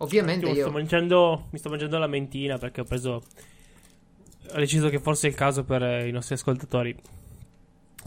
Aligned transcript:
Ovviamente 0.00 0.46
Io 0.46 0.54
io... 0.54 0.62
sto 0.62 0.70
mangiando, 0.70 1.46
mi 1.50 1.58
sto 1.58 1.68
mangiando 1.68 1.98
la 1.98 2.06
mentina 2.06 2.58
perché 2.58 2.82
ho 2.82 2.84
preso. 2.84 3.22
Ho 4.50 4.58
deciso 4.58 4.88
che 4.88 4.98
forse 4.98 5.26
è 5.26 5.30
il 5.30 5.36
caso 5.36 5.64
per 5.64 5.82
eh, 5.82 6.08
i 6.08 6.10
nostri 6.10 6.34
ascoltatori 6.34 6.96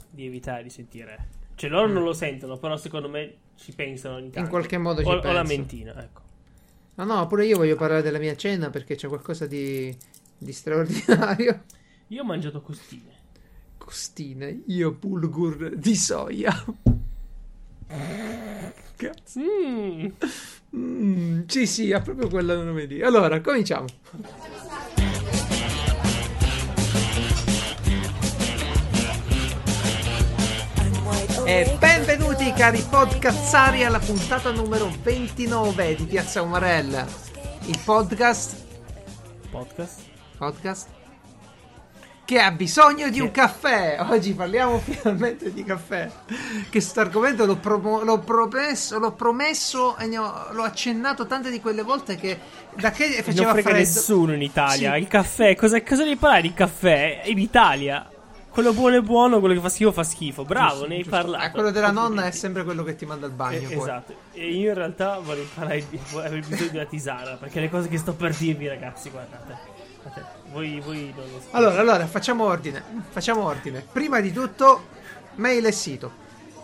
di 0.09 0.25
evitare 0.25 0.63
di 0.63 0.69
sentire. 0.69 1.39
Cioè, 1.55 1.69
loro 1.69 1.87
non 1.87 2.03
lo 2.03 2.13
sentono, 2.13 2.57
però 2.57 2.75
secondo 2.77 3.09
me 3.09 3.35
ci 3.55 3.73
pensano 3.73 4.15
ogni 4.15 4.31
tanto. 4.31 4.39
Mm. 4.39 4.43
In 4.43 4.49
qualche 4.49 4.77
modo 4.77 5.01
ci 5.01 5.07
o, 5.07 5.19
o 5.19 5.31
la 5.31 5.43
mentina, 5.43 6.01
ecco. 6.01 6.21
No, 6.95 7.03
no, 7.05 7.27
pure 7.27 7.45
io 7.45 7.57
voglio 7.57 7.75
parlare 7.75 8.01
della 8.01 8.19
mia 8.19 8.35
cena 8.35 8.69
perché 8.69 8.95
c'è 8.95 9.07
qualcosa 9.07 9.45
di, 9.45 9.95
di 10.37 10.51
straordinario. 10.51 11.63
Io 12.07 12.21
ho 12.21 12.25
mangiato 12.25 12.61
costine. 12.61 13.19
Costine, 13.77 14.63
io 14.67 14.91
bulgur 14.91 15.75
di 15.75 15.95
soia. 15.95 16.51
Cazzo. 18.95 19.39
Mm. 19.39 20.07
Mm, 20.75 21.41
sì, 21.47 21.67
sì, 21.67 21.91
ha 21.91 21.99
proprio 21.99 22.29
quel 22.29 22.45
nome 22.45 22.85
lì. 22.85 23.01
Allora, 23.01 23.41
cominciamo. 23.41 23.87
E 31.43 31.75
benvenuti 31.77 32.53
cari 32.53 32.81
podcazzari 32.89 33.83
alla 33.83 33.99
puntata 33.99 34.51
numero 34.51 34.89
29 35.03 35.95
di 35.95 36.05
Piazza 36.05 36.41
Umarella. 36.41 37.05
Il 37.65 37.77
podcast, 37.83 38.55
Podcast. 39.49 39.99
podcast 40.37 41.00
che 42.23 42.39
ha 42.39 42.51
bisogno 42.51 43.09
di 43.09 43.19
un 43.19 43.31
caffè. 43.31 43.97
Oggi 44.09 44.33
parliamo 44.33 44.79
finalmente 44.83 45.51
di 45.51 45.63
caffè. 45.63 46.09
Che 46.25 46.69
questo 46.69 46.99
argomento 47.01 47.45
l'ho, 47.45 47.57
promo- 47.57 48.03
l'ho 48.03 48.19
promesso, 48.19 48.99
l'ho 48.99 49.11
promesso 49.11 49.97
e 49.97 50.17
ho- 50.17 50.47
l'ho 50.51 50.63
accennato 50.63 51.25
tante 51.27 51.49
di 51.51 51.59
quelle 51.59 51.81
volte 51.81 52.15
che 52.15 52.39
da 52.75 52.91
che 52.91 53.21
faceva 53.21 53.43
non 53.51 53.51
frega 53.53 53.69
freddo. 53.69 53.77
nessuno 53.77 54.33
in 54.33 54.41
Italia. 54.41 54.93
Sì. 54.93 54.99
Il 54.99 55.07
caffè, 55.07 55.55
cosa, 55.55 55.81
cosa 55.83 56.03
devi 56.03 56.15
parlare 56.15 56.41
di 56.43 56.53
caffè? 56.53 57.21
In 57.25 57.39
Italia. 57.39 58.05
Quello 58.49 58.73
buono 58.73 58.97
è 58.97 59.01
buono, 59.01 59.39
quello 59.39 59.53
che 59.55 59.61
fa 59.61 59.69
schifo 59.69 59.93
fa 59.93 60.03
schifo. 60.03 60.43
Bravo, 60.43 60.71
Giusto, 60.71 60.87
ne 60.87 60.95
hai 60.95 61.01
giusto. 61.03 61.15
parlato. 61.17 61.45
Eh, 61.45 61.51
quello 61.51 61.71
della 61.71 61.91
nonna 61.91 62.25
è 62.25 62.31
sempre 62.31 62.65
quello 62.65 62.83
che 62.83 62.95
ti 62.97 63.05
manda 63.05 63.25
al 63.25 63.31
bagno. 63.31 63.69
Eh, 63.69 63.77
esatto. 63.77 64.13
E 64.33 64.49
io 64.49 64.69
in 64.69 64.75
realtà 64.75 65.19
vorrei 65.19 65.47
parlare 65.53 65.85
di. 65.89 65.97
avrei 66.15 66.41
bisogno 66.41 66.69
di 66.69 66.75
una 66.75 66.85
tisana. 66.85 67.35
Perché 67.35 67.61
le 67.61 67.69
cose 67.69 67.87
che 67.87 67.97
sto 67.97 68.11
per 68.13 68.35
dirvi, 68.35 68.67
ragazzi, 68.67 69.09
guardate. 69.09 69.70
Voi, 70.51 70.79
voi. 70.79 71.13
Allora, 71.51 71.79
allora, 71.79 72.07
facciamo 72.07 72.45
ordine. 72.45 72.83
Facciamo 73.09 73.43
ordine. 73.43 73.85
Prima 73.91 74.19
di 74.19 74.31
tutto, 74.31 74.87
mail 75.35 75.65
e 75.65 75.71
sito. 75.71 76.11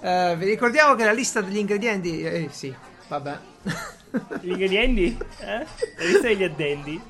Eh, 0.02 0.36
vi 0.38 0.46
ricordiamo 0.46 0.96
che 0.96 1.06
la 1.06 1.12
lista 1.14 1.42
degli 1.42 1.58
ingredienti. 1.58 2.22
Eh, 2.22 2.48
sì, 2.52 2.74
vabbè. 3.08 3.38
Gli 4.42 4.50
ingredienti? 4.52 5.18
Eh? 5.40 5.66
La 5.98 6.04
lista 6.06 6.28
degli 6.28 6.44
addendi? 6.44 7.02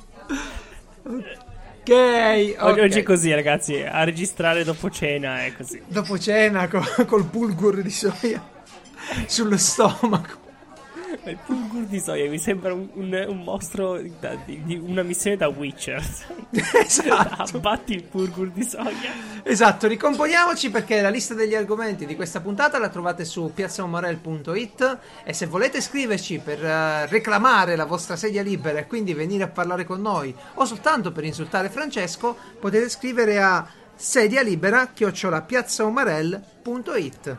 Ok, 1.04 1.90
Oggi, 1.90 2.56
ok. 2.58 2.78
oggi 2.80 3.00
è 3.00 3.04
così, 3.04 3.34
ragazzi. 3.34 3.82
A 3.82 4.04
registrare 4.04 4.64
dopo 4.64 4.90
cena 4.90 5.46
è 5.46 5.54
così. 5.54 5.82
Dopo 5.88 6.20
cena 6.20 6.68
co- 6.68 7.06
col 7.06 7.24
bulgur 7.24 7.82
di 7.82 7.90
soia 7.90 8.44
sullo 9.26 9.58
stomaco. 9.58 10.46
Ma 11.24 11.30
Il 11.32 11.38
pulgur 11.46 11.84
di 11.86 12.00
soia 12.00 12.30
mi 12.30 12.38
sembra 12.40 12.74
un, 12.74 12.88
un- 12.94 13.26
un 13.28 13.44
mostro 13.44 14.00
da- 14.20 14.36
di, 14.46 14.62
di 14.64 14.76
una 14.76 15.04
missione 15.04 15.38
da 15.38 15.48
Witcher. 15.48 16.02
esatto. 16.86 17.44
Abbatti 17.58 17.94
il 17.94 18.04
pulgur 18.04 18.50
di 18.52 18.64
soia. 18.64 19.12
Esatto, 19.44 19.88
ricomponiamoci 19.88 20.70
perché 20.70 21.02
la 21.02 21.10
lista 21.10 21.34
degli 21.34 21.56
argomenti 21.56 22.06
di 22.06 22.16
questa 22.16 22.40
puntata 22.42 22.78
la 22.80 22.90
trovate 22.90 23.26
su 23.26 23.52
piazzaumorel.it 23.54 24.98
e 25.24 25.34
se 25.34 25.46
volete 25.48 25.82
scriverci 25.82 26.40
per 26.40 26.64
eh, 26.64 27.06
reclamare 27.08 27.76
la 27.76 27.86
vostra 27.86 28.16
sedia 28.16 28.42
libera 28.42 28.80
e 28.80 28.88
quindi 28.88 29.14
venire 29.14 29.44
a 29.44 29.48
parlare 29.48 29.86
con 29.86 30.02
noi 30.02 30.34
o 30.56 30.66
soltanto 30.66 31.12
per 31.12 31.24
insultare 31.24 31.70
Francesco, 31.70 32.36
potete 32.60 32.90
scrivere 32.90 33.40
a 33.42 33.66
sedia 33.96 34.42
libera 34.42 34.88
piazzaumarel.it. 34.88 37.36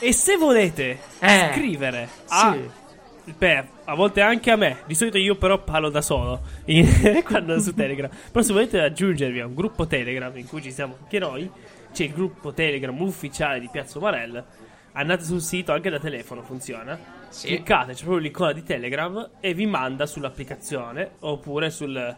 E 0.00 0.12
se 0.12 0.36
volete 0.36 0.98
Eh, 1.18 1.50
scrivere 1.54 2.08
a. 2.28 2.56
Beh, 3.36 3.64
a 3.84 3.94
volte 3.94 4.20
anche 4.20 4.50
a 4.50 4.56
me. 4.56 4.78
Di 4.86 4.94
solito 4.94 5.18
io 5.18 5.36
però 5.36 5.62
parlo 5.62 5.90
da 5.90 6.00
solo 6.00 6.42
quando 7.24 7.58
su 7.60 7.74
Telegram. 7.74 8.10
Però 8.30 8.44
se 8.44 8.52
volete 8.52 8.80
aggiungervi 8.80 9.40
a 9.40 9.46
un 9.46 9.54
gruppo 9.54 9.86
Telegram 9.86 10.36
in 10.36 10.46
cui 10.46 10.62
ci 10.62 10.72
siamo 10.72 10.96
anche 11.02 11.18
noi, 11.18 11.50
c'è 11.92 12.04
il 12.04 12.12
gruppo 12.12 12.52
Telegram 12.52 12.98
ufficiale 13.00 13.60
di 13.60 13.68
Piazza 13.70 13.98
Umarell. 13.98 14.44
Andate 14.92 15.24
sul 15.24 15.40
sito, 15.40 15.72
anche 15.72 15.90
da 15.90 15.98
telefono 15.98 16.42
funziona. 16.42 16.98
Sì. 17.28 17.48
Cliccate, 17.48 17.92
c'è 17.92 18.02
proprio 18.02 18.22
l'icona 18.22 18.52
di 18.52 18.62
Telegram 18.62 19.30
e 19.40 19.54
vi 19.54 19.66
manda 19.66 20.06
sull'applicazione 20.06 21.12
oppure 21.20 21.70
sul, 21.70 22.16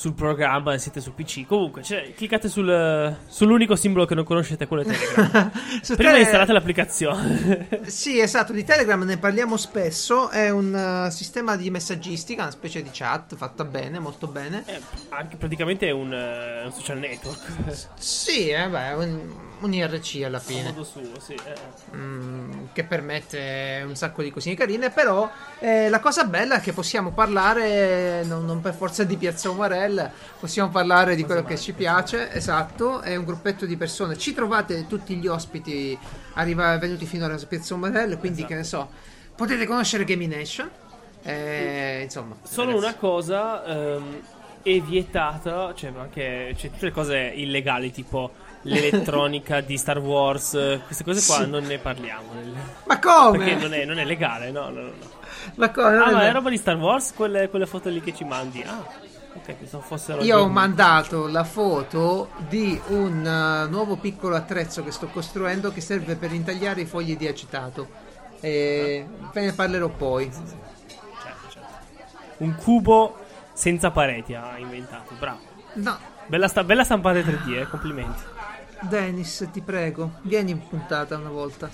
sul 0.00 0.14
programma 0.14 0.78
siete 0.78 0.98
su 0.98 1.12
PC. 1.14 1.44
Comunque, 1.44 1.82
cioè, 1.82 2.14
cliccate 2.14 2.48
sul- 2.48 3.18
sull'unico 3.26 3.76
simbolo 3.76 4.06
che 4.06 4.14
non 4.14 4.24
conoscete, 4.24 4.66
quello 4.66 4.82
è 4.82 4.86
Telegram. 4.86 5.50
Prima 5.84 6.10
Tele- 6.10 6.20
installate 6.20 6.52
l'applicazione. 6.52 7.68
Sì, 7.90 8.18
esatto, 8.18 8.52
di 8.54 8.64
Telegram 8.64 9.02
ne 9.02 9.18
parliamo 9.18 9.58
spesso, 9.58 10.30
è 10.30 10.48
un 10.48 10.74
eh, 10.74 11.10
sistema 11.10 11.56
di 11.56 11.70
messaggistica, 11.70 12.42
una 12.42 12.50
specie 12.50 12.82
di 12.82 12.88
chat 12.90 13.34
fatta 13.34 13.64
bene, 13.64 13.98
molto 13.98 14.26
bene. 14.26 14.62
Eh, 14.64 14.80
anche 15.10 15.36
praticamente 15.36 15.86
è 15.88 15.90
un, 15.90 16.14
eh, 16.14 16.64
un 16.64 16.72
social 16.72 16.98
network. 16.98 17.88
Sì, 17.98 18.48
eh, 18.48 18.68
beh, 18.68 18.92
un, 18.94 19.49
un 19.60 19.72
IRC 19.72 20.22
alla 20.24 20.38
A 20.38 20.40
fine. 20.40 20.62
modo 20.64 20.84
suo, 20.84 21.00
sì. 21.20 21.34
eh. 21.34 21.96
mm, 21.96 22.66
che 22.72 22.84
permette 22.84 23.82
un 23.86 23.94
sacco 23.94 24.22
di 24.22 24.30
cosine 24.30 24.54
carine. 24.54 24.90
Però 24.90 25.30
eh, 25.58 25.88
la 25.88 26.00
cosa 26.00 26.24
bella 26.24 26.56
è 26.56 26.60
che 26.60 26.72
possiamo 26.72 27.10
parlare 27.12 28.22
non, 28.24 28.44
non 28.44 28.60
per 28.60 28.74
forza 28.74 29.04
di 29.04 29.16
Piazza 29.16 29.50
Umarell, 29.50 30.10
possiamo 30.38 30.70
parlare 30.70 31.14
di 31.14 31.24
quello 31.24 31.44
che 31.44 31.56
ci 31.58 31.72
piace. 31.72 32.30
Esatto, 32.32 33.00
è 33.00 33.16
un 33.16 33.24
gruppetto 33.24 33.66
di 33.66 33.76
persone. 33.76 34.16
Ci 34.16 34.32
trovate 34.34 34.86
tutti 34.86 35.16
gli 35.16 35.26
ospiti 35.26 35.98
arriva, 36.34 36.76
venuti 36.78 37.06
fino 37.06 37.24
alla 37.26 37.36
Piazza 37.36 37.74
Umarell, 37.74 38.18
quindi 38.18 38.44
che 38.44 38.54
ne 38.54 38.64
so, 38.64 38.88
potete 39.34 39.66
conoscere 39.66 40.04
Gaming 40.04 40.32
Nation. 40.34 40.70
Eh, 41.22 42.00
insomma, 42.04 42.34
Solo 42.42 42.68
ragazzi. 42.70 42.84
una 42.86 42.94
cosa 42.94 43.64
ehm, 43.66 44.20
è 44.62 44.80
vietata, 44.80 45.74
cioè 45.74 45.92
anche 45.96 46.54
c'è 46.56 46.70
tutte 46.70 46.86
le 46.86 46.92
cose 46.92 47.18
illegali, 47.34 47.90
tipo 47.90 48.32
l'elettronica 48.62 49.60
di 49.60 49.76
Star 49.76 49.98
Wars, 49.98 50.50
queste 50.84 51.04
cose 51.04 51.24
qua 51.26 51.44
Sì. 51.44 51.50
non 51.50 51.64
ne 51.64 51.78
parliamo. 51.78 52.32
Ma 52.86 52.98
come? 52.98 53.38
Perché 53.38 53.54
non 53.54 53.72
è, 53.74 53.84
non 53.84 53.98
è 53.98 54.04
legale, 54.04 54.50
no, 54.50 54.68
no, 54.70 54.80
no. 54.82 54.92
Ma 55.54 55.70
come? 55.70 55.96
Ah, 55.96 56.10
ma 56.10 56.22
è 56.26 56.32
roba 56.32 56.50
di 56.50 56.56
Star 56.58 56.76
Wars, 56.76 57.12
quelle, 57.14 57.48
quelle 57.48 57.66
foto 57.66 57.88
lì 57.88 58.00
che 58.00 58.14
ci 58.14 58.24
mandi. 58.24 58.62
Ah, 58.62 58.84
ok, 59.34 59.52
pensavo 59.54 59.82
fossero. 59.82 60.22
Io 60.22 60.38
ho 60.38 60.48
mandato 60.48 61.26
la 61.28 61.44
foto 61.44 62.30
di 62.48 62.78
un 62.88 63.24
eh, 63.26 63.68
nuovo 63.70 63.96
piccolo 63.96 64.36
attrezzo 64.36 64.84
che 64.84 64.90
sto 64.90 65.06
costruendo 65.06 65.72
che 65.72 65.80
serve 65.80 66.16
per 66.16 66.32
intagliare 66.32 66.82
i 66.82 66.86
fogli 66.86 67.16
di 67.16 67.26
acetato. 67.26 67.88
E 68.40 69.06
ve 69.32 69.40
ne 69.40 69.52
parlerò 69.52 69.88
poi. 69.88 70.30
Certo, 70.30 71.48
certo. 71.50 71.68
Un 72.38 72.54
cubo 72.56 73.16
senza 73.52 73.90
pareti 73.90 74.34
ha 74.34 74.56
inventato, 74.58 75.14
bravo. 75.18 75.38
No, 75.74 75.98
Bella, 76.26 76.48
sta- 76.48 76.64
bella 76.64 76.84
stampata 76.84 77.18
3D, 77.20 77.52
eh, 77.60 77.68
complimenti. 77.68 78.22
Dennis, 78.82 79.48
ti 79.52 79.60
prego, 79.60 80.12
vieni 80.22 80.52
in 80.52 80.66
puntata 80.66 81.16
una 81.16 81.28
volta. 81.30 81.68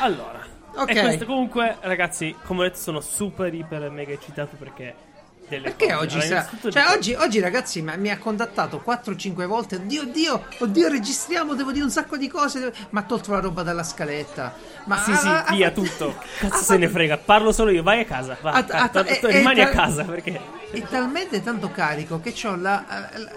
Allora, 0.00 0.40
Ok. 0.74 0.90
e 0.90 1.00
questo 1.00 1.24
comunque, 1.26 1.76
ragazzi, 1.80 2.34
come 2.44 2.60
ho 2.60 2.62
detto, 2.64 2.78
sono 2.78 3.00
super 3.00 3.52
iper 3.52 3.90
mega 3.90 4.12
eccitato 4.12 4.56
perché. 4.56 5.08
Perché 5.50 5.86
cose. 5.86 5.94
oggi 5.94 6.14
Allora, 6.14 6.20
sa- 6.20 6.26
innanzitutto 6.34 6.70
Cioè, 6.70 6.84
oggi, 6.96 7.12
oggi, 7.14 7.40
ragazzi 7.40 7.82
mi 7.82 8.08
ha 8.10 8.18
contattato 8.18 8.80
4-5 8.84 9.46
volte. 9.46 9.76
Oddio, 9.76 10.02
oddio, 10.02 10.44
oddio, 10.60 10.88
registriamo, 10.88 11.54
devo 11.54 11.72
dire 11.72 11.82
un 11.84 11.90
sacco 11.90 12.16
di 12.16 12.28
cose. 12.28 12.60
devo- 12.60 12.72
Ma 12.90 13.00
ha 13.00 13.02
tolto 13.02 13.32
la 13.32 13.40
roba 13.40 13.64
dalla 13.64 13.82
scaletta. 13.82 14.54
Ma 14.84 14.96
Sì, 15.02 15.12
sì, 15.16 15.26
ha- 15.26 15.42
ha- 15.46 15.52
via 15.52 15.66
ha- 15.68 15.70
tutto. 15.72 16.14
Cazzo 16.38 16.62
se 16.62 16.76
ne 16.76 16.88
frega. 16.88 17.16
Parlo 17.18 17.50
solo 17.50 17.70
io. 17.70 17.82
Vai 17.82 18.00
a 18.02 18.04
casa. 18.04 18.36
Va, 18.40 18.52
Ah, 18.52 18.64
ah, 18.68 19.04
rimani 19.22 19.60
a 19.60 19.70
casa 19.70 20.04
perché. 20.04 20.40
È 20.70 20.82
talmente 20.82 21.42
tanto 21.42 21.68
carico 21.72 22.20
che 22.20 22.32
ho 22.46 22.54
la, 22.54 22.84
la- 22.88 23.30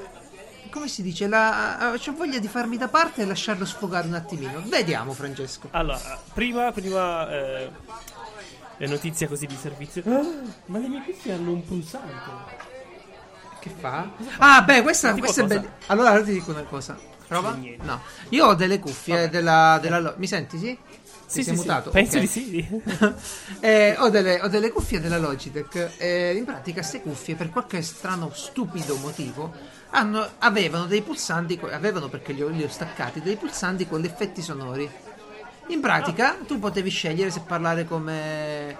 come 0.74 0.88
si 0.88 1.04
dice? 1.04 1.28
La, 1.28 1.94
ho 1.94 2.12
voglia 2.14 2.40
di 2.40 2.48
farmi 2.48 2.78
da 2.78 2.88
parte 2.88 3.22
e 3.22 3.26
lasciarlo 3.26 3.64
sfogare 3.64 4.08
un 4.08 4.16
attimino. 4.16 4.60
Vediamo, 4.66 5.14
Francesco. 5.14 5.68
Allora, 5.70 6.20
prima, 6.34 6.72
prima 6.72 7.30
eh, 7.32 7.70
le 8.78 8.88
notizie 8.88 9.28
così 9.28 9.46
di 9.46 9.56
servizio. 9.56 10.02
Ah, 10.08 10.26
ma 10.66 10.80
le 10.80 10.88
mie 10.88 11.04
cuffie 11.06 11.34
hanno 11.34 11.52
un 11.52 11.64
pulsante. 11.64 12.72
Che 13.60 13.70
fa? 13.70 14.10
Ah, 14.40 14.64
beh, 14.64 14.82
questa, 14.82 15.14
questa 15.14 15.44
è 15.44 15.46
bella. 15.46 15.72
Allora, 15.86 16.12
ora 16.12 16.24
ti 16.24 16.34
dico 16.34 16.50
una 16.50 16.64
cosa. 16.64 16.98
Prova? 17.28 17.56
No. 17.82 18.02
Io 18.30 18.48
ho 18.48 18.54
delle 18.56 18.80
cuffie 18.80 19.16
Vabbè. 19.16 19.30
della, 19.30 19.78
della 19.80 20.16
Mi 20.18 20.26
senti, 20.28 20.58
sì? 20.58 20.78
Sì, 21.26 21.40
Ti 21.40 21.44
sei 21.44 21.44
sì, 21.44 21.50
sì. 21.50 21.56
mutato? 21.56 21.90
Penso 21.92 22.18
Ok. 22.18 22.22
di 22.22 22.28
sì. 22.28 22.82
Eh, 23.62 23.96
ho, 23.98 24.10
delle, 24.10 24.42
ho 24.42 24.48
delle 24.50 24.72
cuffie 24.72 25.00
della 25.00 25.18
Logitech 25.18 25.94
e 25.98 26.34
in 26.36 26.44
pratica 26.44 26.80
queste 26.80 27.02
cuffie 27.02 27.36
per 27.36 27.50
qualche 27.50 27.82
strano 27.82 28.32
stupido 28.34 28.98
motivo 28.98 29.54
hanno- 29.96 30.28
avevano 30.40 30.86
dei 30.86 31.02
pulsanti 31.02 31.60
avevano 31.72 32.08
perché 32.10 32.34
li 32.34 32.42
ho, 32.42 32.48
li 32.50 32.64
ho 32.64 32.70
staccati 32.70 33.22
dei 33.22 33.36
pulsanti 33.36 33.88
con 33.88 34.00
gli 34.02 34.06
effetti 34.06 34.42
sonori 34.42 34.90
in 35.68 35.80
pratica 35.80 36.36
tu 36.46 36.60
potevi 36.60 36.90
scegliere 36.90 37.30
se 37.32 37.42
parlare 37.42 37.86
come 37.86 38.76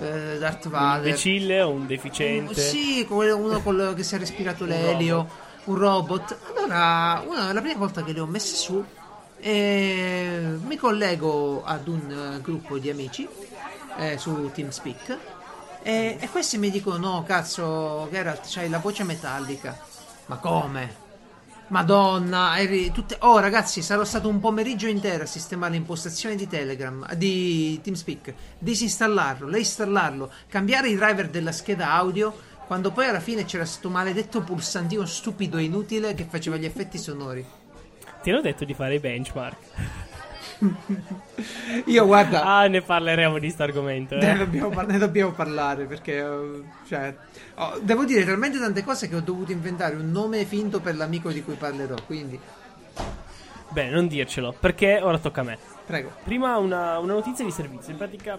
eh, 0.00 0.38
Darth 0.38 0.66
Un 0.66 0.70
Vader. 0.70 1.06
imbecille 1.06 1.60
o 1.62 1.70
un 1.70 1.86
deficiente? 1.86 2.54
Sì, 2.60 3.04
quello- 3.08 3.36
uno 3.36 3.60
col- 3.60 3.92
che 3.96 4.02
si 4.02 4.14
è 4.14 4.18
respirato 4.18 4.64
l'elio, 4.64 5.28
un 5.64 5.74
robot. 5.76 6.38
Allora, 6.56 7.22
una, 7.26 7.52
la 7.52 7.60
prima 7.60 7.76
volta 7.78 8.02
che 8.04 8.12
le 8.12 8.20
ho 8.20 8.26
messe 8.26 8.54
su, 8.54 8.82
eh, 9.40 10.56
mi 10.64 10.76
collego 10.76 11.64
ad 11.64 11.88
un 11.88 12.34
eh, 12.36 12.40
gruppo 12.40 12.78
di 12.78 12.88
amici 12.88 13.28
eh, 13.98 14.16
su 14.16 14.50
TeamSpeak 14.54 15.18
e, 15.82 16.16
e 16.20 16.28
questi 16.30 16.56
mi 16.58 16.70
dicono: 16.70 16.96
No, 16.96 17.24
cazzo, 17.26 18.08
Geralt, 18.10 18.42
c'hai 18.48 18.68
la 18.70 18.78
voce 18.78 19.02
metallica. 19.04 19.76
Ma 20.30 20.36
come? 20.36 20.94
Madonna, 21.70 22.56
eri 22.56 22.92
tutte... 22.92 23.16
oh 23.18 23.40
ragazzi, 23.40 23.82
sarò 23.82 24.04
stato 24.04 24.28
un 24.28 24.38
pomeriggio 24.38 24.86
intero 24.86 25.24
a 25.24 25.26
sistemare 25.26 25.72
le 25.72 25.78
impostazioni 25.78 26.36
di 26.36 26.46
Telegram, 26.46 27.12
di 27.16 27.80
TeamSpeak, 27.82 28.34
disinstallarlo, 28.60 29.50
reinstallarlo, 29.50 30.30
cambiare 30.46 30.88
i 30.88 30.94
driver 30.94 31.28
della 31.28 31.50
scheda 31.50 31.94
audio, 31.94 32.32
quando 32.68 32.92
poi 32.92 33.06
alla 33.06 33.18
fine 33.18 33.44
c'era 33.44 33.64
sto 33.64 33.90
maledetto 33.90 34.40
pulsantino 34.42 35.04
stupido 35.04 35.56
e 35.56 35.64
inutile 35.64 36.14
che 36.14 36.28
faceva 36.30 36.56
gli 36.56 36.64
effetti 36.64 36.96
sonori. 36.96 37.44
Ti 38.22 38.30
hanno 38.30 38.40
detto 38.40 38.64
di 38.64 38.74
fare 38.74 38.94
i 38.94 39.00
benchmark. 39.00 39.56
Io 41.86 42.04
guarda, 42.06 42.42
Ah, 42.44 42.66
ne 42.66 42.82
parleremo 42.82 43.38
di 43.38 43.50
sto 43.50 43.62
argomento. 43.62 44.16
ne, 44.16 44.32
Eh. 44.32 44.36
dobbiamo, 44.36 44.68
par- 44.70 44.86
ne 44.86 44.98
dobbiamo 44.98 45.32
parlare 45.32 45.84
perché, 45.86 46.18
eh, 46.18 46.62
cioè, 46.86 47.14
oh, 47.56 47.78
devo 47.80 48.04
dire 48.04 48.24
talmente 48.24 48.58
tante 48.58 48.84
cose 48.84 49.08
che 49.08 49.16
ho 49.16 49.20
dovuto 49.20 49.52
inventare 49.52 49.94
un 49.96 50.10
nome 50.10 50.44
finto 50.44 50.80
per 50.80 50.96
l'amico 50.96 51.30
di 51.32 51.42
cui 51.42 51.54
parlerò, 51.54 51.96
quindi 52.06 52.38
Bene, 53.70 53.90
non 53.90 54.08
dircelo, 54.08 54.52
perché 54.58 55.00
ora 55.00 55.18
tocca 55.18 55.40
a 55.42 55.44
me. 55.44 55.58
prego. 55.86 56.10
Prima 56.24 56.56
una, 56.58 56.98
una 56.98 57.12
notizia 57.14 57.44
di 57.44 57.52
servizio. 57.52 57.92
In 57.92 57.98
pratica, 57.98 58.38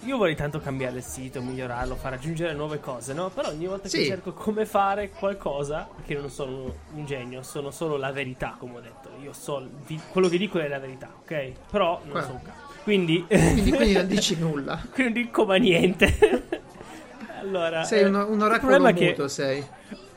io 0.00 0.16
vorrei 0.16 0.34
tanto 0.34 0.60
cambiare 0.60 0.96
il 0.96 1.02
sito, 1.02 1.42
migliorarlo, 1.42 1.94
far 1.94 2.14
aggiungere 2.14 2.54
nuove 2.54 2.80
cose, 2.80 3.12
no? 3.12 3.28
Però 3.28 3.48
ogni 3.48 3.66
volta 3.66 3.88
Sì. 3.88 3.98
che 3.98 4.06
cerco 4.06 4.32
come 4.32 4.64
fare 4.66 5.10
qualcosa, 5.10 5.88
perché 5.94 6.14
non 6.14 6.30
sono 6.30 6.74
un 6.94 7.04
genio, 7.04 7.42
sono 7.42 7.70
solo 7.70 7.96
la 7.96 8.10
verità, 8.10 8.56
come 8.58 8.78
ho 8.78 8.80
detto. 8.80 9.10
Io 9.22 9.32
so, 9.34 9.66
di- 9.86 10.00
quello 10.10 10.28
che 10.28 10.38
dico 10.38 10.58
è 10.58 10.68
la 10.68 10.78
verità, 10.78 11.10
ok? 11.20 11.52
Però 11.70 12.00
non 12.04 12.12
Qua- 12.12 12.22
so 12.24 12.30
un 12.32 12.42
cazzo. 12.42 12.68
Quindi, 12.82 13.24
Quindi, 13.28 13.70
quindi 13.72 13.92
non 13.92 14.06
dici 14.06 14.36
nulla. 14.40 14.82
quindi 14.90 15.12
non 15.14 15.22
dico 15.24 15.44
mai 15.44 15.60
niente. 15.60 16.18
allora, 17.40 17.84
Sei 17.84 18.04
un, 18.04 18.14
un 18.14 18.40
oracolo 18.40 18.86
è 18.86 18.94
che 18.94 19.08
muto, 19.10 19.28
sei. 19.28 19.64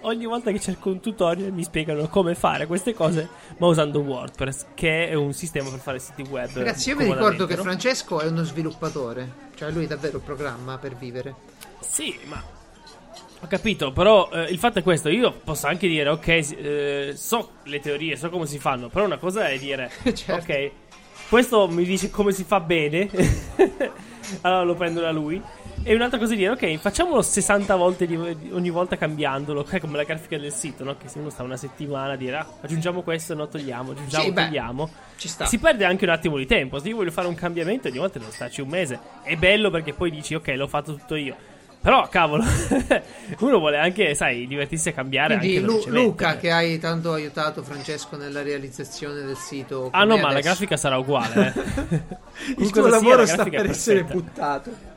Ogni 0.03 0.25
volta 0.25 0.51
che 0.51 0.59
cerco 0.59 0.89
un 0.89 0.99
tutorial 0.99 1.51
mi 1.51 1.63
spiegano 1.63 2.07
come 2.07 2.35
fare 2.35 2.65
queste 2.67 2.93
cose, 2.93 3.27
ma 3.57 3.67
usando 3.67 3.99
WordPress, 3.99 4.67
che 4.73 5.09
è 5.09 5.13
un 5.13 5.33
sistema 5.33 5.69
per 5.69 5.79
fare 5.79 5.99
siti 5.99 6.21
web. 6.23 6.49
Ragazzi, 6.53 6.89
io 6.89 6.97
vi 6.97 7.05
ricordo 7.05 7.45
che 7.45 7.55
no? 7.55 7.63
Francesco 7.63 8.19
è 8.19 8.27
uno 8.27 8.43
sviluppatore. 8.43 9.51
Cioè, 9.55 9.71
lui 9.71 9.87
davvero 9.87 10.19
programma 10.19 10.77
per 10.77 10.95
vivere. 10.95 11.35
Sì, 11.79 12.17
ma 12.25 12.41
ho 13.43 13.47
capito, 13.47 13.91
però 13.91 14.29
eh, 14.31 14.43
il 14.43 14.57
fatto 14.57 14.79
è 14.79 14.83
questo, 14.83 15.09
io 15.09 15.33
posso 15.43 15.67
anche 15.67 15.87
dire, 15.87 16.09
ok, 16.09 16.27
eh, 16.27 17.13
so 17.13 17.49
le 17.63 17.79
teorie, 17.81 18.15
so 18.15 18.29
come 18.29 18.45
si 18.45 18.57
fanno, 18.57 18.87
però 18.87 19.03
una 19.03 19.17
cosa 19.17 19.49
è 19.49 19.57
dire, 19.57 19.91
Certo. 20.01 20.33
ok, 20.33 20.71
questo 21.27 21.67
mi 21.67 21.83
dice 21.83 22.09
come 22.09 22.31
si 22.31 22.45
fa 22.45 22.61
bene, 22.61 23.09
allora 24.41 24.63
lo 24.63 24.75
prendo 24.75 25.01
da 25.01 25.11
lui. 25.11 25.41
E 25.85 25.93
un'altra 25.95 26.17
cosa 26.17 26.33
dire, 26.35 26.51
ok, 26.51 26.77
facciamolo 26.77 27.21
60 27.21 27.75
volte 27.75 28.05
di- 28.07 28.15
ogni 28.51 28.69
volta 28.69 28.95
cambiandolo, 28.95 29.61
ok, 29.61 29.79
come 29.79 29.97
la 29.97 30.03
grafica 30.03 30.37
del 30.37 30.53
sito, 30.53 30.83
no? 30.83 30.95
Che 30.97 31.07
se 31.09 31.19
uno 31.19 31.29
sta 31.29 31.43
una 31.43 31.57
settimana 31.57 32.13
a 32.13 32.15
dire, 32.15 32.37
ah, 32.37 32.47
aggiungiamo 32.61 33.01
questo, 33.01 33.33
no, 33.33 33.47
togliamo, 33.47 33.91
aggiungiamo, 33.91 34.23
Sì, 34.23 34.31
beh, 34.31 34.45
togliamo. 34.45 34.89
Ci 35.17 35.27
sta. 35.27 35.45
Si 35.45 35.57
perde 35.57 35.83
anche 35.83 36.05
un 36.05 36.11
attimo 36.11 36.37
di 36.37 36.45
tempo. 36.45 36.79
Se 36.79 36.87
io 36.87 36.95
voglio 36.95 37.11
fare 37.11 37.27
un 37.27 37.35
cambiamento, 37.35 37.89
ogni 37.89 37.97
volta 37.97 38.17
devo 38.19 38.31
starci 38.31 38.61
un 38.61 38.69
mese. 38.69 38.97
È 39.23 39.35
bello 39.35 39.69
perché 39.69 39.93
poi 39.93 40.09
dici, 40.11 40.35
ok, 40.35 40.47
l'ho 40.55 40.67
fatto 40.67 40.93
tutto 40.95 41.15
io. 41.15 41.35
Però, 41.81 42.07
cavolo, 42.07 42.45
uno 43.39 43.59
vuole 43.59 43.77
anche, 43.77 44.15
sai, 44.15 44.47
divertirsi 44.47 44.87
a 44.87 44.93
cambiare. 44.93 45.37
Quindi 45.37 45.57
anche 45.57 45.89
Lu-. 45.89 46.01
Luca, 46.03 46.37
che 46.37 46.49
hai 46.49 46.79
tanto 46.79 47.11
aiutato 47.11 47.61
Francesco 47.61 48.15
nella 48.15 48.41
realizzazione 48.41 49.21
del 49.21 49.35
sito. 49.35 49.89
Ah, 49.91 50.05
no, 50.05 50.15
ma 50.17 50.31
la 50.31 50.39
grafica 50.39 50.77
sarà 50.77 50.97
uguale. 50.97 51.53
eh. 51.89 52.01
Il 52.57 52.71
tuo 52.71 52.87
lavoro 52.87 53.17
la 53.17 53.25
sta 53.27 53.43
per 53.43 53.69
essere 53.69 54.03
buttato. 54.05 54.91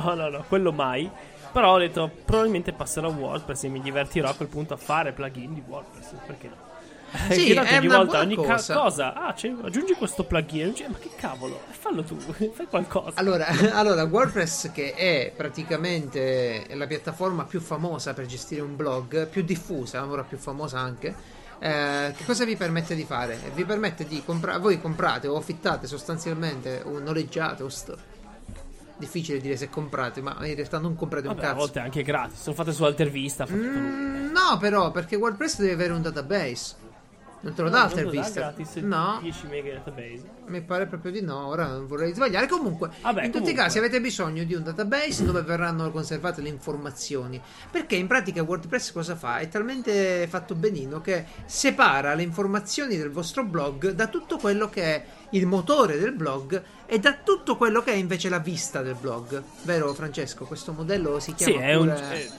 No, 0.00 0.14
no, 0.14 0.28
no, 0.28 0.44
quello 0.48 0.72
mai. 0.72 1.10
Però 1.52 1.74
ho 1.74 1.78
detto, 1.78 2.10
probabilmente 2.24 2.72
passerò 2.72 3.08
a 3.08 3.12
WordPress 3.12 3.64
e 3.64 3.68
mi 3.68 3.80
divertirò 3.82 4.28
a 4.30 4.34
quel 4.34 4.48
punto 4.48 4.72
a 4.74 4.78
fare 4.78 5.12
plugin 5.12 5.52
di 5.54 5.62
WordPress. 5.66 6.12
Perché 6.26 6.48
no? 6.48 6.70
Sì, 7.30 7.52
Che 7.52 7.60
è 7.60 7.76
ogni 7.76 7.86
una 7.88 7.98
volta, 7.98 8.20
ogni 8.20 8.36
ca- 8.36 8.40
cosa. 8.54 8.74
cosa. 8.74 9.12
Ah, 9.14 9.34
c'è- 9.34 9.52
aggiungi 9.62 9.92
questo 9.92 10.24
plugin. 10.24 10.68
aggiungi- 10.68 10.86
Ma 10.92 10.96
che 10.98 11.10
cavolo, 11.14 11.60
fallo 11.68 12.02
tu, 12.04 12.16
fai 12.54 12.66
qualcosa. 12.70 13.20
Allora, 13.20 13.46
allora, 13.76 14.02
WordPress, 14.04 14.72
che 14.72 14.94
è 14.94 15.30
praticamente 15.36 16.66
la 16.72 16.86
piattaforma 16.86 17.44
più 17.44 17.60
famosa 17.60 18.14
per 18.14 18.24
gestire 18.24 18.62
un 18.62 18.76
blog, 18.76 19.26
più 19.28 19.42
diffusa, 19.42 20.06
ora 20.06 20.22
più 20.22 20.38
famosa 20.38 20.78
anche. 20.78 21.14
eh, 21.58 22.12
che 22.16 22.24
cosa 22.24 22.44
vi 22.46 22.56
permette 22.56 22.94
di 22.94 23.04
fare? 23.04 23.38
Vi 23.54 23.64
permette 23.66 24.06
di 24.06 24.22
comprare. 24.24 24.58
Voi 24.58 24.80
comprate 24.80 25.28
o 25.28 25.36
affittate 25.36 25.86
sostanzialmente 25.86 26.80
o 26.84 26.98
noleggiate 26.98 27.62
o 27.62 27.68
sto- 27.68 27.96
Difficile 28.96 29.40
dire 29.40 29.56
se 29.56 29.68
comprate, 29.68 30.20
ma 30.20 30.36
in 30.46 30.54
realtà 30.54 30.78
non 30.78 30.94
comprate 30.94 31.26
un 31.26 31.34
Vabbè, 31.34 31.44
a 31.46 31.48
cazzo. 31.50 31.60
volte 31.60 31.78
anche 31.80 32.02
gratis. 32.02 32.40
Sono 32.40 32.54
fatte 32.54 32.72
su 32.72 32.84
Altervista. 32.84 33.46
Mm, 33.50 34.30
no, 34.30 34.58
però, 34.58 34.90
perché 34.90 35.16
WordPress 35.16 35.58
deve 35.58 35.72
avere 35.72 35.92
un 35.92 36.02
database. 36.02 36.74
Non 37.44 37.54
te 37.54 37.62
lo 37.62 37.70
dà 37.70 37.90
lo 37.92 38.10
dà 38.12 38.30
gratis 38.30 38.76
No, 38.76 39.18
10 39.20 39.46
mega 39.48 39.72
database. 39.72 40.22
mi 40.46 40.60
pare 40.62 40.86
proprio 40.86 41.10
di 41.10 41.22
no. 41.22 41.48
Ora 41.48 41.66
non 41.66 41.88
vorrei 41.88 42.14
sbagliare. 42.14 42.46
Comunque, 42.46 42.90
Vabbè, 43.02 43.24
in 43.24 43.32
tutti 43.32 43.36
i 43.38 43.40
comunque. 43.40 43.62
casi 43.64 43.78
avete 43.78 44.00
bisogno 44.00 44.44
di 44.44 44.54
un 44.54 44.62
database 44.62 45.24
dove 45.24 45.42
verranno 45.42 45.90
conservate 45.90 46.40
le 46.40 46.48
informazioni. 46.50 47.40
Perché 47.68 47.96
in 47.96 48.06
pratica 48.06 48.42
WordPress 48.44 48.92
cosa 48.92 49.16
fa? 49.16 49.38
È 49.38 49.48
talmente 49.48 50.26
fatto 50.28 50.54
benino 50.54 51.00
che 51.00 51.24
separa 51.44 52.14
le 52.14 52.22
informazioni 52.22 52.96
del 52.96 53.10
vostro 53.10 53.42
blog 53.44 53.90
da 53.90 54.06
tutto 54.06 54.36
quello 54.36 54.68
che 54.68 54.82
è 54.82 55.04
il 55.30 55.46
motore 55.46 55.98
del 55.98 56.12
blog 56.12 56.62
e 56.86 56.98
da 57.00 57.14
tutto 57.14 57.56
quello 57.56 57.82
che 57.82 57.90
è 57.90 57.96
invece 57.96 58.28
la 58.28 58.38
vista 58.38 58.82
del 58.82 58.94
blog. 58.94 59.42
Vero 59.62 59.92
Francesco? 59.94 60.44
Questo 60.44 60.72
modello 60.72 61.18
si 61.18 61.34
chiama 61.34 61.52
Sì, 61.54 61.58
è 61.60 61.74
un 61.74 61.86
pure- 61.88 62.30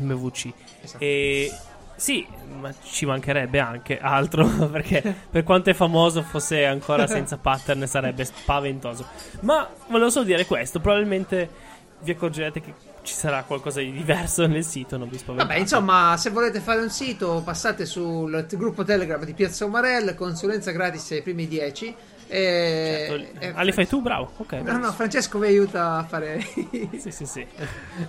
MVC. 0.00 0.52
Esatto. 0.82 1.02
E 1.04 1.52
sì, 1.96 2.26
ma 2.60 2.72
ci 2.84 3.06
mancherebbe 3.06 3.58
anche 3.58 3.98
altro 3.98 4.46
perché 4.68 5.02
per 5.30 5.42
quanto 5.42 5.70
è 5.70 5.74
famoso 5.74 6.22
fosse 6.22 6.64
ancora 6.64 7.06
senza 7.08 7.38
pattern 7.38 7.86
sarebbe 7.86 8.24
spaventoso. 8.24 9.06
Ma 9.40 9.68
volevo 9.88 10.10
solo 10.10 10.24
dire 10.24 10.46
questo, 10.46 10.80
probabilmente 10.80 11.64
vi 12.00 12.10
accorgerete 12.10 12.60
che 12.60 12.74
ci 13.02 13.14
sarà 13.14 13.44
qualcosa 13.44 13.80
di 13.80 13.92
diverso 13.92 14.46
nel 14.46 14.64
sito, 14.64 14.96
non 14.96 15.08
vi 15.08 15.16
spaventate. 15.16 15.48
Vabbè, 15.48 15.60
insomma, 15.60 16.16
se 16.18 16.30
volete 16.30 16.60
fare 16.60 16.80
un 16.80 16.90
sito, 16.90 17.40
passate 17.44 17.86
sul 17.86 18.46
gruppo 18.50 18.84
Telegram 18.84 19.24
di 19.24 19.32
Piazza 19.32 19.64
Umarell, 19.64 20.14
consulenza 20.14 20.72
gratis 20.72 21.12
ai 21.12 21.22
primi 21.22 21.46
10. 21.46 21.94
E... 22.28 23.06
Certo, 23.08 23.44
e- 23.44 23.52
ah, 23.54 23.72
fai 23.72 23.86
tu? 23.86 24.00
Bravo. 24.00 24.32
Ok. 24.38 24.52
No, 24.52 24.78
no. 24.78 24.92
Francesco 24.92 25.38
vi 25.38 25.46
aiuta 25.46 25.96
a 25.98 26.04
fare. 26.04 26.44
Sì, 26.96 27.10
sì, 27.10 27.26
sì. 27.26 27.46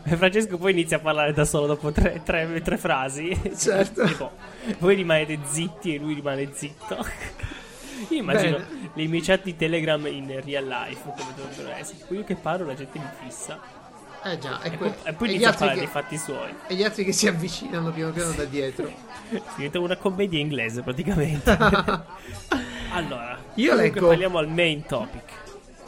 E 0.03 0.15
Francesco 0.15 0.57
poi 0.57 0.71
inizia 0.71 0.97
a 0.97 0.99
parlare 0.99 1.33
da 1.33 1.45
solo 1.45 1.67
dopo 1.67 1.91
tre, 1.91 2.21
tre- 2.23 2.61
tre 2.61 2.77
frasi. 2.77 3.39
Certo. 3.55 4.05
Tipo, 4.05 4.31
voi 4.79 4.95
rimanete 4.95 5.39
zitti 5.45 5.95
e 5.95 5.99
lui 5.99 6.13
rimane 6.13 6.49
zitto. 6.53 7.05
Io 8.09 8.17
immagino 8.19 8.57
Bene. 8.57 8.91
le 8.93 9.07
mie 9.07 9.21
chat 9.21 9.43
di 9.43 9.55
Telegram 9.55 10.05
in 10.07 10.41
real 10.43 10.65
life 10.65 11.01
come 11.15 11.33
dovrebbero 11.35 11.75
essere. 11.75 11.97
Tipo 11.99 12.13
io 12.13 12.23
che 12.23 12.35
parlo 12.35 12.65
la 12.67 12.75
gente 12.75 12.97
mi 12.99 13.09
fissa 13.25 13.59
eh 14.23 14.39
già, 14.39 14.59
e, 14.61 14.67
e, 14.67 14.77
que- 14.77 14.89
poi- 14.89 14.93
e 15.03 15.13
poi 15.13 15.27
e 15.27 15.31
inizia 15.31 15.47
a 15.47 15.51
altri 15.51 15.67
parlare 15.67 15.75
dei 15.75 15.85
che... 15.85 15.91
fatti 15.91 16.17
suoi. 16.17 16.53
e 16.67 16.75
gli 16.75 16.83
altri 16.83 17.03
che 17.05 17.11
si 17.11 17.27
avvicinano 17.27 17.91
piano 17.91 18.11
piano 18.11 18.31
da 18.31 18.43
dietro. 18.45 18.91
Diventa 19.55 19.79
una 19.79 19.95
commedia 19.95 20.39
inglese 20.39 20.81
praticamente. 20.81 21.57
allora, 22.91 23.37
Io 23.55 23.73
leggo- 23.75 24.07
parliamo 24.07 24.37
al 24.37 24.47
main 24.49 24.85
topic. 24.85 25.23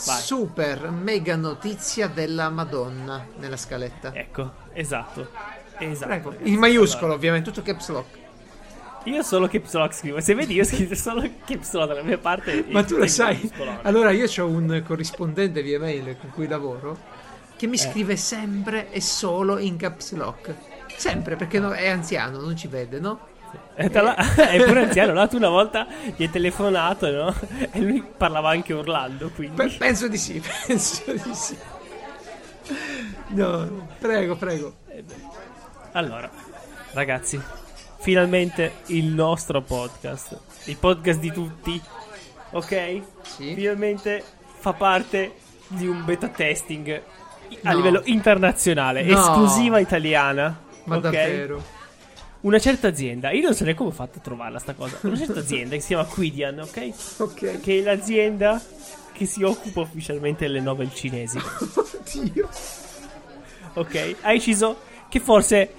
Vai. 0.06 0.22
Super 0.22 0.90
mega 0.92 1.36
notizia 1.36 2.08
della 2.08 2.50
Madonna 2.50 3.26
nella 3.38 3.58
scaletta. 3.58 4.14
Ecco, 4.14 4.52
esatto. 4.74 5.30
Esatto. 5.78 6.08
Prego. 6.08 6.36
In 6.44 6.58
maiuscolo, 6.58 7.00
Allora, 7.06 7.16
ovviamente, 7.18 7.52
tutto 7.52 7.62
caps 7.66 7.90
lock. 7.90 8.18
Io 9.06 9.24
solo 9.24 9.48
Caps 9.48 9.74
Lock 9.74 9.94
scrivo. 9.96 10.20
Se 10.20 10.36
vedi, 10.36 10.54
io 10.56 10.66
scrivo 10.66 10.94
solo 10.94 11.22
Caps 11.46 11.72
Lock 11.72 11.88
dalla 11.88 12.04
mia 12.04 12.18
parte. 12.18 12.66
Ma 12.68 12.84
tu 12.84 12.98
lo 12.98 13.08
sai. 13.08 13.50
Allora, 13.84 14.12
io 14.12 14.28
ho 14.44 14.48
un 14.48 14.84
corrispondente 14.86 15.62
via 15.62 15.80
mail 15.80 16.18
con 16.20 16.30
cui 16.32 16.48
lavoro 16.48 16.98
che 17.56 17.66
mi 17.68 17.76
Eh. 17.76 17.80
scrive 17.80 18.18
sempre 18.18 18.92
e 18.92 19.00
solo 19.02 19.58
in 19.58 19.78
caps 19.78 20.12
lock. 20.14 20.54
Sempre 20.98 21.38
perché 21.38 21.60
no- 21.60 21.72
è 21.72 21.88
anziano, 21.88 22.42
non 22.42 22.58
ci 22.58 22.68
vede, 22.68 23.00
no? 23.00 23.28
E 23.76 23.90
tra 23.90 24.02
la- 24.02 24.16
è 24.36 24.64
pure 24.64 24.84
anziano, 24.84 25.14
no? 25.14 25.28
Tu 25.28 25.38
una 25.38 25.50
volta 25.50 25.88
gli 26.16 26.24
hai 26.24 26.30
telefonato, 26.30 27.10
no? 27.12 27.34
E 27.72 27.80
lui 27.80 28.04
parlava 28.18 28.50
anche 28.50 28.74
urlando, 28.74 29.30
quindi. 29.34 29.56
Pe- 29.56 29.76
penso 29.78 30.08
di 30.08 30.18
sì, 30.18 30.42
penso 30.68 31.04
di 31.12 31.34
sì. 31.34 31.58
No, 33.30 33.88
prego, 34.00 34.36
prego. 34.36 34.74
Allora, 35.94 36.30
ragazzi, 36.94 37.40
finalmente 38.00 38.74
il 38.88 39.06
nostro 39.06 39.62
podcast. 39.62 40.38
Il 40.66 40.78
podcast 40.78 41.20
di 41.20 41.32
tutti. 41.32 41.82
Ok? 42.52 43.02
Sì. 43.22 43.54
Finalmente 43.56 44.24
fa 44.60 44.74
parte 44.74 45.36
di 45.68 45.88
un 45.88 46.04
beta 46.04 46.28
testing 46.28 47.02
a 47.64 47.70
No. 47.72 47.76
livello 47.76 48.02
internazionale, 48.06 49.04
No. 49.04 49.18
esclusiva 49.20 49.80
italiana. 49.80 50.60
Ma 50.86 50.96
ok? 50.98 51.02
davvero? 51.02 51.64
Una 52.42 52.58
certa 52.60 52.88
azienda, 52.88 53.32
io 53.32 53.42
non 53.44 53.54
so 53.54 53.64
neanche 53.64 53.80
come 53.82 53.92
ho 53.94 53.96
fatto 53.96 54.20
a 54.20 54.22
trovarla 54.22 54.60
sta 54.60 54.74
cosa. 54.74 54.98
Una 55.02 55.18
certa 55.18 55.40
azienda 55.40 55.76
che 55.76 55.82
si 55.82 55.88
chiama 55.88 56.06
Quidian, 56.06 56.60
ok? 56.60 56.92
Ok. 57.18 57.60
Che 57.60 57.80
è 57.80 57.82
l'azienda 57.82 58.62
che 59.12 59.26
si 59.26 59.44
occupa 59.44 59.82
ufficialmente 59.82 60.46
delle 60.48 60.62
novel 60.62 60.94
cinesi. 60.94 61.38
Oddio. 61.76 62.50
ok? 63.74 64.16
Ha 64.22 64.32
deciso 64.32 64.78
che 65.10 65.20
forse 65.20 65.74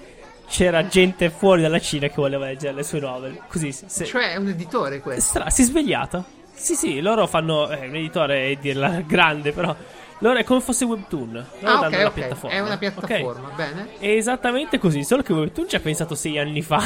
c'era 0.47 0.85
gente 0.87 1.29
fuori 1.31 1.61
dalla 1.63 1.79
Cina 1.79 2.07
che 2.07 2.13
voleva 2.17 2.45
leggere 2.45 2.73
le 2.75 2.83
sue 2.83 2.99
novel. 2.99 3.41
Così 3.47 3.71
se, 3.71 4.05
Cioè, 4.05 4.33
è 4.33 4.35
un 4.35 4.49
editore 4.49 4.99
questo. 4.99 5.21
stra- 5.39 5.49
si 5.49 5.63
è 5.63 5.65
svegliata. 5.65 6.23
Sì, 6.53 6.75
sì, 6.75 6.99
loro 7.01 7.25
fanno. 7.25 7.71
Eh, 7.71 7.87
un 7.87 7.95
editore 7.95 8.51
è 8.51 8.55
dirla 8.57 9.01
grande, 9.01 9.51
però. 9.51 9.75
Loro 10.23 10.37
è 10.37 10.43
come 10.43 10.61
fosse 10.61 10.85
Webtoon. 10.85 11.45
Ah, 11.63 11.79
ok, 11.79 11.91
la 11.91 12.05
ok. 12.05 12.13
piattaforma. 12.13 12.55
È 12.55 12.59
una 12.59 12.77
piattaforma, 12.77 13.49
bene. 13.55 13.97
È 13.97 14.07
esattamente 14.07 14.77
così, 14.77 15.03
solo 15.03 15.23
che 15.23 15.33
Webtoon 15.33 15.67
ci 15.67 15.75
ha 15.75 15.79
pensato 15.79 16.13
sei 16.13 16.37
anni 16.37 16.61
fa. 16.61 16.83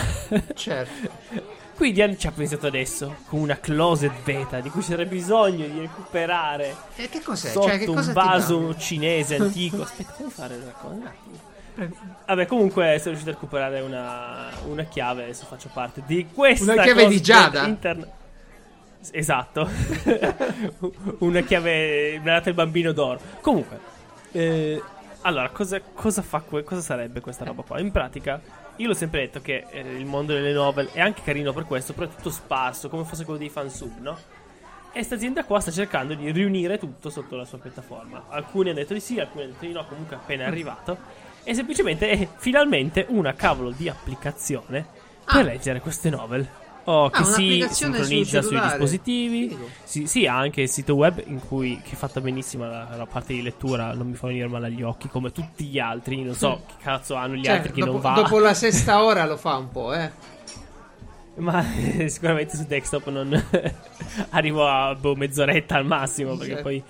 Certo. 0.53 1.53
Quindi 1.75 2.17
ci 2.17 2.27
ha 2.27 2.31
pensato 2.31 2.67
adesso, 2.67 3.17
con 3.27 3.41
una 3.41 3.59
closet 3.59 4.13
beta 4.23 4.61
di 4.61 4.69
cui 4.69 4.81
c'era 4.81 5.03
bisogno 5.03 5.67
di 5.67 5.81
recuperare 5.81 6.73
E 6.95 7.09
che 7.09 7.21
cos'è? 7.21 7.49
sotto 7.49 7.67
cioè, 7.67 7.77
che 7.77 7.85
cosa 7.85 8.07
un 8.07 8.13
vaso 8.13 8.75
cinese 8.77 9.35
antico. 9.41 9.81
Aspetta, 9.81 10.13
come 10.13 10.29
fare 10.29 10.55
una 10.55 10.71
cosa? 10.71 10.93
Un 10.95 11.05
attimo. 11.05 11.39
Prego. 11.75 11.95
Vabbè, 12.27 12.45
comunque 12.45 12.85
sono 12.99 13.09
riuscito 13.09 13.31
a 13.31 13.33
recuperare 13.33 13.81
una, 13.81 14.47
una 14.69 14.83
chiave. 14.83 15.23
Adesso 15.23 15.45
faccio 15.45 15.69
parte 15.73 16.01
di 16.05 16.25
questa. 16.33 16.71
Una 16.71 16.81
chiave 16.83 17.07
di 17.09 17.21
Giada? 17.21 17.65
interna- 17.65 18.07
Esatto, 19.11 19.69
una 21.19 21.41
chiave 21.41 22.19
data 22.23 22.49
il 22.49 22.55
bambino 22.55 22.91
d'oro. 22.91 23.19
Comunque, 23.41 23.79
eh, 24.31 24.81
allora, 25.21 25.49
cosa, 25.49 25.79
cosa 25.81 26.21
fa 26.21 26.39
cosa 26.41 26.81
sarebbe 26.81 27.19
questa 27.21 27.45
roba 27.45 27.63
qua? 27.63 27.79
In 27.79 27.91
pratica, 27.91 28.39
io 28.77 28.87
l'ho 28.87 28.93
sempre 28.93 29.21
detto 29.21 29.41
che 29.41 29.65
eh, 29.69 29.79
il 29.79 30.05
mondo 30.05 30.33
delle 30.33 30.51
novel 30.53 30.89
è 30.91 30.99
anche 31.01 31.21
carino 31.23 31.53
per 31.53 31.65
questo, 31.65 31.93
però 31.93 32.07
è 32.09 32.13
tutto 32.15 32.29
sparso, 32.29 32.89
come 32.89 33.03
fosse 33.05 33.23
quello 33.23 33.39
dei 33.39 33.49
fansub, 33.49 33.99
no? 33.99 34.17
E 34.89 34.99
questa 34.99 35.15
azienda 35.15 35.43
qua 35.43 35.59
sta 35.59 35.71
cercando 35.71 36.13
di 36.13 36.31
riunire 36.31 36.77
tutto 36.77 37.09
sotto 37.09 37.35
la 37.35 37.43
sua 37.45 37.57
piattaforma. 37.57 38.25
Alcuni 38.29 38.69
hanno 38.69 38.79
detto 38.79 38.93
di 38.93 39.01
sì, 39.01 39.19
alcuni 39.19 39.43
hanno 39.43 39.53
detto 39.53 39.65
di 39.65 39.73
no, 39.73 39.85
comunque 39.87 40.15
è 40.15 40.19
appena 40.19 40.45
arrivato. 40.45 40.97
E 41.43 41.53
semplicemente 41.53 42.09
è 42.09 42.27
finalmente 42.37 43.05
una 43.09 43.33
cavolo 43.33 43.71
di 43.71 43.89
applicazione 43.89 44.85
per 45.25 45.35
Ah. 45.37 45.41
leggere 45.43 45.79
queste 45.81 46.09
novel. 46.09 46.47
Oh, 46.87 47.09
che 47.09 47.23
si 47.23 47.29
un'applicazione 47.29 47.95
sul 47.97 48.05
sincronizza 48.05 48.41
sui 48.43 48.59
dispositivi. 48.59 49.47
Figo. 49.49 49.69
Sì, 49.83 50.05
sì, 50.07 50.27
ha 50.27 50.37
anche 50.37 50.61
il 50.61 50.69
sito 50.69 50.93
web 50.95 51.21
in 51.25 51.39
cui 51.47 51.81
che 51.83 51.91
è 51.93 51.95
fatta 51.95 52.21
benissimo 52.21 52.65
la, 52.65 52.87
la 52.95 53.05
parte 53.07 53.33
di 53.33 53.41
lettura, 53.41 53.93
non 53.93 54.07
mi 54.07 54.15
fa 54.15 54.27
venire 54.27 54.47
male 54.47 54.67
agli 54.67 54.83
occhi 54.83 55.07
come 55.09 55.31
tutti 55.31 55.65
gli 55.65 55.79
altri. 55.79 56.21
Non 56.21 56.35
so 56.35 56.61
che 56.67 56.73
cazzo 56.83 57.15
hanno 57.15 57.35
gli 57.35 57.43
Cioè, 57.43 57.55
altri 57.55 57.71
che 57.73 57.79
dopo, 57.79 57.91
non 57.93 58.01
va. 58.01 58.13
dopo 58.13 58.37
la 58.39 58.53
sesta 58.55 59.03
ora 59.03 59.25
lo 59.25 59.35
fa 59.37 59.55
un 59.57 59.69
po', 59.71 59.93
eh. 59.93 60.11
Ma 61.37 61.65
sicuramente 62.07 62.55
su 62.55 62.65
desktop 62.65 63.09
non 63.09 63.43
arrivo 64.29 64.67
a 64.67 64.93
boh, 64.95 65.15
mezz'oretta 65.15 65.75
al 65.75 65.85
massimo. 65.85 66.37
Perché 66.37 66.57
Sì. 66.57 66.61
poi, 66.61 66.83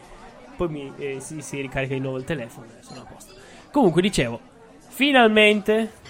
poi 0.58 0.68
mi, 0.70 0.92
eh, 0.98 1.18
si, 1.20 1.42
si 1.42 1.62
ricarica 1.62 1.94
di 1.94 2.00
nuovo 2.02 2.18
il 2.18 2.26
telefono 2.26 2.66
e 2.68 2.84
sono 2.84 3.00
a 3.02 3.06
posto. 3.06 3.34
Comunque, 3.72 4.02
dicevo, 4.02 4.40
finalmente. 4.90 6.04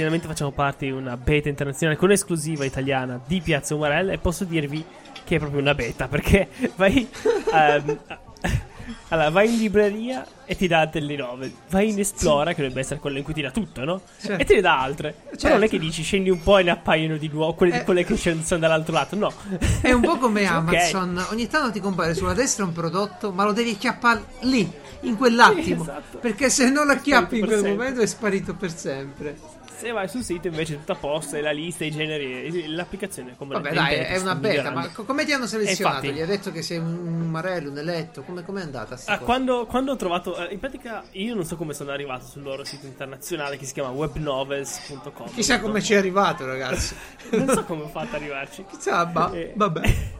Finalmente 0.00 0.28
facciamo 0.28 0.50
parte 0.50 0.86
di 0.86 0.92
una 0.92 1.14
beta 1.18 1.50
internazionale 1.50 1.98
con 1.98 2.10
esclusiva 2.10 2.64
italiana 2.64 3.20
di 3.26 3.42
Piazza 3.42 3.74
Umarella. 3.74 4.12
E 4.12 4.16
posso 4.18 4.44
dirvi 4.44 4.82
che 5.24 5.36
è 5.36 5.38
proprio 5.38 5.60
una 5.60 5.74
beta. 5.74 6.08
Perché 6.08 6.48
vai. 6.76 7.06
ehm, 7.52 7.98
allora, 9.08 9.28
vai 9.28 9.52
in 9.52 9.58
libreria 9.58 10.26
e 10.46 10.56
ti 10.56 10.66
dà 10.66 10.86
delle 10.86 11.16
novel. 11.16 11.52
Vai 11.68 11.90
in 11.90 11.98
Esplora, 11.98 12.52
che 12.54 12.62
dovrebbe 12.62 12.80
essere 12.80 12.98
quella 12.98 13.18
in 13.18 13.24
cui 13.24 13.34
ti 13.34 13.42
dà 13.42 13.50
tutto, 13.50 13.84
no? 13.84 14.00
Certo. 14.18 14.40
E 14.40 14.46
te 14.46 14.54
ne 14.54 14.60
dà 14.62 14.80
altre. 14.80 15.14
Però 15.22 15.36
Certo. 15.36 15.56
non 15.56 15.64
è 15.64 15.68
che 15.68 15.78
dici 15.78 16.02
scendi 16.02 16.30
un 16.30 16.42
po' 16.42 16.56
e 16.56 16.62
ne 16.62 16.70
appaiono 16.70 17.18
di 17.18 17.28
nuovo 17.28 17.52
quelle, 17.52 17.80
Eh. 17.80 17.84
quelle 17.84 18.02
che 18.02 18.16
sono 18.16 18.40
dall'altro 18.58 18.94
lato. 18.94 19.16
No. 19.16 19.30
È 19.82 19.92
un 19.92 20.00
po' 20.00 20.16
come. 20.16 20.46
Amazon. 20.46 21.22
Ogni 21.30 21.46
tanto 21.46 21.72
ti 21.72 21.80
compare 21.80 22.14
sulla 22.14 22.32
destra 22.32 22.64
un 22.64 22.72
prodotto, 22.72 23.32
ma 23.32 23.44
lo 23.44 23.52
devi 23.52 23.72
acchiappare 23.72 24.24
lì, 24.40 24.66
in 25.02 25.18
quell'attimo. 25.18 25.84
Sì, 25.84 25.90
esatto. 25.90 26.18
Perché 26.20 26.48
se 26.48 26.70
non 26.70 26.86
lo 26.86 26.92
acchiappi 26.92 27.38
in 27.40 27.44
quel 27.44 27.62
momento 27.62 28.00
è 28.00 28.06
sparito 28.06 28.54
per 28.54 28.74
sempre. 28.74 29.58
Se 29.80 29.92
vai 29.92 30.08
sul 30.08 30.22
sito 30.22 30.46
invece 30.48 30.74
è 30.74 30.76
tutto 30.78 30.92
a 30.92 30.96
posto, 30.96 31.36
è 31.36 31.40
la 31.40 31.52
lista, 31.52 31.84
i 31.86 31.90
generi, 31.90 32.44
e 32.44 32.68
l'applicazione 32.68 33.34
come 33.36 33.54
Vabbè, 33.54 33.72
dai, 33.72 33.94
è 33.94 34.18
una 34.18 34.34
beta. 34.34 34.70
Ma 34.70 34.88
co- 34.90 35.04
come 35.04 35.24
ti 35.24 35.32
hanno 35.32 35.46
selezionato? 35.46 35.96
infatti- 36.04 36.18
Gli 36.18 36.20
hai 36.20 36.26
detto 36.26 36.52
che 36.52 36.60
sei 36.60 36.76
un 36.78 37.28
marello, 37.30 37.70
un 37.70 37.78
eletto? 37.78 38.22
Come 38.22 38.42
è 38.42 38.62
andata? 38.62 38.98
Ah, 39.06 39.18
quando, 39.18 39.64
quando 39.64 39.92
ho 39.92 39.96
trovato, 39.96 40.36
eh, 40.36 40.52
in 40.52 40.58
pratica, 40.58 41.02
io 41.12 41.34
non 41.34 41.44
so 41.46 41.56
come 41.56 41.72
sono 41.72 41.92
arrivato 41.92 42.26
sul 42.26 42.42
loro 42.42 42.62
sito 42.64 42.84
internazionale 42.86 43.56
che 43.56 43.64
si 43.64 43.72
chiama 43.72 43.88
webnovels.com. 43.90 45.32
Chissà 45.32 45.60
come 45.60 45.80
ci 45.82 45.94
è 45.94 45.96
arrivato, 45.96 46.44
ragazzi. 46.44 46.94
Non 47.30 47.48
so 47.48 47.64
come 47.64 47.84
ho 47.84 47.88
fatto 47.88 48.08
ad 48.08 48.14
arrivarci. 48.20 48.64
Chissà, 48.70 49.06
ba- 49.06 49.32
Eh, 49.32 49.52
vabbè. 49.54 50.18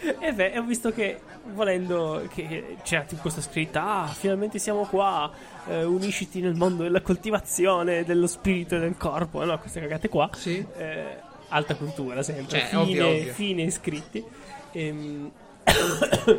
E 0.20 0.32
beh, 0.32 0.58
ho 0.58 0.62
visto 0.62 0.92
che 0.92 1.20
volendo 1.54 2.28
che 2.32 2.76
c'era 2.82 3.02
tipo 3.02 3.22
questa 3.22 3.40
scritta, 3.40 4.02
ah, 4.02 4.06
finalmente 4.06 4.58
siamo 4.58 4.84
qua, 4.86 5.30
eh, 5.66 5.82
unisciti 5.84 6.40
nel 6.40 6.54
mondo 6.54 6.82
della 6.84 7.00
coltivazione 7.00 8.04
dello 8.04 8.26
spirito 8.26 8.76
e 8.76 8.78
del 8.80 8.96
corpo, 8.96 9.44
no, 9.44 9.58
queste 9.58 9.80
cagate 9.80 10.08
qua. 10.08 10.30
Sì. 10.34 10.64
Eh, 10.76 11.16
alta 11.48 11.74
cultura 11.74 12.22
sempre, 12.22 12.58
Cioè, 12.58 12.68
fine, 12.68 12.80
ovvio, 12.82 13.06
ovvio. 13.08 13.32
fine 13.32 13.62
iscritti. 13.62 14.24
Ehm, 14.72 15.30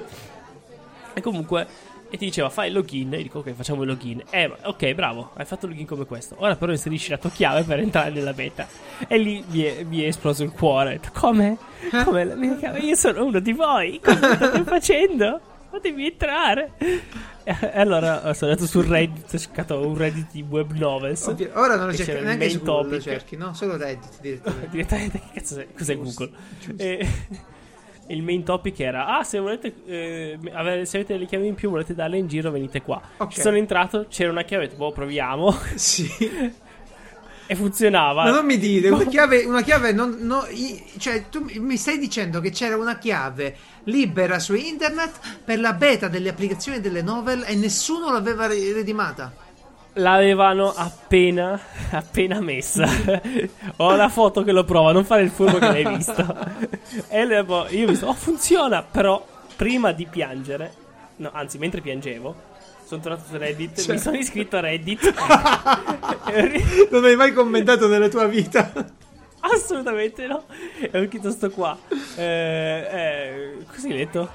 e 1.13 1.21
comunque, 1.21 1.67
e 2.09 2.17
ti 2.17 2.25
diceva 2.25 2.49
fai 2.49 2.67
il 2.67 2.73
login, 2.73 3.13
e 3.13 3.23
dico 3.23 3.39
ok 3.39 3.51
facciamo 3.53 3.83
il 3.83 3.89
login. 3.89 4.23
Eh, 4.29 4.51
ok 4.63 4.93
bravo, 4.93 5.31
hai 5.35 5.45
fatto 5.45 5.65
il 5.65 5.71
login 5.71 5.85
come 5.87 6.05
questo. 6.05 6.35
Ora 6.39 6.55
però 6.55 6.71
inserisci 6.71 7.11
la 7.11 7.17
tua 7.17 7.29
chiave 7.29 7.63
per 7.63 7.79
entrare 7.79 8.09
nella 8.09 8.33
beta. 8.33 8.67
E 9.07 9.17
lì 9.17 9.43
mi 9.47 9.61
è, 9.61 9.83
mi 9.83 10.01
è 10.01 10.07
esploso 10.07 10.43
il 10.43 10.51
cuore. 10.51 10.89
Ho 10.89 10.91
detto, 10.93 11.09
Come? 11.13 11.57
Come 12.03 12.25
la 12.25 12.35
mia 12.35 12.55
chiave? 12.55 12.79
Io 12.79 12.95
sono 12.95 13.25
uno 13.25 13.39
di 13.39 13.53
voi, 13.53 13.99
cosa 14.03 14.35
state 14.35 14.63
facendo? 14.65 15.39
Fatemi 15.69 16.05
entrare. 16.07 16.71
E 17.43 17.79
allora 17.79 18.23
eh, 18.23 18.33
sono 18.33 18.51
andato 18.51 18.67
su 18.67 18.81
Reddit, 18.81 19.33
ho 19.33 19.37
cercato 19.37 19.87
un 19.87 19.95
Reddit 19.95 20.31
di 20.31 20.41
web 20.47 20.71
novels. 20.71 21.27
Ovvio. 21.27 21.51
Ora 21.53 21.75
non 21.75 21.87
lo 21.87 21.93
cerchi 21.93 22.23
neanche 22.23 22.49
su 22.49 22.61
Google, 22.61 22.95
lo 22.95 23.01
cerchi, 23.01 23.35
no? 23.35 23.53
Solo 23.53 23.77
Reddit 23.77 24.19
direttamente. 24.19 24.69
direttamente 24.71 25.19
che 25.19 25.39
cazzo 25.39 25.59
è? 25.59 25.67
Cos'è 25.75 25.95
Google? 25.95 26.31
giusto. 26.59 26.83
E, 26.83 27.07
il 28.09 28.23
main 28.23 28.43
topic 28.43 28.79
era: 28.79 29.17
Ah, 29.17 29.23
se 29.23 29.39
volete 29.39 29.73
eh, 29.85 30.39
avere, 30.53 30.85
se 30.85 30.97
avete 30.97 31.17
le 31.17 31.25
chiavi 31.25 31.47
in 31.47 31.55
più, 31.55 31.69
volete 31.69 31.93
darle 31.93 32.17
in 32.17 32.27
giro, 32.27 32.51
venite 32.51 32.81
qua. 32.81 33.01
Ok. 33.17 33.31
Ci 33.33 33.41
sono 33.41 33.57
entrato, 33.57 34.05
c'era 34.09 34.31
una 34.31 34.43
chiave, 34.43 34.67
boh, 34.69 34.91
proviamo. 34.91 35.55
Sì. 35.75 36.07
e 37.47 37.55
funzionava. 37.55 38.25
Ma 38.25 38.31
non 38.31 38.45
mi 38.45 38.57
dire, 38.57 38.89
una 38.89 39.05
chiave, 39.09 39.43
una 39.45 39.61
chiave 39.61 39.91
non, 39.91 40.17
no, 40.21 40.45
cioè 40.97 41.29
tu 41.29 41.45
mi 41.55 41.77
stai 41.77 41.97
dicendo 41.97 42.39
che 42.41 42.51
c'era 42.51 42.77
una 42.77 42.97
chiave 42.97 43.55
libera 43.85 44.37
su 44.39 44.53
internet 44.53 45.39
per 45.43 45.59
la 45.59 45.73
beta 45.73 46.07
delle 46.07 46.29
applicazioni 46.29 46.79
delle 46.79 47.01
novel 47.01 47.43
e 47.47 47.55
nessuno 47.55 48.11
l'aveva 48.11 48.45
re- 48.47 48.73
redimata. 48.73 49.33
L'avevano 49.99 50.71
appena, 50.73 51.59
appena 51.91 52.39
messa. 52.39 52.87
Ho 53.77 53.95
la 53.95 54.07
foto 54.07 54.43
che 54.43 54.51
lo 54.53 54.63
prova, 54.63 54.91
non 54.93 55.03
fare 55.03 55.23
il 55.23 55.29
furbo 55.29 55.57
che 55.57 55.65
l'hai 55.67 55.95
visto. 55.95 56.25
e 57.09 57.25
le- 57.25 57.43
boh, 57.43 57.67
io 57.69 57.85
ho 57.85 57.89
visto, 57.89 58.07
oh, 58.07 58.13
funziona. 58.13 58.81
Però, 58.81 59.25
prima 59.57 59.91
di 59.91 60.05
piangere, 60.05 60.73
no, 61.17 61.31
anzi, 61.33 61.57
mentre 61.57 61.81
piangevo, 61.81 62.33
sono 62.85 63.01
tornato 63.01 63.23
su 63.29 63.37
Reddit, 63.37 63.81
Cioè. 63.81 63.95
mi 63.95 63.99
sono 63.99 64.17
iscritto 64.17 64.55
a 64.57 64.61
Reddit. 64.61 65.13
Non 66.91 67.03
hai 67.05 67.15
mai 67.15 67.33
commentato 67.33 67.87
nella 67.87 68.07
tua 68.07 68.25
vita. 68.25 68.71
Assolutamente 69.41 70.27
no. 70.27 70.43
E 70.79 70.89
ho 70.97 71.05
scritto 71.07 71.31
sto 71.31 71.49
qua. 71.49 71.77
Eh, 72.15 72.23
eh, 72.23 73.57
così 73.71 73.91
letto? 73.91 74.29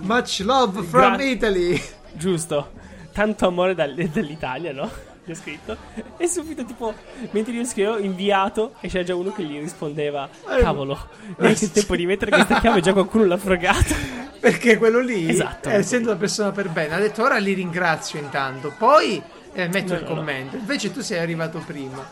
Much 0.00 0.40
love 0.44 0.82
from 0.84 1.14
Gra- 1.16 1.22
Italy. 1.24 1.80
Giusto. 2.12 2.70
Tanto 3.14 3.46
amore 3.46 3.74
dal- 3.74 3.94
dall'Italia, 3.94 4.72
no? 4.72 4.90
Gli 5.24 5.30
ho 5.30 5.34
scritto. 5.34 5.74
E 6.18 6.26
subito, 6.28 6.64
tipo, 6.66 6.92
mentre 7.30 7.54
io 7.54 7.64
scrivevo 7.64 7.96
inviato, 7.98 8.74
e 8.80 8.88
c'era 8.88 9.04
già 9.04 9.14
uno 9.14 9.32
che 9.32 9.42
gli 9.44 9.58
rispondeva: 9.58 10.28
Eh, 10.50 10.60
Cavolo, 10.60 10.98
neanche 11.38 11.64
il 11.64 11.70
tempo 11.70 11.96
di 11.96 12.04
mettere 12.04 12.30
questa 12.32 12.60
chiave, 12.60 12.80
già 12.82 12.92
qualcuno 12.92 13.24
l'ha 13.24 13.38
fregata. 13.38 13.94
Perché 14.38 14.76
quello 14.76 15.00
lì, 15.00 15.30
Esatto. 15.30 15.70
eh, 15.70 15.76
essendo 15.76 16.10
una 16.10 16.18
persona 16.18 16.50
per 16.52 16.68
bene, 16.68 16.94
ha 16.94 16.98
detto 16.98 17.22
ora 17.22 17.38
li 17.38 17.54
ringrazio 17.54 18.18
intanto, 18.18 18.74
poi 18.76 19.22
eh, 19.54 19.68
metto 19.68 19.94
No, 19.94 19.98
il 20.00 20.02
no, 20.04 20.08
no. 20.10 20.14
commento. 20.16 20.56
Invece 20.56 20.92
tu 20.92 21.00
sei 21.00 21.18
arrivato 21.20 21.62
prima. 21.64 22.06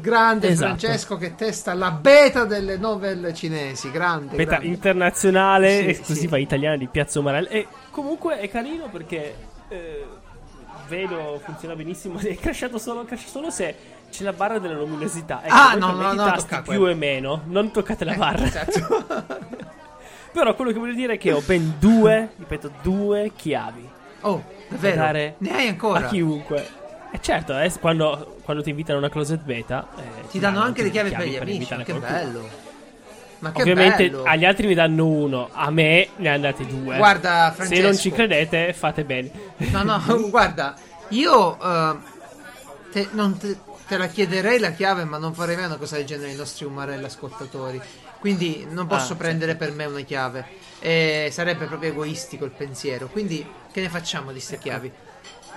Grande 0.00 0.48
Esatto. 0.48 0.76
Francesco 0.76 1.16
che 1.16 1.34
testa 1.36 1.74
la 1.74 1.90
beta 1.92 2.44
delle 2.44 2.76
novel 2.78 3.32
cinesi. 3.34 3.90
Grande. 3.92 4.34
Beta 4.36 4.50
grande. 4.56 4.66
internazionale, 4.68 5.78
Sì, 5.82 5.88
esclusiva 5.90 6.36
sì. 6.36 6.42
italiana 6.42 6.76
di 6.76 6.86
Piazza 6.86 7.18
Umarella. 7.20 7.48
E 7.48 7.66
comunque 7.90 8.38
è 8.40 8.48
carino 8.48 8.88
perché 8.90 9.34
eh, 9.68 10.04
vedo 10.88 11.40
funziona 11.44 11.74
benissimo. 11.76 12.18
È 12.18 12.34
crashato 12.36 12.78
solo, 12.78 13.04
crasha 13.04 13.28
solo 13.28 13.50
se 13.50 13.74
c'è 14.10 14.24
la 14.24 14.32
barra 14.32 14.58
della 14.58 14.74
luminosità. 14.74 15.40
Ecco, 15.44 15.54
Ah, 15.54 15.74
no, 15.74 15.92
no, 15.92 16.12
no, 16.12 16.24
tasti 16.24 16.48
tocca 16.48 16.62
più 16.62 16.72
quello. 16.78 16.88
e 16.88 16.94
meno. 16.94 17.42
Non 17.46 17.70
toccate 17.70 18.04
la 18.04 18.14
barra. 18.14 18.44
Esatto. 18.44 19.06
Però 20.32 20.54
quello 20.54 20.72
che 20.72 20.78
voglio 20.78 20.94
dire 20.94 21.14
è 21.14 21.18
che 21.18 21.32
ho 21.32 21.40
ben 21.44 21.74
due, 21.78 22.30
ripeto, 22.36 22.70
due 22.82 23.32
chiavi. 23.34 23.88
oh, 24.22 24.44
Davvero? 24.68 24.96
da 24.96 25.02
dare 25.02 25.34
Ne 25.38 25.52
hai 25.54 25.68
ancora? 25.68 26.00
a 26.06 26.08
chiunque. 26.08 26.68
E 27.10 27.18
certo, 27.20 27.58
eh, 27.58 27.72
quando, 27.80 28.36
quando 28.44 28.62
ti 28.62 28.68
invitano 28.70 28.98
a 28.98 29.00
una 29.00 29.10
closet 29.10 29.40
beta, 29.40 29.88
eh, 29.96 30.26
Ti 30.28 30.38
danno 30.38 30.60
anche 30.60 30.82
le 30.82 30.90
chiavi 30.90 31.10
per 31.10 31.26
gli 31.26 31.36
amici. 31.36 31.52
invitare 31.54 31.84
Che 31.84 31.92
qualcuno. 31.92 32.18
bello. 32.18 32.48
Ma 33.40 33.52
che 33.52 33.60
Ovviamente 33.60 34.10
bello. 34.10 34.24
agli 34.24 34.44
altri 34.44 34.66
mi 34.66 34.74
danno 34.74 35.06
uno, 35.06 35.48
a 35.52 35.70
me 35.70 36.08
ne 36.16 36.28
hanno 36.28 36.42
dati 36.42 36.66
due. 36.66 36.96
Guarda, 36.96 37.50
Se 37.50 37.54
Francesco. 37.56 37.82
non 37.82 37.96
ci 37.96 38.10
credete, 38.10 38.72
fate 38.72 39.04
bene. 39.04 39.30
No, 39.58 39.82
no, 39.84 40.02
guarda, 40.28 40.74
io 41.10 41.56
eh, 41.62 41.96
te, 42.90 43.08
non 43.12 43.38
te, 43.38 43.56
te 43.86 43.96
la 43.96 44.08
chiederei 44.08 44.58
la 44.58 44.72
chiave, 44.72 45.04
ma 45.04 45.18
non 45.18 45.34
farei 45.34 45.54
mai 45.56 45.66
una 45.66 45.76
cosa 45.76 45.96
del 45.96 46.04
genere 46.04 46.30
ai 46.30 46.36
nostri 46.36 46.64
umarelli 46.64 47.04
ascoltatori. 47.04 47.80
Quindi 48.18 48.66
non 48.68 48.88
posso 48.88 49.12
Ah, 49.12 49.16
prendere 49.16 49.54
per 49.54 49.70
me 49.72 49.84
una 49.84 50.00
chiave. 50.00 50.44
E 50.80 51.28
sarebbe 51.30 51.66
proprio 51.66 51.90
egoistico 51.90 52.44
il 52.44 52.50
pensiero. 52.50 53.06
Quindi 53.06 53.46
che 53.70 53.80
ne 53.80 53.88
facciamo 53.88 54.26
di 54.28 54.32
queste 54.34 54.58
chiavi? 54.58 54.90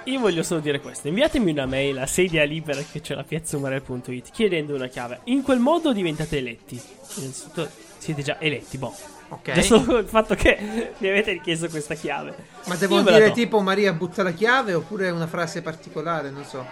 Io 0.05 0.19
voglio 0.19 0.43
solo 0.43 0.59
dire 0.59 0.79
questo: 0.79 1.07
inviatemi 1.07 1.51
una 1.51 1.65
mail 1.65 1.99
a 1.99 2.07
sedia 2.07 2.43
libera 2.43 2.81
che 2.81 3.01
c'è 3.01 3.13
la 3.13 3.23
piazzumarel.it 3.23 4.31
chiedendo 4.31 4.73
una 4.75 4.87
chiave. 4.87 5.21
In 5.25 5.43
quel 5.43 5.59
modo 5.59 5.93
diventate 5.93 6.37
eletti. 6.37 6.81
Innanzitutto 7.17 7.69
siete 7.97 8.23
già 8.23 8.39
eletti, 8.39 8.77
boh. 8.77 8.93
Ok. 9.29 9.51
Già 9.51 9.61
solo 9.61 9.99
il 9.99 10.07
fatto 10.07 10.35
che 10.35 10.57
mi 10.97 11.07
avete 11.07 11.33
richiesto 11.33 11.69
questa 11.69 11.93
chiave. 11.93 12.35
Ma 12.65 12.75
devo 12.75 12.95
Io 12.95 13.03
dire 13.03 13.31
tipo 13.31 13.61
Maria 13.61 13.93
butta 13.93 14.23
la 14.23 14.33
chiave 14.33 14.73
oppure 14.73 15.09
una 15.09 15.27
frase 15.27 15.61
particolare, 15.61 16.31
non 16.31 16.43
so. 16.45 16.65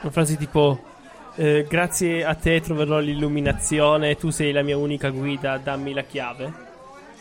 Una 0.00 0.12
frase 0.12 0.36
tipo: 0.36 0.80
eh, 1.34 1.66
Grazie 1.68 2.24
a 2.24 2.34
te 2.34 2.60
troverò 2.60 2.98
l'illuminazione. 3.00 4.16
Tu 4.16 4.30
sei 4.30 4.52
la 4.52 4.62
mia 4.62 4.76
unica 4.76 5.10
guida. 5.10 5.58
Dammi 5.58 5.92
la 5.92 6.02
chiave. 6.02 6.70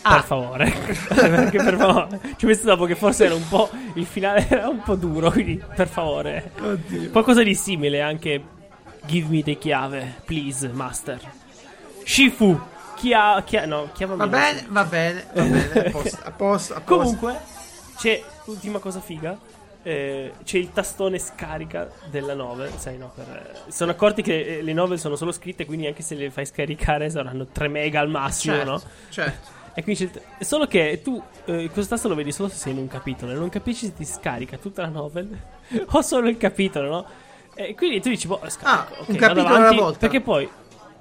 Ah. 0.03 0.15
Per 0.15 0.23
favore, 0.23 0.71
perché 1.13 1.57
per 1.63 1.77
favore. 1.77 2.19
Ci 2.35 2.45
ho 2.45 2.47
messo 2.47 2.65
dopo 2.65 2.85
che 2.85 2.95
forse 2.95 3.25
era 3.25 3.35
un 3.35 3.47
po'. 3.47 3.69
Il 3.93 4.05
finale 4.05 4.45
era 4.49 4.67
un 4.67 4.81
po' 4.81 4.95
duro. 4.95 5.29
Quindi, 5.31 5.61
per 5.75 5.87
favore, 5.87 6.51
qualcosa 7.11 7.43
di 7.43 7.53
simile 7.55 8.01
anche. 8.01 8.43
Give 9.05 9.27
me 9.29 9.41
the 9.43 9.57
chiave, 9.57 10.21
please, 10.25 10.67
master. 10.69 11.19
Shifu, 12.03 12.59
chia, 12.95 13.41
chia, 13.43 13.65
no, 13.65 13.89
chiamami. 13.93 14.19
Va 14.19 14.27
bene, 14.27 14.65
va 14.69 14.83
bene, 14.85 15.25
va 15.33 15.43
bene. 15.43 15.83
A 15.87 15.89
posto, 15.91 16.17
a 16.23 16.31
posto. 16.31 16.73
a 16.75 16.81
posto. 16.81 16.83
Comunque, 16.83 17.39
c'è 17.97 18.21
l'ultima 18.45 18.79
cosa 18.79 18.99
figa. 18.99 19.37
eh, 19.83 20.33
c'è 20.43 20.57
il 20.57 20.71
tastone 20.71 21.17
scarica 21.17 21.89
della 22.11 22.33
novel. 22.35 22.71
Sai, 22.77 22.97
no? 22.97 23.11
Per, 23.15 23.25
eh, 23.67 23.71
sono 23.71 23.89
accorti 23.91 24.21
che 24.21 24.57
eh, 24.57 24.61
le 24.61 24.73
novel 24.73 24.99
sono 24.99 25.15
solo 25.15 25.31
scritte, 25.31 25.65
quindi 25.65 25.87
anche 25.87 26.03
se 26.03 26.13
le 26.15 26.29
fai 26.29 26.45
scaricare 26.45 27.09
saranno 27.09 27.47
3 27.47 27.67
mega 27.67 27.99
al 27.99 28.09
massimo, 28.09 28.53
certo, 28.55 28.69
no? 28.71 28.81
certo. 29.09 29.59
E 29.73 29.83
quindi 29.83 30.05
c'è 30.07 30.43
solo 30.43 30.67
che 30.67 30.99
tu 31.03 31.21
eh, 31.45 31.69
questo 31.71 31.93
tasto 31.95 32.07
lo 32.09 32.15
vedi 32.15 32.31
solo 32.31 32.49
se 32.49 32.55
sei 32.55 32.73
in 32.73 32.79
un 32.79 32.87
capitolo 32.87 33.31
e 33.31 33.35
non 33.35 33.49
capisci 33.49 33.85
se 33.85 33.93
ti 33.93 34.03
scarica 34.05 34.57
tutta 34.57 34.81
la 34.81 34.89
novel 34.89 35.37
o 35.91 36.01
solo 36.01 36.27
il 36.27 36.37
capitolo, 36.37 36.89
no? 36.89 37.05
E 37.53 37.75
quindi 37.75 38.01
tu 38.01 38.09
dici, 38.09 38.27
boh, 38.27 38.41
scarico, 38.47 38.93
Ah, 38.93 39.01
ok, 39.01 39.09
un 39.09 39.15
capitolo 39.15 39.47
avanti, 39.47 39.73
alla 39.73 39.81
volta. 39.81 39.97
Perché 39.99 40.21
poi 40.21 40.49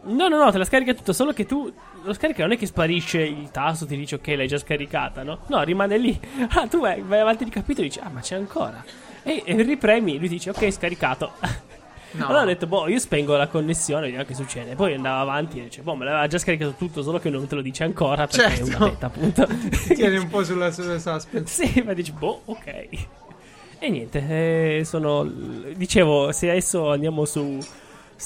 No, 0.03 0.29
no, 0.29 0.43
no, 0.43 0.51
te 0.51 0.57
la 0.57 0.65
scarica 0.65 0.95
tutto, 0.95 1.13
solo 1.13 1.33
che 1.33 1.45
tu 1.45 1.71
lo 2.03 2.13
scarica 2.15 2.43
non 2.43 2.53
è 2.53 2.57
che 2.57 2.65
sparisce 2.65 3.21
il 3.21 3.51
tasto, 3.51 3.85
ti 3.85 3.97
dice 3.97 4.15
ok, 4.15 4.27
l'hai 4.29 4.47
già 4.47 4.57
scaricata, 4.57 5.23
no? 5.23 5.41
No, 5.49 5.63
rimane 5.63 5.99
lì. 5.99 6.19
Ah, 6.55 6.67
tu 6.67 6.81
vai, 6.81 7.03
vai 7.03 7.21
avanti 7.21 7.45
di 7.45 7.51
capitolo 7.51 7.87
e 7.87 7.91
dici 7.91 8.01
"Ah, 8.03 8.09
ma 8.09 8.21
c'è 8.21 8.35
ancora". 8.37 8.83
E, 9.23 9.43
e 9.45 9.61
ripremi, 9.63 10.19
lui 10.19 10.29
dice 10.29 10.51
ok, 10.51 10.73
scaricato. 10.73 11.33
No. 12.13 12.27
Allora 12.27 12.43
ho 12.43 12.47
detto, 12.47 12.67
boh, 12.67 12.89
io 12.89 12.99
spengo 12.99 13.37
la 13.37 13.47
connessione, 13.47 14.03
vediamo 14.03 14.25
che 14.25 14.35
succede. 14.35 14.75
Poi 14.75 14.95
andava 14.95 15.21
avanti 15.21 15.61
e 15.61 15.65
dice, 15.65 15.83
boh, 15.83 15.95
me 15.95 16.05
l'aveva 16.05 16.27
già 16.27 16.39
scaricato 16.39 16.75
tutto, 16.77 17.03
solo 17.03 17.19
che 17.19 17.31
non 17.31 17.47
te 17.47 17.55
lo 17.55 17.63
dice 17.63 17.85
ancora 17.85 18.27
perché 18.27 18.47
è 18.47 18.57
Certo. 18.57 18.77
una 18.77 18.89
beta, 18.89 19.07
appunto. 19.07 19.47
Tieni 19.95 20.17
un 20.17 20.29
po' 20.29 20.43
sulla, 20.43 20.73
sulla 20.73 20.99
suspense. 20.99 21.67
Sì, 21.67 21.83
ma 21.83 21.93
dici, 21.93 22.13
boh, 22.13 22.43
ok. 22.47 22.89
E 23.79 23.89
niente, 23.89 24.79
eh, 24.79 24.85
sono. 24.85 25.25
Dicevo, 25.25 26.33
se 26.33 26.51
adesso 26.51 26.91
andiamo 26.91 27.25
su. 27.25 27.59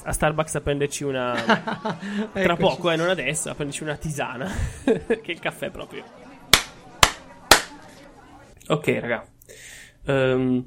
A 0.05 0.13
Starbucks 0.13 0.55
a 0.57 0.61
prenderci 0.61 1.05
una. 1.05 1.35
Tra 2.33 2.57
poco, 2.57 2.91
eh, 2.91 2.97
non 2.97 3.09
adesso, 3.09 3.51
a 3.51 3.55
prenderci 3.55 3.83
una 3.85 3.97
tisana. 3.97 4.51
che 4.83 5.21
è 5.23 5.31
il 5.31 5.39
caffè 5.39 5.71
proprio. 5.71 6.03
Ok, 8.69 8.99
raga. 9.01 9.25
Ehm, 10.07 10.67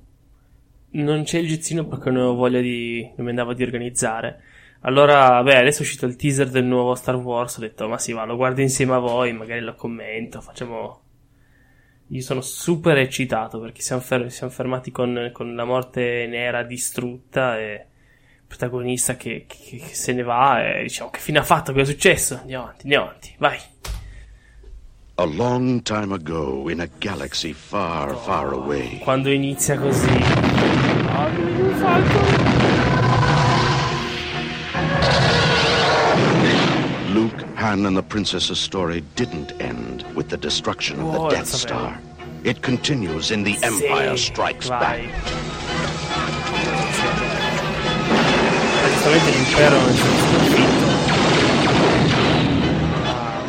non 0.91 1.23
c'è 1.23 1.39
il 1.39 1.47
gizzino 1.47 1.85
perché 1.85 2.09
non 2.09 2.25
ho 2.27 2.33
voglia 2.35 2.59
di. 2.61 3.01
Non 3.15 3.23
mi 3.25 3.29
andavo 3.29 3.53
di 3.53 3.63
organizzare. 3.63 4.41
Allora, 4.81 5.41
beh, 5.43 5.57
adesso 5.57 5.79
è 5.79 5.81
uscito 5.81 6.05
il 6.05 6.15
teaser 6.15 6.49
del 6.49 6.63
nuovo 6.65 6.95
Star 6.95 7.15
Wars. 7.15 7.57
Ho 7.57 7.61
detto, 7.61 7.87
ma 7.87 7.97
sì, 7.97 8.13
va, 8.13 8.25
lo 8.25 8.35
guardo 8.35 8.61
insieme 8.61 8.93
a 8.93 8.99
voi, 8.99 9.33
magari 9.33 9.61
lo 9.61 9.75
commento, 9.75 10.39
facciamo. 10.41 11.01
Io 12.11 12.21
sono 12.21 12.39
super 12.39 12.97
eccitato 12.97 13.59
perché 13.59 13.81
siamo, 13.81 14.01
fer- 14.01 14.27
siamo 14.27 14.51
fermati 14.53 14.91
con, 14.91 15.29
con 15.33 15.55
la 15.55 15.65
morte 15.65 16.25
nera 16.25 16.63
distrutta 16.63 17.59
e 17.59 17.73
il 17.73 18.43
protagonista 18.47 19.17
che, 19.17 19.45
che- 19.45 19.77
che 19.77 19.93
se 19.93 20.13
ne 20.13 20.23
va 20.23 20.63
e 20.77 20.83
diciamo 20.83 21.09
che 21.09 21.19
fine 21.19 21.39
ha 21.39 21.43
fatto, 21.43 21.73
cosa 21.73 21.83
è 21.83 21.93
successo? 21.93 22.37
Andiamo 22.39 22.63
avanti, 22.63 22.83
andiamo 22.83 23.05
avanti, 23.07 23.33
vai. 23.39 23.57
A 25.15 25.25
long 25.25 25.81
time 25.81 26.13
ago, 26.13 26.69
in 26.69 26.79
a 26.79 26.87
galaxy 26.97 27.51
far, 27.51 28.15
far 28.15 28.53
away, 28.53 28.99
Quando 28.99 29.29
inizia 29.29 29.77
così. 29.77 30.46
Ah, 31.09 31.29
che 31.33 31.41
ho 31.61 31.71
fatto? 31.75 32.45
Luke, 37.13 37.43
Han, 37.55 37.85
and 37.85 37.95
the 37.97 38.03
princess's 38.03 38.59
story 38.59 39.03
didn't 39.15 39.53
end 39.61 40.03
with 40.15 40.29
the 40.29 40.37
destruction 40.37 40.99
of 40.99 41.11
the 41.13 41.19
Whoa, 41.19 41.29
Death 41.29 41.47
Star. 41.47 41.99
It 42.43 42.61
continues 42.61 43.31
in 43.31 43.43
The 43.43 43.57
Empire 43.63 44.15
Strikes 44.17 44.67
vai. 44.69 44.79
Back. 44.79 45.13
Praticamente 48.81 49.31
l'impero 49.31 49.77
è 49.77 49.93
sconfitto. 49.93 50.85
Ah, 53.03 53.41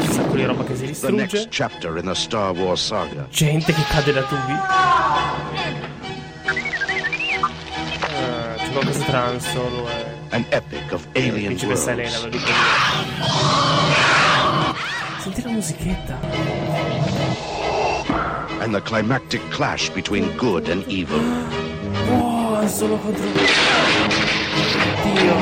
Un 0.00 0.08
sacco 0.12 0.34
di 0.36 0.44
roba 0.44 0.64
che 0.64 0.76
si 0.76 1.00
The 1.00 1.10
next 1.12 1.48
chapter 1.50 1.96
in 1.98 2.04
the 2.06 2.14
Star 2.14 2.52
Wars 2.52 2.82
saga. 2.86 3.26
Gente 3.30 3.72
che 3.72 3.82
cade 3.88 4.12
da 4.12 4.22
tubi. 4.22 5.79
Ah, 8.72 8.78
c'è 8.80 8.80
qualcosa 9.04 9.38
Solo 9.40 9.88
e. 9.88 10.04
An 10.30 10.44
epic 10.50 10.92
of 10.92 11.06
e 11.12 11.20
la 11.20 11.26
alien 11.32 11.46
principessa 11.46 11.90
Elena, 11.90 12.10
ve 12.10 12.16
lo 12.16 12.22
worlds. 12.22 12.44
dico 12.44 12.50
io. 12.50 12.56
Senti 15.20 15.42
la 15.42 15.50
musichetta. 15.50 16.18
And 18.60 18.72
the 18.74 18.80
climactic 18.82 19.40
clash 19.50 19.90
between 19.90 20.34
good 20.36 20.68
and 20.68 20.84
evil. 20.88 21.20
Oh, 22.08 22.54
Han 22.56 22.68
Solo 22.68 22.96
contro. 22.98 23.24
Dio. 25.02 25.34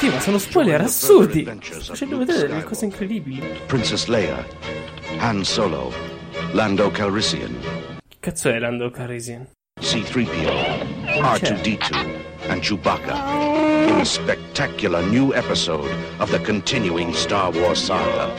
Dio, 0.00 0.10
ma 0.12 0.20
sono 0.20 0.38
spoiler 0.38 0.80
assurdi. 0.82 1.46
Sto 1.60 1.80
facendo 1.92 2.18
vedere 2.18 2.48
delle 2.48 2.64
cose 2.64 2.84
incredibili. 2.84 3.42
Princess 3.66 4.06
Leia, 4.06 4.44
Han 5.18 5.42
Solo, 5.44 5.92
Lando 6.52 6.90
Calrissian, 6.90 7.56
Che 8.08 8.16
cazzo 8.20 8.50
è 8.50 8.58
Lando 8.58 8.90
Calrissian? 8.90 9.46
C-3PO, 9.80 11.16
R2-D2, 11.20 12.50
and 12.50 12.62
Chewbacca 12.62 13.88
in 13.88 14.00
a 14.00 14.04
spectacular 14.04 15.02
new 15.08 15.34
episode 15.34 15.90
of 16.20 16.30
the 16.30 16.38
continuing 16.40 17.12
Star 17.12 17.50
Wars 17.52 17.82
saga, 17.82 18.34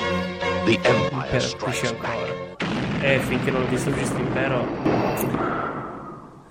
The 0.65 0.77
Empire 0.86 1.39
Strikes 1.39 1.91
Back. 1.93 2.30
Eh, 3.04 3.19
finché 3.19 3.51
non 3.51 3.62
lo 3.62 3.67
distruggi 3.67 4.06
sto 4.06 4.17
impero. 4.17 5.10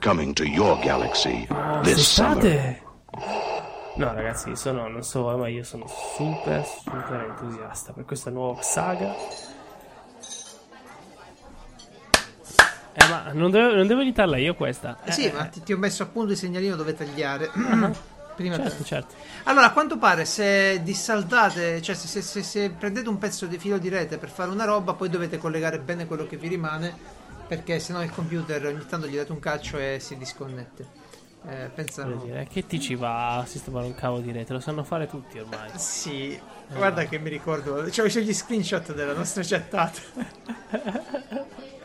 coming 0.00 0.34
to 0.34 0.48
your 0.48 0.78
galaxy 0.80 1.46
this 1.84 2.06
summer. 2.06 2.78
No, 3.96 4.14
ragazzi, 4.14 4.56
sono, 4.56 4.88
non 4.88 5.02
so 5.02 5.36
ma 5.36 5.48
io 5.48 5.62
sono 5.62 5.86
super, 5.86 6.64
super 6.64 7.26
entusiasta 7.28 7.92
per 7.92 8.04
questa 8.04 8.30
nuova 8.30 8.62
saga. 8.62 9.14
Eh, 12.92 13.08
ma 13.08 13.30
non 13.32 13.50
devo, 13.50 13.74
non 13.74 13.86
devo 13.86 14.00
editarla 14.00 14.36
io 14.36 14.54
questa. 14.54 14.98
Eh 15.04 15.12
sì, 15.12 15.30
ma 15.30 15.44
ti, 15.44 15.62
ti 15.62 15.72
ho 15.72 15.78
messo 15.78 16.02
appunto 16.02 16.32
il 16.32 16.38
segnalino 16.38 16.76
dove 16.76 16.94
tagliare. 16.94 17.50
Prima 18.40 18.56
Certo, 18.56 18.84
certo. 18.84 19.14
Allora, 19.44 19.66
a 19.66 19.72
quanto 19.72 19.98
pare, 19.98 20.24
se 20.24 20.80
dissaldate, 20.82 21.82
cioè 21.82 21.94
se, 21.94 22.06
se- 22.08 22.22
se- 22.22 22.42
se 22.42 22.70
prendete 22.70 23.08
un 23.08 23.18
pezzo 23.18 23.44
di 23.44 23.58
filo 23.58 23.76
di 23.76 23.90
rete 23.90 24.16
per 24.16 24.30
fare 24.30 24.50
una 24.50 24.64
roba, 24.64 24.94
poi 24.94 25.10
dovete 25.10 25.36
collegare 25.36 25.78
bene 25.78 26.06
quello 26.06 26.26
che 26.26 26.38
vi 26.38 26.48
rimane, 26.48 26.90
perché 27.46 27.78
sennò 27.78 28.02
il 28.02 28.10
computer 28.10 28.64
ogni 28.64 28.86
tanto 28.88 29.06
gli 29.06 29.16
date 29.16 29.32
un 29.32 29.40
calcio 29.40 29.76
e 29.76 29.98
si 30.00 30.16
disconnette. 30.16 30.86
Eh, 31.48 31.70
pensa. 31.74 32.04
Voglio 32.04 32.24
dire, 32.24 32.46
che 32.50 32.66
ti 32.66 32.80
ci 32.80 32.94
va 32.94 33.38
a 33.38 33.44
sistemare 33.46 33.86
un 33.86 33.94
cavo 33.94 34.20
di 34.20 34.32
rete? 34.32 34.54
Lo 34.54 34.60
sanno 34.60 34.84
fare 34.84 35.06
tutti 35.06 35.38
ormai. 35.38 35.70
Sì, 35.74 36.38
guarda 36.74 37.04
che 37.04 37.18
mi 37.18 37.28
ricordo, 37.28 37.82
c'ho, 37.90 38.04
c'ho 38.04 38.20
gli 38.20 38.32
screenshot 38.32 38.94
della 38.94 39.12
nostra 39.12 39.42
chattata. 39.44 40.00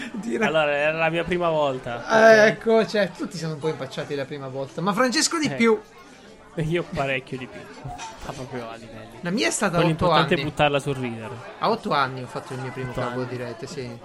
Dire- 0.12 0.44
Allora, 0.44 0.72
era 0.74 0.96
la 0.98 1.10
mia 1.10 1.24
prima 1.24 1.48
volta. 1.50 2.34
Eh, 2.44 2.46
ecco, 2.48 2.86
cioè, 2.86 3.10
tutti 3.16 3.36
siamo 3.36 3.54
un 3.54 3.60
po' 3.60 3.68
impacciati 3.68 4.14
la 4.14 4.24
prima 4.24 4.48
volta, 4.48 4.80
ma 4.80 4.92
Francesco 4.92 5.38
di 5.38 5.46
Eh. 5.46 5.54
più. 5.54 5.78
Io 6.56 6.84
parecchio 6.94 7.38
di 7.38 7.46
più. 7.46 7.60
Ma 8.26 8.32
proprio 8.32 8.68
a 8.68 8.74
livelli. 8.74 9.18
La 9.20 9.30
mia 9.30 9.46
è 9.46 9.50
stata 9.50 9.78
Poi 9.78 9.80
a 9.82 9.84
8 9.84 9.86
l'importante 9.88 10.34
è 10.34 10.38
anni. 10.38 10.48
buttarla 10.48 10.78
sul 10.80 10.96
ridere. 10.96 11.34
A 11.58 11.70
8 11.70 11.90
anni 11.92 12.22
ho 12.22 12.26
fatto 12.26 12.52
il 12.54 12.60
mio 12.60 12.72
primo 12.72 12.90
Otto 12.90 13.00
cavo 13.00 13.20
anni. 13.20 13.28
di 13.28 13.36
rete, 13.36 13.66
sì. 13.66 13.98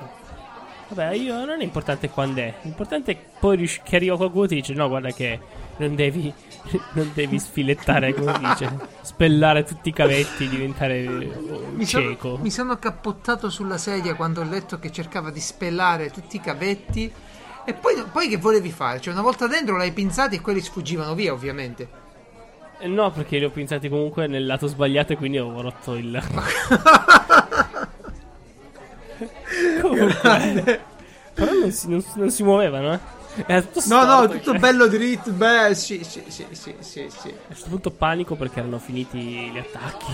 Vabbè, 0.88 1.13
io 1.15 1.43
non 1.45 1.60
è 1.60 1.63
importante 1.63 2.10
quando 2.10 2.41
è. 2.41 2.53
L'importante 2.62 3.12
è 3.13 3.17
poi 3.39 3.67
che 3.84 3.95
arriva 3.95 4.15
qualcuno 4.17 4.45
e 4.45 4.47
ti 4.49 4.55
dice: 4.55 4.73
No, 4.73 4.88
guarda 4.88 5.12
che 5.12 5.39
non 5.77 5.95
devi, 5.95 6.33
non 6.93 7.11
devi 7.13 7.39
sfilettare, 7.39 8.13
come 8.13 8.38
dice, 8.39 8.69
spellare 9.01 9.63
tutti 9.63 9.89
i 9.89 9.93
cavetti, 9.93 10.47
diventare 10.47 10.97
eh, 11.03 11.31
Mi 11.73 11.85
sono, 11.85 12.05
cieco. 12.05 12.38
mi 12.41 12.49
sono 12.51 12.71
accappottato 12.73 13.49
sulla 13.49 13.77
sedia 13.77 14.15
quando 14.15 14.41
ho 14.41 14.45
letto 14.45 14.79
che 14.79 14.91
cercava 14.91 15.31
di 15.31 15.39
spellare 15.39 16.11
tutti 16.11 16.38
i 16.38 16.41
cavetti. 16.41 17.11
E 17.67 17.73
poi, 17.73 18.03
poi 18.11 18.27
che 18.29 18.38
volevi 18.38 18.71
fare? 18.71 19.01
Cioè, 19.01 19.13
una 19.13 19.23
volta 19.23 19.47
dentro 19.47 19.75
l'hai 19.75 19.91
pinzati 19.91 20.35
e 20.35 20.41
quelli 20.41 20.61
sfuggivano 20.61 21.15
via, 21.15 21.33
ovviamente. 21.33 21.88
Eh, 22.79 22.88
No, 22.88 23.11
perché 23.11 23.38
li 23.38 23.45
ho 23.45 23.49
pensati 23.51 23.89
comunque 23.89 24.27
nel 24.27 24.45
lato 24.45 24.67
sbagliato 24.67 25.13
e 25.13 25.17
quindi 25.17 25.39
ho 25.39 25.61
rotto 25.61 25.95
il. 25.95 26.21
comunque. 29.81 30.81
Però 31.33 31.51
non 31.53 31.71
si, 31.71 31.89
non- 31.89 32.03
non 32.15 32.29
si 32.29 32.43
muovevano, 32.43 32.93
eh. 32.93 32.99
Era 33.45 33.61
tutto 33.61 33.81
No, 33.87 34.05
no, 34.05 34.27
tutto 34.29 34.51
cioè. 34.51 34.59
bello 34.59 34.87
dritto. 34.87 35.31
Beh, 35.31 35.73
sì, 35.75 36.03
sì, 36.03 36.23
sì, 36.27 36.45
sì, 36.51 36.75
sì, 36.79 37.07
sì. 37.09 37.29
A 37.29 37.47
questo 37.47 37.69
punto 37.69 37.91
panico 37.91 38.35
perché 38.35 38.59
erano 38.59 38.79
finiti 38.79 39.19
gli 39.51 39.57
attacchi. 39.57 40.11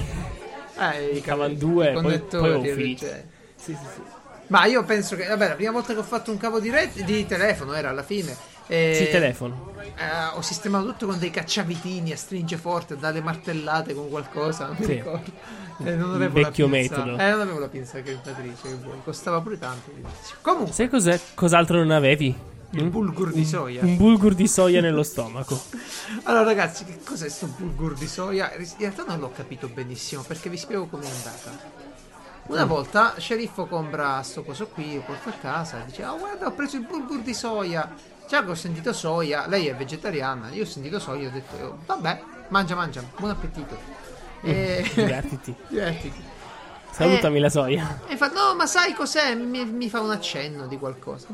Eh, 0.79 1.17
i 1.17 1.21
Cavano 1.21 1.49
cav- 1.49 1.59
due, 1.59 1.89
i 1.89 1.93
poi- 1.93 2.01
connettori, 2.01 2.51
poi 2.59 2.69
eh, 2.69 2.73
finito. 2.75 3.05
cioè. 3.05 3.25
Sì, 3.55 3.73
sì, 3.75 3.85
sì. 3.93 4.01
Ma 4.47 4.65
io 4.65 4.83
penso 4.83 5.15
che, 5.15 5.27
vabbè, 5.27 5.47
la 5.49 5.55
prima 5.55 5.71
volta 5.71 5.93
che 5.93 5.99
ho 5.99 6.03
fatto 6.03 6.31
un 6.31 6.37
cavo 6.37 6.59
di, 6.59 6.69
rete, 6.69 7.03
di 7.03 7.25
telefono 7.25 7.73
era 7.73 7.89
alla 7.89 8.03
fine. 8.03 8.35
E, 8.67 8.93
Sì, 9.05 9.09
telefono. 9.09 9.71
eh, 9.95 10.35
ho 10.35 10.41
sistemato 10.41 10.87
tutto 10.87 11.05
con 11.07 11.19
dei 11.19 11.29
cacciavitini 11.29 12.11
a 12.11 12.17
stringe 12.17 12.57
forte, 12.57 12.93
a 12.93 12.97
dare 12.97 13.21
martellate 13.21 13.93
con 13.93 14.09
qualcosa. 14.09 14.65
Non 14.67 14.75
mi 14.79 14.85
Sì. 14.85 14.93
ricordo. 14.93 15.31
Eh, 15.83 15.95
non 15.95 16.09
Il 16.09 16.15
avevo 16.15 16.39
la 16.39 16.45
vecchio 16.47 16.67
pinza. 16.67 16.95
metodo. 16.97 17.17
Eh, 17.23 17.29
non 17.29 17.41
avevo 17.41 17.59
la 17.59 17.67
pinza 17.69 18.01
calcolatrice. 18.01 18.61
Che 18.63 18.75
vuoi. 18.83 18.97
Costava 19.03 19.39
pure 19.41 19.57
tanto. 19.57 19.91
Comunque, 20.41 20.73
Sai 20.73 20.89
cos'è? 20.89 21.19
Cos'altro 21.33 21.77
non 21.77 21.91
avevi? 21.91 22.35
Il 22.71 22.83
Mm? 22.85 22.89
bulgur 22.89 23.31
di 23.31 23.45
soia. 23.45 23.81
Un 23.83 23.97
bulgur 23.97 24.33
di 24.33 24.47
soia 24.47 24.81
nello 24.81 25.03
stomaco. 25.03 25.59
Allora, 26.23 26.43
ragazzi, 26.43 26.85
che 26.85 26.99
cos'è 27.03 27.25
questo 27.25 27.47
bulgur 27.47 27.93
di 27.95 28.07
soia? 28.07 28.51
In 28.55 28.67
realtà 28.77 29.03
non 29.05 29.19
l'ho 29.19 29.31
capito 29.31 29.67
benissimo 29.67 30.21
perché 30.23 30.49
vi 30.49 30.57
spiego 30.57 30.87
com'è 30.87 31.05
andata. 31.05 31.79
Una 32.47 32.65
volta 32.65 33.13
sceriffo 33.17 33.65
compra 33.67 34.21
sto 34.23 34.43
coso 34.43 34.67
qui, 34.67 34.95
lo 34.95 35.01
porta 35.01 35.29
a 35.29 35.33
casa 35.33 35.81
e 35.81 35.85
dice: 35.85 36.03
Ah, 36.03 36.15
guarda, 36.17 36.47
ho 36.47 36.51
preso 36.51 36.77
il 36.77 36.85
bulgur 36.85 37.21
di 37.21 37.33
soia. 37.33 37.93
Già 38.27 38.43
che 38.43 38.49
ho 38.51 38.55
sentito 38.55 38.93
soia, 38.93 39.47
lei 39.47 39.67
è 39.67 39.75
vegetariana, 39.75 40.49
io 40.51 40.63
ho 40.63 40.65
sentito 40.65 40.99
soia, 40.99 41.27
ho 41.27 41.31
detto: 41.31 41.55
"Oh, 41.63 41.77
Vabbè, 41.85 42.21
mangia, 42.49 42.75
mangia, 42.75 43.03
buon 43.17 43.31
appetito. 43.31 43.77
E... 44.41 44.83
Divertiti. 44.95 45.53
Divertiti. 45.67 46.23
Salutami 46.91 47.39
la 47.39 47.49
soia. 47.49 48.01
E 48.07 48.17
fa, 48.17 48.27
no, 48.31 48.55
ma 48.55 48.65
sai 48.65 48.93
cos'è? 48.93 49.33
Mi, 49.35 49.63
mi 49.65 49.89
fa 49.89 50.01
un 50.01 50.11
accenno 50.11 50.67
di 50.67 50.77
qualcosa. 50.77 51.27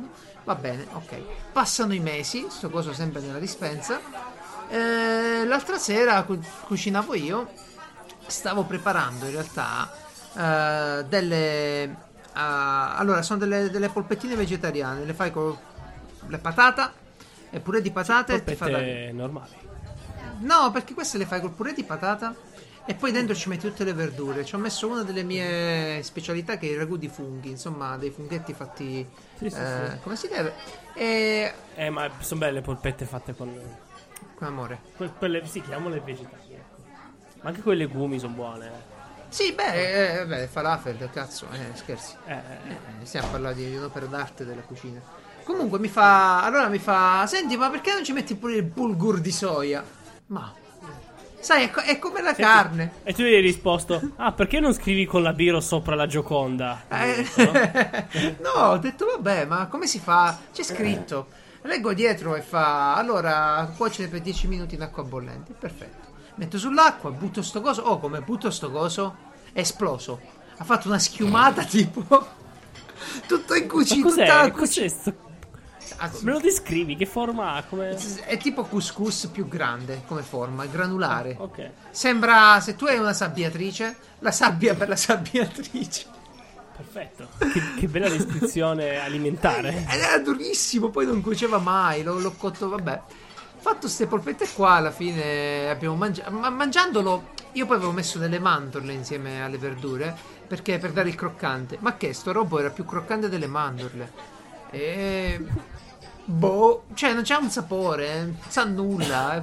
Va 0.47 0.55
bene, 0.55 0.87
ok. 0.93 1.19
Passano 1.51 1.93
i 1.93 1.99
mesi, 1.99 2.45
sto 2.49 2.69
coso 2.69 2.93
sempre 2.93 3.19
nella 3.19 3.37
dispensa. 3.37 3.99
Eh, 4.69 5.43
l'altra 5.45 5.77
sera 5.77 6.23
cu- 6.23 6.39
cucinavo 6.67 7.13
io. 7.15 7.49
Stavo 8.27 8.63
preparando 8.63 9.25
in 9.25 9.31
realtà 9.31 9.91
eh, 10.37 11.03
delle. 11.09 11.83
eh, 11.83 11.95
allora, 12.33 13.21
sono 13.23 13.39
delle, 13.39 13.69
delle 13.69 13.89
polpettine 13.89 14.35
vegetariane. 14.35 15.03
Le 15.03 15.13
fai 15.13 15.31
con 15.31 15.53
le 16.27 16.37
patata. 16.37 16.93
E 17.49 17.59
pure 17.59 17.81
di 17.81 17.91
patate. 17.91 18.41
ti 18.41 18.55
fa 18.55 18.69
da- 18.69 18.77
Polpette 18.77 19.11
normali. 19.11 19.49
No, 20.39 20.71
perché 20.71 20.93
queste 20.93 21.17
le 21.17 21.25
fai 21.25 21.41
col 21.41 21.51
purè 21.51 21.73
di 21.73 21.83
patata 21.83 22.33
e 22.85 22.93
poi 22.95 23.11
dentro 23.11 23.35
ci 23.35 23.49
metti 23.49 23.67
tutte 23.67 23.83
le 23.83 23.91
verdure. 23.93 24.45
Ci 24.45 24.55
ho 24.55 24.59
messo 24.59 24.87
una 24.87 25.03
delle 25.03 25.23
mie 25.23 26.01
specialità 26.03 26.57
che 26.57 26.69
è 26.69 26.71
il 26.71 26.77
ragù 26.77 26.95
di 26.95 27.09
funghi, 27.09 27.49
insomma, 27.49 27.97
dei 27.97 28.11
funghetti 28.11 28.53
fatti 28.53 29.05
Sì, 29.37 29.49
sì, 29.49 29.55
eh, 29.57 29.89
sì. 29.91 29.99
come 30.01 30.15
si 30.15 30.27
deve. 30.27 30.53
E 30.93 31.53
Eh, 31.75 31.89
ma 31.89 32.09
sono 32.19 32.39
belle 32.39 32.53
le 32.53 32.61
polpette 32.61 33.05
fatte 33.05 33.35
con. 33.35 33.53
con 34.35 34.47
amore. 34.47 34.79
que- 34.95 35.11
Quelle 35.17 35.45
si 35.45 35.61
chiamano 35.61 35.99
vegetali. 36.01 36.53
Ecco. 36.53 36.81
Ma 37.41 37.49
anche 37.49 37.61
quei 37.61 37.77
legumi 37.77 38.19
sono 38.19 38.33
buone. 38.33 38.65
eh. 38.65 38.95
Sì, 39.29 39.51
beh, 39.53 40.19
eh, 40.21 40.25
beh, 40.25 40.47
falafel, 40.47 41.09
cazzo, 41.11 41.47
eh, 41.51 41.75
scherzi. 41.75 42.15
Eh, 42.25 42.33
eh, 42.33 42.77
Eh, 43.01 43.05
stiamo 43.05 43.27
parlando 43.27 43.57
di, 43.59 43.69
di 43.69 43.75
un'opera 43.75 44.05
d'arte 44.05 44.45
della 44.45 44.61
cucina. 44.61 44.99
Comunque 45.43 45.79
mi 45.79 45.87
fa. 45.87 46.43
Allora 46.43 46.67
mi 46.69 46.79
fa. 46.79 47.25
Senti, 47.27 47.55
ma 47.57 47.69
perché 47.69 47.93
non 47.93 48.03
ci 48.03 48.13
metti 48.13 48.35
pure 48.35 48.55
il 48.55 48.63
bulgur 48.63 49.19
di 49.19 49.31
soia? 49.31 49.83
Ma. 50.27 50.51
Sai, 51.39 51.65
è, 51.65 51.71
co- 51.71 51.81
è 51.81 51.99
come 51.99 52.21
la 52.21 52.33
carne. 52.33 52.91
E 53.03 53.13
tu 53.13 53.21
gli 53.21 53.33
hai 53.33 53.41
risposto: 53.41 54.11
Ah, 54.17 54.31
perché 54.33 54.59
non 54.59 54.73
scrivi 54.73 55.05
con 55.05 55.21
la 55.23 55.33
biro 55.33 55.59
sopra 55.61 55.95
la 55.95 56.07
Gioconda? 56.07 56.83
Eh, 56.89 57.25
no, 58.41 58.49
ho 58.49 58.77
detto 58.77 59.05
vabbè, 59.05 59.45
ma 59.45 59.67
come 59.67 59.87
si 59.87 59.99
fa? 59.99 60.37
C'è 60.51 60.63
scritto. 60.63 61.27
Leggo 61.63 61.93
dietro 61.93 62.35
e 62.35 62.41
fa 62.41 62.95
allora 62.95 63.69
cuocere 63.75 64.07
per 64.07 64.21
10 64.21 64.47
minuti 64.47 64.75
in 64.75 64.81
acqua 64.81 65.03
bollente. 65.03 65.53
Perfetto. 65.53 66.05
Metto 66.35 66.57
sull'acqua, 66.57 67.11
butto 67.11 67.41
sto 67.41 67.61
coso. 67.61 67.81
Oh, 67.81 67.99
come 67.99 68.21
butto 68.21 68.49
sto 68.51 68.71
coso? 68.71 69.15
È 69.51 69.59
esploso. 69.59 70.19
Ha 70.57 70.63
fatto 70.63 70.87
una 70.87 70.99
schiumata 70.99 71.63
tipo. 71.65 72.05
Tutto 73.27 73.53
in 73.55 73.65
Ma 73.65 73.71
cucina. 73.71 74.03
cos'è? 74.03 74.21
tutta 74.25 74.35
la 74.43 74.51
Cos'è 74.51 74.59
cucina. 74.59 74.87
sto- 74.89 75.09
Ah, 75.09 75.26
Me 76.21 76.31
lo 76.31 76.39
descrivi? 76.39 76.95
Che 76.95 77.05
forma 77.05 77.53
ha? 77.53 77.63
Come... 77.63 77.97
È 78.25 78.37
tipo 78.37 78.63
couscous 78.63 79.27
più 79.27 79.47
grande 79.47 80.03
come 80.07 80.21
forma, 80.21 80.63
è 80.63 80.69
granulare. 80.69 81.35
Ok. 81.37 81.69
Sembra 81.89 82.59
se 82.59 82.75
tu 82.75 82.85
hai 82.85 82.97
una 82.97 83.13
sabbiatrice, 83.13 83.97
la 84.19 84.31
sabbia 84.31 84.75
per 84.75 84.89
la 84.89 84.95
sabbiatrice. 84.95 86.15
Perfetto. 86.77 87.27
Che, 87.39 87.61
che 87.79 87.87
bella 87.87 88.07
descrizione 88.07 88.99
alimentare. 88.99 89.85
Ed 89.89 89.99
era 89.99 90.19
durissimo, 90.19 90.89
poi 90.89 91.07
non 91.07 91.21
cuoceva 91.21 91.57
mai, 91.57 92.03
l'ho, 92.03 92.19
l'ho 92.19 92.33
cotto, 92.33 92.69
vabbè. 92.69 93.01
Fatto 93.59 93.79
queste 93.81 94.05
polpette 94.05 94.47
qua, 94.53 94.73
alla 94.73 94.91
fine 94.91 95.69
abbiamo 95.69 95.95
mangiato. 95.95 96.29
Ma 96.31 96.51
mangiandolo, 96.51 97.29
io 97.53 97.65
poi 97.65 97.77
avevo 97.77 97.91
messo 97.91 98.19
delle 98.19 98.37
mandorle 98.37 98.93
insieme 98.93 99.43
alle 99.43 99.57
verdure, 99.57 100.15
perché 100.47 100.77
per 100.77 100.91
dare 100.91 101.09
il 101.09 101.15
croccante. 101.15 101.77
Ma 101.79 101.97
che, 101.97 102.13
sto 102.13 102.31
robo 102.31 102.59
era 102.59 102.69
più 102.69 102.85
croccante 102.85 103.27
delle 103.27 103.47
mandorle. 103.47 104.35
E... 104.71 105.45
Boh, 106.25 106.83
cioè 106.93 107.13
non 107.13 107.23
c'ha 107.23 107.37
un 107.37 107.49
sapore, 107.49 108.07
eh, 108.13 108.33
sa 108.49 108.65
nulla. 108.65 109.35
eh. 109.37 109.41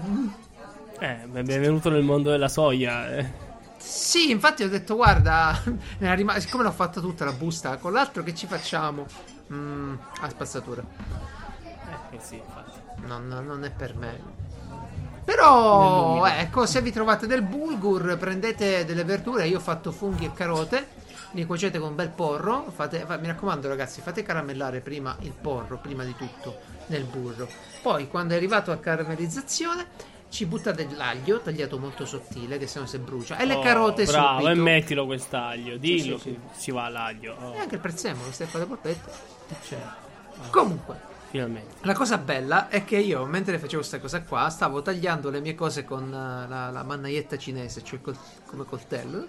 Eh, 0.99 1.19
benvenuto 1.27 1.89
nel 1.89 2.03
mondo 2.03 2.31
della 2.31 2.49
soia. 2.49 3.17
eh. 3.17 3.43
Sì, 3.79 4.31
infatti 4.31 4.63
ho 4.63 4.69
detto, 4.69 4.95
guarda, 4.97 5.59
rimasta- 5.99 6.41
siccome 6.41 6.63
l'ho 6.63 6.71
fatta 6.73 7.01
tutta 7.01 7.25
la 7.25 7.33
busta, 7.33 7.77
con 7.79 7.93
l'altro 7.93 8.23
che 8.23 8.35
ci 8.35 8.47
facciamo? 8.47 9.07
Mm, 9.53 9.95
a 10.21 10.29
spazzatura. 10.29 10.83
Eh, 12.11 12.19
sì, 12.21 12.37
infatti. 12.37 12.79
Non, 13.07 13.27
non 13.29 13.65
è 13.65 13.71
per 13.71 13.95
me. 13.95 14.43
Però, 15.25 16.27
ecco, 16.27 16.67
se 16.67 16.83
vi 16.83 16.93
trovate 16.93 17.27
del 17.27 17.43
bulgur, 17.43 18.17
prendete 18.19 18.85
delle 18.85 19.05
verdure. 19.05 19.47
Io 19.49 19.57
ho 19.57 19.61
fatto 19.61 19.91
funghi 19.91 20.27
e 20.27 20.33
carote. 20.35 20.87
Li 21.35 21.44
cuocete 21.47 21.79
con 21.79 21.90
un 21.90 21.94
bel 21.97 22.11
porro. 22.11 22.70
Fate, 22.75 23.01
fa- 23.01 23.18
mi 23.18 23.27
raccomando, 23.27 23.68
ragazzi, 23.68 24.01
fate 24.01 24.23
caramellare 24.23 24.81
prima 24.81 25.16
il 25.20 25.33
porro, 25.33 25.79
prima 25.79 26.05
di 26.05 26.14
tutto, 26.16 26.59
nel 26.87 27.05
burro. 27.05 27.49
Poi, 27.83 28.09
quando 28.09 28.35
è 28.35 28.37
arrivato 28.37 28.70
a 28.73 28.77
caramellizzazione, 28.77 30.12
ci 30.29 30.47
buttate 30.47 30.88
l'aglio 30.97 31.40
tagliato 31.40 31.79
molto 31.79 32.07
sottile, 32.07 32.57
che 32.59 32.66
sennò 32.66 32.87
si 32.87 32.99
brucia. 32.99 33.37
E 33.37 33.44
le 33.47 33.55
Oh, 33.55 33.61
carote 33.61 34.05
Bravo, 34.05 34.40
subito. 34.40 34.51
e 34.51 34.55
mettilo 34.62 35.07
quest'aglio. 35.07 35.77
Dillo 35.77 36.16
Sì, 36.18 36.23
sì, 36.23 36.31
che 36.31 36.59
si 36.59 36.70
va 36.70 36.85
all'aglio. 36.85 37.37
Oh, 37.38 37.55
E 37.55 37.59
anche 37.59 37.75
il 37.77 37.81
prezzemolo, 37.81 38.31
qua 38.51 38.59
le 38.61 38.66
polpette. 38.66 39.11
cioè, 39.66 39.79
Comunque, 40.51 41.01
finalmente. 41.31 41.75
La 41.83 41.94
cosa 41.94 42.18
bella 42.18 42.68
è 42.68 42.85
che 42.85 42.97
io, 42.99 43.25
mentre 43.27 43.59
facevo 43.59 43.79
questa 43.79 43.99
cosa 43.99 44.23
qua, 44.23 44.49
stavo 44.51 44.83
tagliando 44.83 45.31
le 45.31 45.40
mie 45.40 45.55
cose 45.57 45.85
con 45.85 46.05
eh, 46.09 46.49
la, 46.49 46.70
la 46.70 46.83
mannaietta 46.85 47.37
cinese, 47.38 47.83
cioè 47.83 48.01
col- 48.01 48.16
come 48.47 48.64
coltello. 48.64 49.27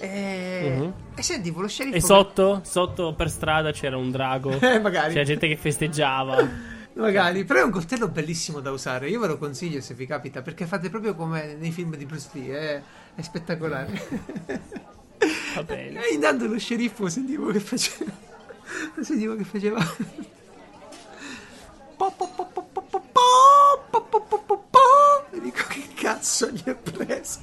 E, 0.00 0.74
Mhm. 0.76 0.92
e 1.16 1.22
sentivo 1.22 1.60
lo 1.60 1.68
sceriffo. 1.68 1.96
E 1.96 2.00
sotto, 2.00 2.60
sotto 2.64 3.14
per 3.14 3.30
strada 3.30 3.72
c'era 3.72 3.96
un 3.96 4.10
drago. 4.10 4.58
Eh, 4.60 4.78
magari. 4.78 5.12
C'era 5.12 5.24
gente 5.24 5.48
che 5.48 5.56
festeggiava. 5.56 6.76
Magari, 6.94 7.44
però 7.44 7.60
è 7.60 7.62
un 7.62 7.70
coltello 7.70 8.08
bellissimo 8.08 8.60
da 8.60 8.70
usare. 8.72 9.08
Io 9.08 9.20
ve 9.20 9.28
lo 9.28 9.38
consiglio 9.38 9.80
se 9.80 9.94
vi 9.94 10.04
capita, 10.06 10.42
perché 10.42 10.66
fate 10.66 10.90
proprio 10.90 11.14
come 11.14 11.54
nei 11.54 11.70
film 11.70 11.94
di 11.96 12.04
Bruce 12.06 12.28
Lee. 12.32 12.58
È, 12.58 12.82
è 13.14 13.22
spettacolare. 13.22 14.06
Va 15.54 15.62
bene. 15.64 16.06
e 16.06 16.14
intanto 16.14 16.46
lo 16.46 16.58
sceriffo 16.58 17.08
sentivo 17.08 17.50
che 17.50 17.60
faceva. 17.60 18.10
Sentivo 19.00 19.34
che 19.36 19.44
faceva. 19.44 19.78
Po, 21.96 22.12
po, 22.16 22.28
po, 22.36 22.44
po, 22.52 22.62
po, 22.72 22.82
po, 22.82 23.00
po, 23.90 24.00
po, 24.00 24.20
po, 24.20 24.38
po, 24.46 24.64
po. 24.70 24.78
E 25.30 25.40
dico 25.40 25.64
che 25.68 25.82
cazzo 25.94 26.48
gli 26.50 26.62
è 26.64 26.74
preso. 26.74 27.40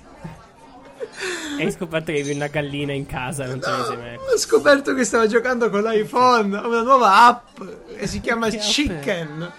Hai 1.57 1.71
scoperto 1.71 2.11
che 2.11 2.19
avevi 2.19 2.35
una 2.35 2.47
gallina 2.47 2.93
in 2.93 3.05
casa, 3.05 3.45
non 3.45 3.59
te 3.59 3.69
ne 3.69 3.83
sei 3.85 3.97
mai 3.97 4.15
Ho 4.15 4.37
scoperto 4.37 4.93
che 4.93 5.03
stava 5.03 5.27
giocando 5.27 5.69
con 5.69 5.81
l'iPhone 5.81 6.57
una 6.57 6.81
nuova 6.81 7.25
app 7.25 7.61
e 7.95 8.07
si 8.07 8.19
chiama 8.19 8.49
Che? 8.49 8.57
Chicken. 8.57 9.51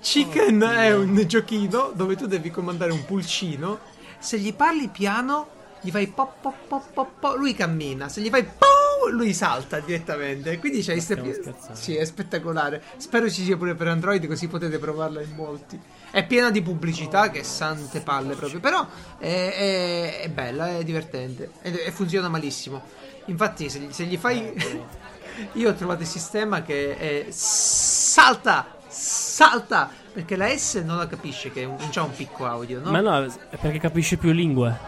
Chicken 0.00 0.60
è 0.60 0.94
un 0.94 1.22
giochino 1.26 1.92
dove 1.94 2.16
tu 2.16 2.26
devi 2.26 2.50
comandare 2.50 2.92
un 2.92 3.04
pulcino. 3.04 3.78
Se 4.18 4.38
gli 4.38 4.52
parli 4.54 4.88
piano, 4.88 5.48
gli 5.80 5.90
fai 5.90 6.08
po 6.08 6.34
po 6.40 6.54
po 6.66 6.82
po 6.92 7.10
po, 7.18 7.36
lui 7.36 7.54
cammina. 7.54 8.08
Se 8.08 8.20
gli 8.20 8.28
fai 8.28 8.44
po, 8.44 9.08
lui 9.10 9.32
salta 9.32 9.80
direttamente. 9.80 10.58
Quindi 10.58 10.80
c'è 10.80 10.94
queste-. 10.94 11.54
Sì, 11.72 11.96
è 11.96 12.04
spettacolare. 12.04 12.82
Spero 12.96 13.30
ci 13.30 13.44
sia 13.44 13.56
pure 13.56 13.74
per 13.74 13.88
Android, 13.88 14.26
così 14.26 14.48
potete 14.48 14.78
provarla 14.78 15.22
in 15.22 15.34
molti. 15.34 15.80
È 16.12 16.26
piena 16.26 16.50
di 16.50 16.60
pubblicità 16.60 17.30
che 17.30 17.42
sante 17.42 18.00
palle 18.00 18.34
proprio. 18.34 18.60
Però 18.60 18.86
è, 19.16 19.24
è- 19.26 20.20
è 20.20 20.28
bella, 20.28 20.76
è 20.76 20.84
divertente. 20.84 21.52
E, 21.62 21.90
funziona 21.90 22.28
malissimo. 22.28 22.82
Infatti, 23.26 23.70
se, 23.70 23.86
se 23.90 24.04
gli 24.04 24.18
fai. 24.18 24.52
Io 25.54 25.70
ho 25.70 25.74
trovato 25.74 26.02
il 26.02 26.06
sistema 26.06 26.62
che 26.62 26.98
è 26.98 27.26
salta, 27.30 28.76
salta. 28.86 29.88
Perché 30.12 30.36
la 30.36 30.54
S 30.54 30.74
non 30.84 30.98
la 30.98 31.06
capisce 31.06 31.50
che 31.50 31.64
non 31.64 31.88
c'ha 31.90 32.02
un 32.02 32.14
picco 32.14 32.44
audio, 32.44 32.80
no? 32.80 32.90
Ma 32.90 33.00
no, 33.00 33.24
è 33.24 33.56
perché 33.56 33.78
capisce 33.78 34.18
più 34.18 34.30
lingue. 34.32 34.78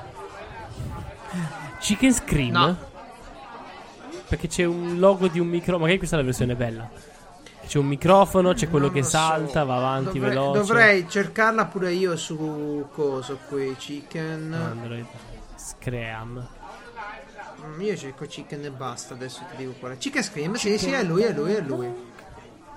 Chicken 1.81 2.13
Scream? 2.13 2.53
No. 2.53 2.77
Perché 4.29 4.49
c'è 4.49 4.65
un 4.65 4.99
logo 4.99 5.29
di 5.29 5.41
un 5.41 5.47
microfono. 5.47 5.79
Magari 5.79 5.97
questa 5.97 6.17
è 6.17 6.19
la 6.19 6.25
versione 6.27 6.55
bella. 6.55 6.91
C'è 7.67 7.79
un 7.79 7.87
microfono, 7.87 8.53
c'è 8.53 8.69
quello 8.69 8.87
Non 8.87 8.95
che 8.95 9.01
lo 9.01 9.07
so. 9.07 9.17
salta, 9.17 9.65
va 9.65 9.77
avanti 9.77 10.19
dovrei, 10.19 10.35
veloce. 10.37 10.59
Dovrei 10.59 11.09
cercarla 11.09 11.65
pure 11.67 11.93
io 11.93 12.17
su 12.17 12.87
coso 12.93 13.39
qui, 13.49 13.75
chicken. 13.77 14.53
Android. 14.53 15.07
Scream. 15.57 16.47
Mm, 17.67 17.81
Io 17.81 17.97
cerco 17.97 18.27
chicken 18.27 18.63
e 18.65 18.71
basta, 18.71 19.15
adesso 19.15 19.43
ti 19.51 19.57
dico 19.57 19.73
qual 19.79 19.93
è. 19.93 19.97
Chicken 19.97 20.23
Scream, 20.23 20.55
sì, 20.55 20.77
sì, 20.79 20.91
è 20.91 21.03
lui, 21.03 21.23
è 21.23 21.33
lui, 21.33 21.53
è 21.55 21.61
lui. 21.61 22.13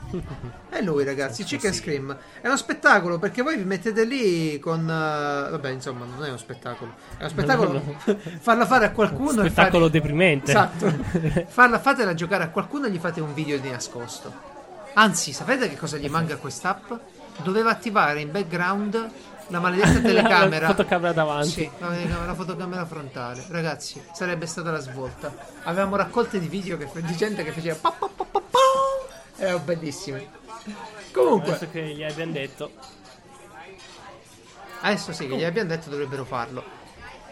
È 0.70 0.82
lui 0.82 1.04
ragazzi, 1.04 1.44
Chicken 1.44 1.74
Scream. 1.74 2.16
È 2.40 2.48
uno 2.48 2.56
spettacolo 2.56 3.20
perché 3.20 3.42
voi 3.42 3.58
vi 3.58 3.66
mettete 3.66 4.06
lì 4.06 4.58
con... 4.58 4.82
eh, 4.84 5.50
vabbè, 5.50 5.70
insomma, 5.70 6.06
non 6.06 6.24
è 6.24 6.30
uno 6.30 6.38
spettacolo. 6.38 6.94
È 7.18 7.22
uno 7.22 7.30
spettacolo 7.30 7.82
farla 8.40 8.66
fare 8.66 8.86
a 8.86 8.92
qualcuno 8.92 9.42
Spettacolo 9.44 9.88
fare- 9.88 10.00
deprimente. 10.00 10.52
Esatto. 10.52 10.94
Farla, 11.48 11.80
fatela 11.80 12.14
giocare 12.14 12.44
a 12.46 12.50
qualcuno 12.50 12.86
e 12.86 12.92
gli 12.92 13.00
fate 13.00 13.20
un 13.20 13.34
video 13.34 13.58
di 13.60 13.70
nascosto. 13.70 14.56
Anzi, 14.94 15.32
sapete 15.34 15.70
che 15.70 15.78
cosa 15.78 15.98
gli 15.98 16.10
manca 16.10 16.34
a 16.36 16.38
quest'app? 16.38 16.92
Doveva 17.44 17.70
attivare 17.70 18.22
in 18.22 18.32
background 18.32 19.12
la 19.48 19.60
maledetta 19.60 20.00
telecamera. 20.06 20.68
La 20.68 20.74
fotocamera 20.74 21.14
davanti. 21.14 21.50
Sì, 21.50 21.70
la, 21.80 22.26
la 22.26 22.34
fotocamera 22.34 22.86
frontale. 22.86 23.46
Ragazzi, 23.48 24.02
sarebbe 24.14 24.46
stata 24.48 24.72
la 24.72 24.80
svolta. 24.80 25.34
Avevamo 25.64 25.96
raccolte 25.96 26.40
di 26.40 26.48
video 26.48 26.78
che, 26.78 26.90
di 26.94 27.16
gente 27.16 27.44
che 27.44 27.52
faceva 27.52 27.76
pa, 27.80 27.92
pa, 27.92 28.10
pa, 28.14 28.24
pa, 28.24 28.42
pa. 28.42 28.60
Erano 29.38 29.60
bellissimi. 29.60 30.28
Comunque, 31.12 31.50
Adesso 31.52 31.70
che 31.72 31.82
gli 31.94 32.04
abbiamo 32.04 32.32
detto. 32.32 32.72
adesso 34.82 35.14
sì, 35.14 35.28
che 35.28 35.36
gli 35.36 35.44
abbiamo 35.44 35.70
detto 35.70 35.90
dovrebbero 35.90 36.26
farlo. 36.26 36.64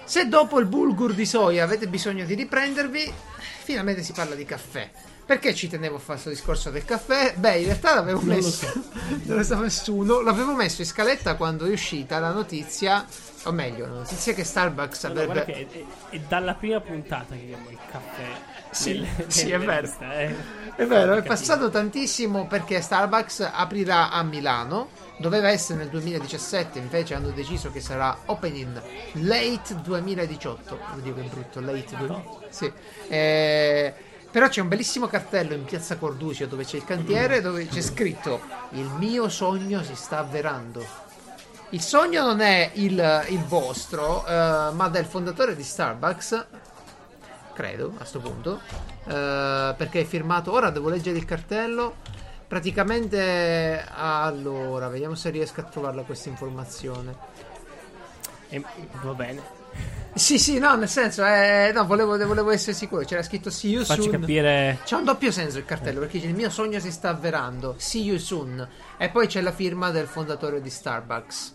Se 0.03 0.27
dopo 0.27 0.59
il 0.59 0.67
bulgur 0.67 1.13
di 1.15 1.25
soia 1.25 1.63
avete 1.63 1.87
bisogno 1.87 2.25
di 2.25 2.35
riprendervi, 2.35 3.11
finalmente 3.63 4.03
si 4.03 4.13
parla 4.13 4.35
di 4.35 4.45
caffè. 4.45 4.89
Perché 5.25 5.55
ci 5.55 5.67
tenevo 5.67 5.95
a 5.95 5.99
fare 5.99 6.19
questo 6.21 6.29
discorso 6.29 6.69
del 6.69 6.85
caffè? 6.85 7.33
Beh, 7.35 7.57
in 7.57 7.65
realtà 7.65 7.95
l'avevo 7.95 8.19
Non 8.19 8.35
messo. 8.35 8.71
non 9.23 9.37
lo 9.37 9.43
sa 9.43 9.55
nessuno. 9.57 10.21
L'avevo 10.21 10.53
messo 10.53 10.81
in 10.81 10.87
scaletta 10.87 11.35
quando 11.35 11.65
è 11.65 11.71
uscita 11.71 12.19
la 12.19 12.31
notizia. 12.31 13.03
O 13.45 13.51
meglio, 13.51 13.87
la 13.87 13.93
notizia 13.93 14.33
che 14.33 14.43
Starbucks 14.43 15.03
No, 15.05 15.13
no, 15.13 15.21
avrebbe. 15.21 15.33
guarda 15.43 15.51
che 15.51 15.67
è, 16.11 16.15
è 16.15 16.19
dalla 16.27 16.53
prima 16.53 16.79
puntata 16.79 17.33
che 17.35 17.41
abbiamo 17.41 17.69
il 17.69 17.77
caffè. 17.91 18.23
Sì, 18.71 18.93
nelle- 18.99 19.25
sì, 19.27 19.43
nelle 19.45 19.55
è 19.55 19.65
vero. 19.65 19.81
liste, 19.81 20.05
eh. 20.13 20.35
È 20.75 20.85
vero, 20.85 21.13
è 21.15 21.23
passato 21.23 21.69
tantissimo 21.69 22.45
perché 22.47 22.81
Starbucks 22.81 23.49
aprirà 23.51 24.11
a 24.11 24.21
Milano. 24.21 24.89
Doveva 25.17 25.49
essere 25.49 25.79
nel 25.79 25.89
2017, 25.89 26.77
invece 26.77 27.13
hanno 27.15 27.29
deciso 27.31 27.71
che 27.71 27.79
sarà 27.79 28.15
opening 28.25 28.81
late 29.13 29.75
2018. 29.81 30.77
Oddio 30.95 31.13
che 31.15 31.21
brutto, 31.21 31.61
late 31.61 31.95
2000. 31.97 32.23
Sì. 32.49 32.71
Eh, 33.07 33.93
però 34.35 34.49
c'è 34.49 34.59
un 34.59 34.67
bellissimo 34.67 35.07
cartello 35.07 35.53
in 35.53 35.63
piazza 35.63 35.95
Corduccio 35.95 36.45
dove 36.45 36.65
c'è 36.65 36.75
il 36.75 36.83
cantiere 36.83 37.39
dove 37.39 37.65
c'è 37.67 37.79
scritto 37.79 38.41
Il 38.71 38.85
mio 38.97 39.29
sogno 39.29 39.81
si 39.81 39.95
sta 39.95 40.17
avverando. 40.17 40.85
Il 41.69 41.79
sogno 41.79 42.25
non 42.25 42.41
è 42.41 42.71
il, 42.73 43.25
il 43.29 43.43
vostro, 43.45 44.27
eh, 44.27 44.31
ma 44.73 44.89
del 44.89 45.05
fondatore 45.05 45.55
di 45.55 45.63
Starbucks, 45.63 46.47
credo 47.53 47.93
a 47.97 48.03
sto 48.03 48.19
punto, 48.19 48.59
eh, 49.05 49.73
perché 49.77 50.01
è 50.01 50.03
firmato. 50.03 50.51
Ora 50.51 50.69
devo 50.69 50.89
leggere 50.89 51.17
il 51.17 51.23
cartello. 51.23 51.95
Praticamente, 52.45 53.85
allora, 53.89 54.89
vediamo 54.89 55.15
se 55.15 55.29
riesco 55.29 55.61
a 55.61 55.63
trovarla 55.63 56.01
questa 56.01 56.27
informazione. 56.27 57.15
E- 58.49 58.61
va 59.01 59.13
bene. 59.13 59.64
Sì, 60.13 60.39
sì, 60.39 60.59
no, 60.59 60.75
nel 60.75 60.87
senso, 60.87 61.25
eh, 61.25 61.71
no, 61.73 61.85
volevo, 61.85 62.17
volevo 62.25 62.49
essere 62.51 62.71
sicuro. 62.71 63.03
C'era 63.03 63.21
scritto 63.21 63.49
See 63.49 63.71
you 63.71 63.83
Facci 63.83 64.03
soon. 64.03 64.11
capire. 64.21 64.79
C'è 64.85 64.95
un 64.95 65.03
doppio 65.03 65.29
senso 65.29 65.57
il 65.57 65.65
cartello 65.65 65.99
perché 65.99 66.17
dice 66.19 66.29
il 66.29 66.35
mio 66.35 66.49
sogno 66.49 66.79
si 66.79 66.89
sta 66.91 67.09
avverando. 67.09 67.75
See 67.77 68.01
you 68.03 68.17
soon. 68.17 68.65
E 68.97 69.09
poi 69.09 69.27
c'è 69.27 69.41
la 69.41 69.51
firma 69.51 69.91
del 69.91 70.07
fondatore 70.07 70.61
di 70.61 70.69
Starbucks. 70.69 71.53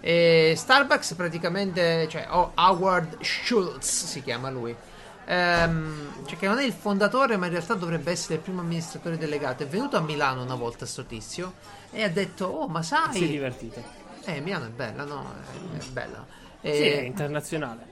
E 0.00 0.52
Starbucks 0.56 1.14
praticamente, 1.14 2.06
cioè 2.10 2.26
oh, 2.30 2.52
Howard 2.56 3.16
Schultz 3.22 4.04
si 4.04 4.22
chiama 4.22 4.50
lui. 4.50 4.76
Ehm, 5.24 6.24
cioè 6.26 6.36
che 6.36 6.46
non 6.48 6.58
è 6.58 6.64
il 6.64 6.72
fondatore, 6.72 7.36
ma 7.38 7.46
in 7.46 7.52
realtà 7.52 7.74
dovrebbe 7.74 8.10
essere 8.10 8.34
il 8.34 8.40
primo 8.40 8.60
amministratore 8.60 9.16
delegato. 9.16 9.62
È 9.62 9.66
venuto 9.66 9.96
a 9.96 10.00
Milano 10.00 10.42
una 10.42 10.56
volta 10.56 10.84
sto 10.84 11.04
tizio 11.04 11.54
e 11.90 12.02
ha 12.02 12.08
detto: 12.10 12.44
Oh, 12.44 12.68
ma 12.68 12.82
Si 12.82 12.92
è 12.92 12.96
sai, 13.10 13.26
divertito. 13.28 13.82
eh, 14.26 14.40
Milano 14.40 14.66
è 14.66 14.70
bella, 14.70 15.04
no? 15.04 15.32
È, 15.50 15.78
è 15.78 15.84
bella. 15.92 16.40
Sì, 16.68 16.88
è 16.88 17.02
E, 17.02 17.04
internazionale. 17.04 17.90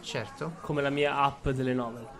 certo, 0.00 0.58
Come 0.60 0.82
la 0.82 0.90
mia 0.90 1.16
app 1.18 1.48
delle 1.50 1.74
novel. 1.74 2.10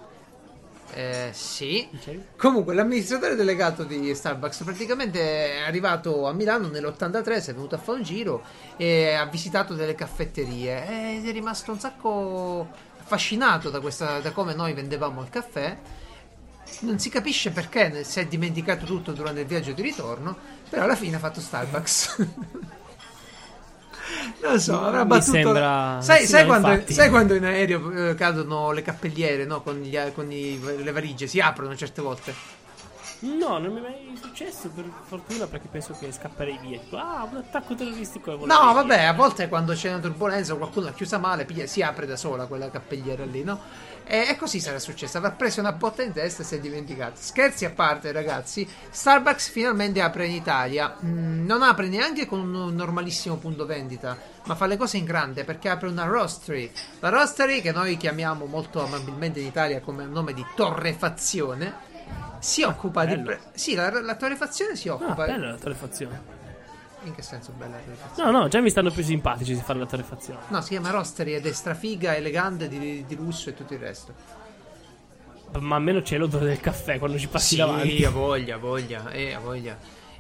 eh, 0.87 1.31
sì. 1.33 1.91
Ok? 1.95 2.25
Comunque, 2.37 2.75
l'amministratore 2.75 3.37
delegato 3.37 3.85
di 3.85 4.15
Starbucks 4.15 4.63
praticamente 4.65 5.55
è 5.55 5.61
arrivato 5.63 6.27
a 6.27 6.33
Milano 6.33 6.69
nell'83, 6.69 7.41
si 7.41 7.51
è 7.51 7.55
venuto 7.55 7.75
a 7.77 7.79
fare 7.79 7.99
un 7.99 8.05
giro 8.05 8.45
e 8.77 9.13
ha 9.15 9.25
visitato 9.27 9.75
delle 9.75 9.95
caffetterie 9.95 10.87
e 10.87 11.23
è 11.25 11.33
rimasto 11.33 11.73
un 11.73 11.79
sacco 11.79 12.69
affascinato 12.99 13.71
da, 13.71 13.81
questa, 13.81 14.21
da 14.21 14.33
come 14.33 14.55
noi 14.55 14.75
vendevamo 14.75 15.23
il 15.23 15.31
caffè. 15.31 15.81
Non 16.81 16.99
si 16.99 17.09
capisce 17.11 17.51
perché 17.53 18.05
si 18.05 18.21
è 18.21 18.27
dimenticato 18.27 18.85
tutto 18.85 19.13
durante 19.13 19.41
il 19.41 19.47
viaggio 19.47 19.73
di 19.73 19.83
ritorno, 19.83 20.37
però 20.69 20.83
alla 20.85 20.97
fine 20.97 21.17
ha 21.17 21.21
fatto 21.21 21.41
Starbucks. 21.41 22.17
non 24.43 24.61
so, 24.61 24.81
avrà 24.83 25.05
battuto. 25.05 25.33
sembra- 25.33 25.99
Sai, 26.01 26.21
sì, 26.21 26.27
sai 26.27 26.47
quando, 26.47 26.83
sai 26.89 27.09
quando 27.11 27.35
in 27.35 27.45
aereo 27.45 28.11
eh, 28.11 28.15
cadono 28.15 28.71
le 28.73 28.83
cappelliere 28.83 29.45
no? 29.45 29.63
con, 29.63 29.77
gli- 29.81 30.13
con 30.15 30.31
i- 30.31 30.61
le 30.83 30.93
valigie? 30.93 31.27
Si 31.27 31.41
aprono 31.41 31.75
certe 31.77 32.03
volte. 32.03 32.35
No, 33.25 33.59
non 33.59 33.73
mi 33.73 33.79
è 33.79 33.83
mai 33.83 34.19
successo 34.21 34.69
per 34.69 34.85
fortuna 35.05 35.47
perché 35.47 35.69
penso 35.69 35.97
che 35.99 36.13
scapperei 36.13 36.59
via. 36.61 36.79
Tipo, 36.79 36.97
ah, 36.99 37.27
un 37.31 37.37
attacco 37.39 37.75
terroristico 37.75 38.33
No, 38.33 38.45
via. 38.45 38.73
vabbè, 38.73 39.03
a 39.05 39.13
volte 39.15 39.49
quando 39.49 39.73
c'è 39.73 39.89
una 39.89 40.01
turbolenza 40.01 40.53
o 40.53 40.57
qualcuno 40.59 40.87
l'ha 40.87 40.93
chiusa 40.93 41.17
male, 41.19 41.45
piglia- 41.47 41.67
si 41.67 41.81
apre 41.81 42.05
da 42.07 42.17
sola 42.17 42.45
quella 42.47 42.71
cappelliera 42.71 43.25
lì, 43.25 43.43
no? 43.43 43.59
E, 44.05 44.27
e 44.29 44.37
così 44.37 44.61
sarà 44.61 44.79
successo. 44.79 45.17
Avrà 45.17 45.31
preso 45.31 45.61
una 45.61 45.73
botta 45.73 46.03
in 46.03 46.13
testa 46.13 46.43
e 46.43 46.45
si 46.45 46.57
è 46.57 46.61
dimenticato. 46.61 47.15
Scherzi 47.19 47.65
a 47.65 47.71
parte, 47.71 48.13
ragazzi. 48.13 48.69
Starbucks 48.91 49.49
finalmente 49.49 50.03
apre 50.03 50.27
in 50.27 50.33
Italia. 50.35 50.95
Mm, 51.03 51.47
non 51.47 51.63
apre 51.63 51.89
neanche 51.89 52.27
con 52.27 52.41
un 52.41 52.75
normalissimo 52.75 53.37
punto 53.37 53.65
vendita, 53.65 54.19
ma 54.45 54.55
fa 54.55 54.67
le 54.67 54.77
cose 54.77 54.99
in 54.99 55.05
grande 55.07 55.45
perché 55.45 55.71
apre 55.71 55.89
una 55.89 56.05
roastery. 56.05 56.71
La 57.01 57.09
roastery, 57.09 57.63
che 57.63 57.73
noi 57.73 57.97
chiamiamo 57.97 58.45
molto 58.45 58.85
amabilmente 58.85 59.41
in 59.41 59.47
Italia 59.47 59.81
come 59.81 60.05
nome 60.05 60.35
di 60.35 60.45
torrefazione, 60.55 61.93
si 62.39 62.63
occupa 62.63 63.05
di. 63.05 63.15
bello. 63.15 63.25
pre- 63.25 63.41
sì, 63.55 63.75
la, 63.75 64.01
la 64.01 64.17
torrefazione 64.17 64.77
si 64.77 64.89
Ah, 64.89 64.95
occupa. 64.95 65.25
bella 65.27 65.51
la 65.51 65.57
torrefazione. 65.57 66.21
in 67.05 67.15
che 67.15 67.23
senso 67.23 67.53
bella 67.57 67.77
la 67.77 67.83
torrefazione? 67.83 68.31
No, 68.31 68.39
no, 68.41 68.49
già 68.49 68.61
mi 68.61 68.71
stanno 68.71 68.91
più 68.91 69.03
simpatici 69.03 69.55
di 69.55 69.61
fare 69.61 69.79
la 69.79 69.87
torrefazione. 69.87 70.41
No, 70.49 70.61
si 70.63 70.69
chiama 70.71 70.91
Roastery 70.91 71.35
ed 71.35 71.47
è 71.47 71.53
strafiga, 71.53 72.15
elegante, 72.15 72.69
di, 72.69 73.05
di 73.07 73.15
lusso 73.17 73.51
e 73.51 73.55
tutto 73.55 73.75
il 73.75 73.81
resto. 73.81 74.43
Ma 75.61 75.77
almeno 75.77 76.03
c'è 76.03 76.17
l'odore 76.19 76.47
del 76.47 76.61
caffè 76.61 76.99
quando 76.99 77.17
ci 77.19 77.29
passi 77.29 77.51
sì, 77.51 77.57
davanti. 77.57 78.05
ha 78.05 78.11
voglia, 78.11 78.57
ha 78.57 78.59
voglia, 78.59 79.11
eh, 79.11 79.35
ha 79.35 79.39
voglia. 79.39 79.77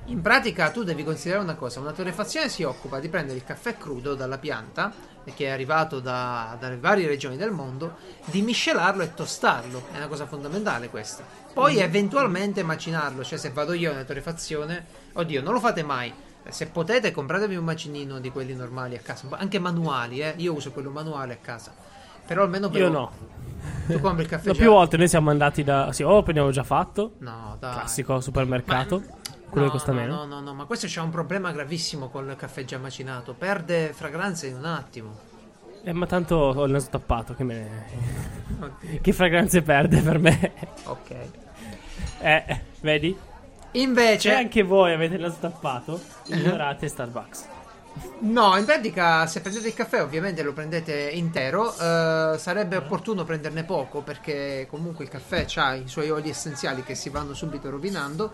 In 0.08 0.20
pratica 0.20 0.70
tu 0.70 0.84
devi 0.84 1.02
considerare 1.02 1.42
una 1.42 1.54
cosa, 1.54 1.80
una 1.80 1.92
torrefazione 1.92 2.50
si 2.50 2.62
occupa 2.62 3.00
di 3.00 3.08
prendere 3.08 3.38
il 3.38 3.44
caffè 3.44 3.76
crudo 3.78 4.14
dalla 4.14 4.36
pianta, 4.36 4.92
che 5.34 5.46
è 5.46 5.48
arrivato 5.48 5.98
da- 5.98 6.56
dalle 6.60 6.76
varie 6.76 7.06
regioni 7.06 7.38
del 7.38 7.50
mondo, 7.50 7.94
di 8.26 8.42
miscelarlo 8.42 9.02
e 9.02 9.14
tostarlo, 9.14 9.84
è 9.92 9.96
una 9.96 10.06
cosa 10.06 10.26
fondamentale 10.26 10.90
questa. 10.90 11.24
Poi 11.54 11.78
eventualmente 11.78 12.62
macinarlo, 12.62 13.24
cioè 13.24 13.38
se 13.38 13.50
vado 13.50 13.72
io 13.72 13.92
nella 13.92 14.04
torrefazione, 14.04 14.84
oddio, 15.14 15.40
non 15.42 15.54
lo 15.54 15.60
fate 15.60 15.82
mai. 15.82 16.12
Se 16.48 16.66
potete 16.66 17.10
compratevi 17.10 17.56
un 17.56 17.64
macinino 17.64 18.18
di 18.20 18.30
quelli 18.30 18.54
normali 18.54 18.96
a 18.96 19.00
casa, 19.00 19.26
anche 19.30 19.58
manuali, 19.58 20.20
eh. 20.20 20.34
Io 20.36 20.52
uso 20.52 20.70
quello 20.72 20.90
manuale 20.90 21.32
a 21.32 21.38
casa. 21.40 21.72
Però 22.26 22.42
almeno 22.42 22.66
Io 22.66 22.72
bevo- 22.72 22.90
no. 22.90 23.12
Tu 23.86 23.98
compri 24.00 24.24
il 24.24 24.28
caffè 24.28 24.48
No, 24.48 24.52
già- 24.52 24.60
più 24.60 24.70
volte 24.70 24.98
noi 24.98 25.08
siamo 25.08 25.30
andati 25.30 25.64
da. 25.64 25.90
Sì, 25.92 26.02
o 26.02 26.18
abbiamo 26.18 26.50
già 26.50 26.62
fatto. 26.62 27.12
No, 27.20 27.56
dai. 27.58 27.72
Classico 27.72 28.20
supermercato. 28.20 29.02
Quello 29.54 29.66
no, 29.66 29.72
che 29.72 29.78
costa 29.78 29.92
no, 29.92 30.00
meno. 30.00 30.14
No, 30.16 30.24
no, 30.24 30.40
no, 30.40 30.54
ma 30.54 30.64
questo 30.64 30.86
c'è 30.86 31.00
un 31.00 31.10
problema 31.10 31.52
gravissimo 31.52 32.08
col 32.08 32.34
caffè 32.36 32.64
già 32.64 32.78
macinato. 32.78 33.34
Perde 33.34 33.92
fragranza 33.94 34.46
in 34.46 34.56
un 34.56 34.64
attimo. 34.64 35.32
Eh, 35.84 35.92
ma 35.92 36.06
tanto 36.06 36.36
ho 36.36 36.64
il 36.64 36.72
naso 36.72 36.88
tappato, 36.90 37.34
che 37.34 37.44
me 37.44 37.54
ne... 37.54 39.00
Che 39.00 39.12
fragranze 39.12 39.62
perde 39.62 40.00
per 40.00 40.18
me. 40.18 40.52
Ok. 40.84 41.10
Eh, 42.20 42.44
eh, 42.46 42.60
vedi? 42.80 43.16
Se 43.70 43.78
Invece, 43.78 44.32
anche 44.32 44.62
voi 44.62 44.92
avete 44.92 45.14
il 45.16 45.20
naso 45.20 45.36
tappato, 45.40 46.00
ignorate 46.26 46.88
Starbucks. 46.88 47.48
no, 48.20 48.56
in 48.56 48.64
pratica, 48.64 49.26
se 49.26 49.40
prendete 49.40 49.68
il 49.68 49.74
caffè, 49.74 50.02
ovviamente 50.02 50.42
lo 50.42 50.52
prendete 50.52 51.10
intero. 51.10 51.72
eh, 51.74 52.38
sarebbe 52.38 52.76
opportuno 52.76 53.24
prenderne 53.24 53.64
poco 53.64 54.00
perché 54.00 54.66
comunque 54.70 55.04
il 55.04 55.10
caffè 55.10 55.46
ha 55.56 55.74
i 55.74 55.86
suoi 55.86 56.10
oli 56.10 56.30
essenziali 56.30 56.82
che 56.82 56.94
si 56.94 57.10
vanno 57.10 57.34
subito 57.34 57.68
rovinando. 57.68 58.32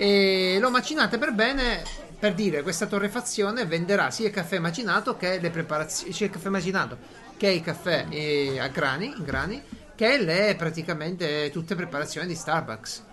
E 0.00 0.58
lo 0.60 0.70
macinate 0.70 1.18
per 1.18 1.32
bene. 1.32 1.82
Per 2.18 2.34
dire, 2.34 2.62
questa 2.62 2.86
torrefazione 2.86 3.64
venderà 3.64 4.10
sia 4.10 4.26
il 4.26 4.32
caffè 4.32 4.58
macinato 4.58 5.16
che 5.16 5.38
le 5.40 5.50
preparazioni, 5.50 6.12
sia 6.12 6.26
il 6.26 6.32
caffè 6.32 6.48
macinato 6.48 6.98
che 7.36 7.48
il 7.48 7.62
caffè 7.62 8.06
eh, 8.08 8.58
a 8.58 8.68
grani, 8.68 9.06
in 9.06 9.24
grani, 9.24 9.62
che 9.94 10.18
le 10.18 10.54
praticamente 10.56 11.50
tutte 11.50 11.74
preparazioni 11.74 12.26
di 12.26 12.34
Starbucks. 12.34 13.04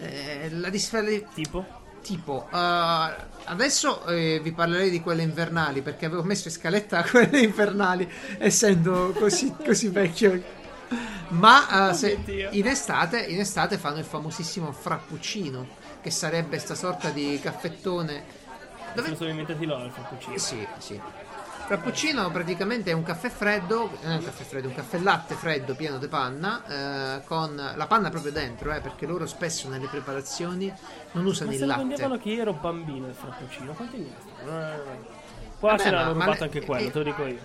Eh, 0.00 0.50
la 0.52 0.68
differenza 0.68 1.28
Tipo? 1.34 1.82
Tipo, 2.02 2.48
uh, 2.50 2.56
adesso 3.44 4.04
eh, 4.06 4.38
vi 4.42 4.52
parlerei 4.52 4.90
di 4.90 5.00
quelle 5.00 5.22
invernali 5.22 5.80
perché 5.80 6.04
avevo 6.04 6.22
messo 6.22 6.48
in 6.48 6.54
scaletta 6.54 7.02
quelle 7.10 7.40
invernali, 7.40 8.06
essendo 8.38 9.14
così, 9.18 9.54
così 9.64 9.88
vecchio. 9.88 10.42
Ma 11.28 11.88
uh, 11.88 11.94
se- 11.94 12.18
in, 12.50 12.66
estate, 12.66 13.20
in 13.20 13.40
estate 13.40 13.78
fanno 13.78 13.98
il 13.98 14.04
famosissimo 14.04 14.70
frappuccino, 14.70 15.66
che 16.04 16.10
sarebbe 16.10 16.58
sta 16.58 16.74
sorta 16.74 17.08
di 17.08 17.40
caffettone. 17.42 18.24
Dove... 18.94 19.16
sono 19.16 19.30
inventati 19.30 19.64
loro 19.64 19.84
il 19.86 19.90
frappuccino. 19.90 20.36
Sì, 20.36 20.68
sì. 20.76 21.00
Frappuccino 21.66 22.30
praticamente 22.30 22.90
è 22.90 22.92
un 22.92 23.02
caffè 23.02 23.30
freddo, 23.30 23.90
eh, 24.02 24.16
un 24.16 24.22
caffè 24.22 24.44
freddo, 24.44 24.68
un 24.68 24.74
caffè 24.74 24.98
latte 24.98 25.34
freddo 25.34 25.74
pieno 25.74 25.96
di 25.96 26.06
panna, 26.08 27.16
eh, 27.16 27.24
con 27.24 27.56
la 27.56 27.86
panna 27.86 28.10
proprio 28.10 28.32
dentro, 28.32 28.70
eh, 28.74 28.80
perché 28.80 29.06
loro 29.06 29.24
spesso 29.24 29.70
nelle 29.70 29.86
preparazioni 29.86 30.70
non 31.12 31.24
usano 31.24 31.48
Ma 31.52 31.56
il 31.56 31.64
latte. 31.64 31.84
vendevano 31.84 32.18
che 32.18 32.28
io 32.28 32.42
ero 32.42 32.52
bambino 32.52 33.06
il 33.06 33.14
frappuccino, 33.14 33.72
quanti 33.72 33.96
anni 33.96 34.10
è? 34.10 34.78
Poi 35.58 35.70
Vabbè, 35.70 35.82
ce 35.82 35.90
l'hanno 35.90 36.12
ma- 36.12 36.18
ma 36.18 36.24
rubato 36.24 36.38
le- 36.40 36.44
anche 36.44 36.64
quello, 36.66 36.86
eh, 36.86 36.90
te 36.90 36.98
lo 36.98 37.04
dico 37.04 37.24
io. 37.24 37.38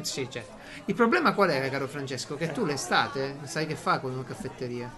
Sì, 0.00 0.30
certo. 0.30 0.56
Il 0.86 0.94
problema 0.94 1.34
qual 1.34 1.50
è, 1.50 1.68
caro 1.68 1.86
Francesco? 1.86 2.36
Che 2.36 2.52
tu 2.52 2.64
l'estate 2.64 3.40
sai 3.42 3.66
che 3.66 3.76
fa 3.76 3.98
con 3.98 4.12
una 4.12 4.24
caffetteria? 4.24 4.90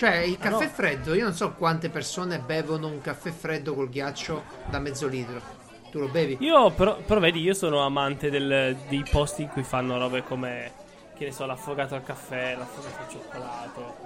Cioè, 0.00 0.16
il 0.20 0.38
Ah, 0.40 0.48
caffè 0.48 0.64
no. 0.64 0.70
freddo, 0.70 1.12
io 1.12 1.24
non 1.24 1.34
so 1.34 1.52
quante 1.52 1.90
persone 1.90 2.38
bevono 2.38 2.86
un 2.86 3.02
caffè 3.02 3.30
freddo 3.30 3.74
col 3.74 3.90
ghiaccio 3.90 4.44
da 4.70 4.78
mezzo 4.78 5.06
litro. 5.06 5.42
Tu 5.90 5.98
lo 5.98 6.08
bevi? 6.08 6.38
Io 6.40 6.70
però, 6.70 6.96
però 6.96 7.20
vedi, 7.20 7.42
io 7.42 7.52
sono 7.52 7.84
amante 7.84 8.30
del- 8.30 8.78
dei 8.88 9.04
posti 9.10 9.42
in 9.42 9.48
cui 9.48 9.62
fanno 9.62 9.98
robe 9.98 10.22
come, 10.24 10.72
che 11.18 11.26
ne 11.26 11.32
so, 11.32 11.44
l'affogato 11.44 11.96
al 11.96 12.02
caffè, 12.02 12.56
l'affogato 12.56 12.96
al 12.98 13.10
cioccolato. 13.10 13.96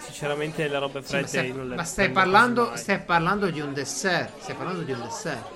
Sinceramente 0.00 0.66
le 0.66 0.76
robe 0.80 1.02
Sì, 1.04 1.12
ma 1.12 1.18
fredde 1.20 1.26
stai, 1.28 1.52
non 1.52 1.68
le 1.68 1.76
ma 1.76 1.84
stai 1.84 2.10
parlando, 2.10 2.74
stai 2.74 2.98
parlando 2.98 3.48
di 3.50 3.60
un 3.60 3.72
dessert. 3.72 4.40
Stai 4.40 4.56
parlando 4.56 4.82
di 4.82 4.90
un 4.90 5.02
dessert. 5.02 5.50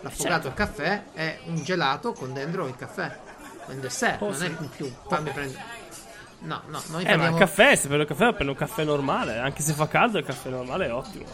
L'affogato 0.00 0.48
Certo. 0.48 0.48
al 0.48 0.54
caffè 0.54 1.02
è 1.12 1.38
un 1.44 1.62
gelato 1.62 2.12
con 2.12 2.32
dentro 2.32 2.66
il 2.66 2.74
caffè. 2.74 3.06
È 3.66 3.70
un 3.72 3.80
dessert, 3.80 4.20
Oh, 4.22 4.30
non 4.30 4.34
sì. 4.34 4.46
è 4.46 4.48
in 4.48 4.68
più. 4.68 4.92
Fammi 5.06 5.30
prendere. 5.30 5.78
No, 6.40 6.62
no, 6.68 6.82
noi 6.88 7.02
Eh, 7.02 7.04
ma 7.04 7.10
parliamo... 7.10 7.36
il 7.36 7.42
caffè, 7.42 7.76
se 7.76 7.86
prendo 7.86 8.02
il 8.02 8.08
caffè, 8.08 8.32
prendo 8.32 8.52
un 8.52 8.58
caffè 8.58 8.84
normale. 8.84 9.38
Anche 9.38 9.62
se 9.62 9.72
fa 9.72 9.86
caldo, 9.88 10.18
il 10.18 10.24
caffè 10.24 10.48
normale 10.48 10.86
è 10.86 10.92
ottimo. 10.92 11.24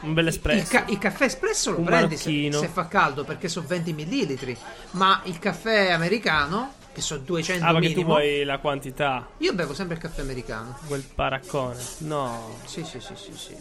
Un 0.00 0.12
bel 0.12 0.24
Il, 0.26 0.30
espresso. 0.30 0.70
ca- 0.70 0.84
il 0.88 0.98
caffè 0.98 1.24
espresso 1.24 1.70
lo 1.70 1.78
Un 1.78 1.84
prendi 1.84 2.16
se, 2.18 2.50
se 2.52 2.68
fa 2.68 2.86
caldo 2.88 3.24
perché 3.24 3.48
sono 3.48 3.66
20 3.66 3.92
millilitri, 3.94 4.56
ma 4.92 5.20
il 5.24 5.38
caffè 5.38 5.90
americano, 5.92 6.74
che 6.92 7.00
sono 7.00 7.22
200 7.22 7.64
ah, 7.64 7.72
perché 7.72 7.88
tu 7.88 7.94
minimo, 7.94 8.08
vuoi 8.10 8.44
la 8.44 8.58
quantità. 8.58 9.26
io 9.38 9.54
bevo 9.54 9.72
sempre 9.72 9.96
il 9.96 10.02
caffè 10.02 10.20
americano. 10.20 10.76
Quel 10.86 11.02
paraccone. 11.02 11.82
No. 11.98 12.58
Sì, 12.66 12.84
sì, 12.84 13.00
sì, 13.00 13.14
sì, 13.16 13.32
sì. 13.34 13.56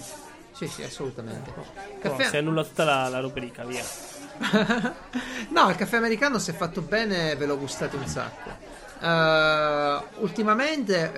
Sì, 0.52 0.68
sì, 0.68 0.84
assolutamente. 0.84 1.52
Oh, 1.56 1.66
Caffè- 2.00 2.28
si 2.30 2.38
annulla 2.38 2.64
tutta 2.64 2.84
la, 2.84 3.08
la 3.08 3.20
rubrica, 3.22 3.64
via. 3.64 3.84
no, 5.50 5.70
il 5.70 5.76
caffè 5.76 5.98
americano 5.98 6.40
se 6.40 6.54
fatto 6.54 6.82
bene 6.82 7.36
ve 7.38 7.46
lo 7.46 7.58
gustate 7.58 7.96
un 7.96 8.06
sacco. 8.06 8.73
Eh, 9.04 10.00
ultimamente, 10.20 11.12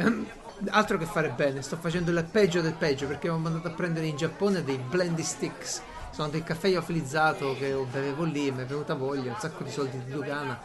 altro 0.70 0.98
che 0.98 1.06
fare 1.06 1.30
bene, 1.30 1.62
sto 1.62 1.78
facendo 1.78 2.10
il 2.10 2.26
peggio 2.30 2.62
del 2.62 2.74
peggio 2.74 3.06
perché 3.06 3.30
ho 3.30 3.38
mandato 3.38 3.68
a 3.68 3.72
prendere 3.72 4.08
in 4.08 4.18
Giappone 4.18 4.64
dei 4.64 4.78
blendy 4.78 5.22
sticks. 5.22 5.82
Sono 6.10 6.30
del 6.30 6.44
caffè 6.44 6.70
iofilizzato 6.70 7.56
che 7.56 7.76
bevevo 7.92 8.24
lì, 8.24 8.50
mi 8.50 8.62
è 8.62 8.66
venuta 8.66 8.96
voglia, 8.96 9.34
un 9.34 9.40
sacco 9.40 9.64
di 9.64 9.70
soldi 9.70 10.02
di 10.04 10.12
dogana 10.12 10.60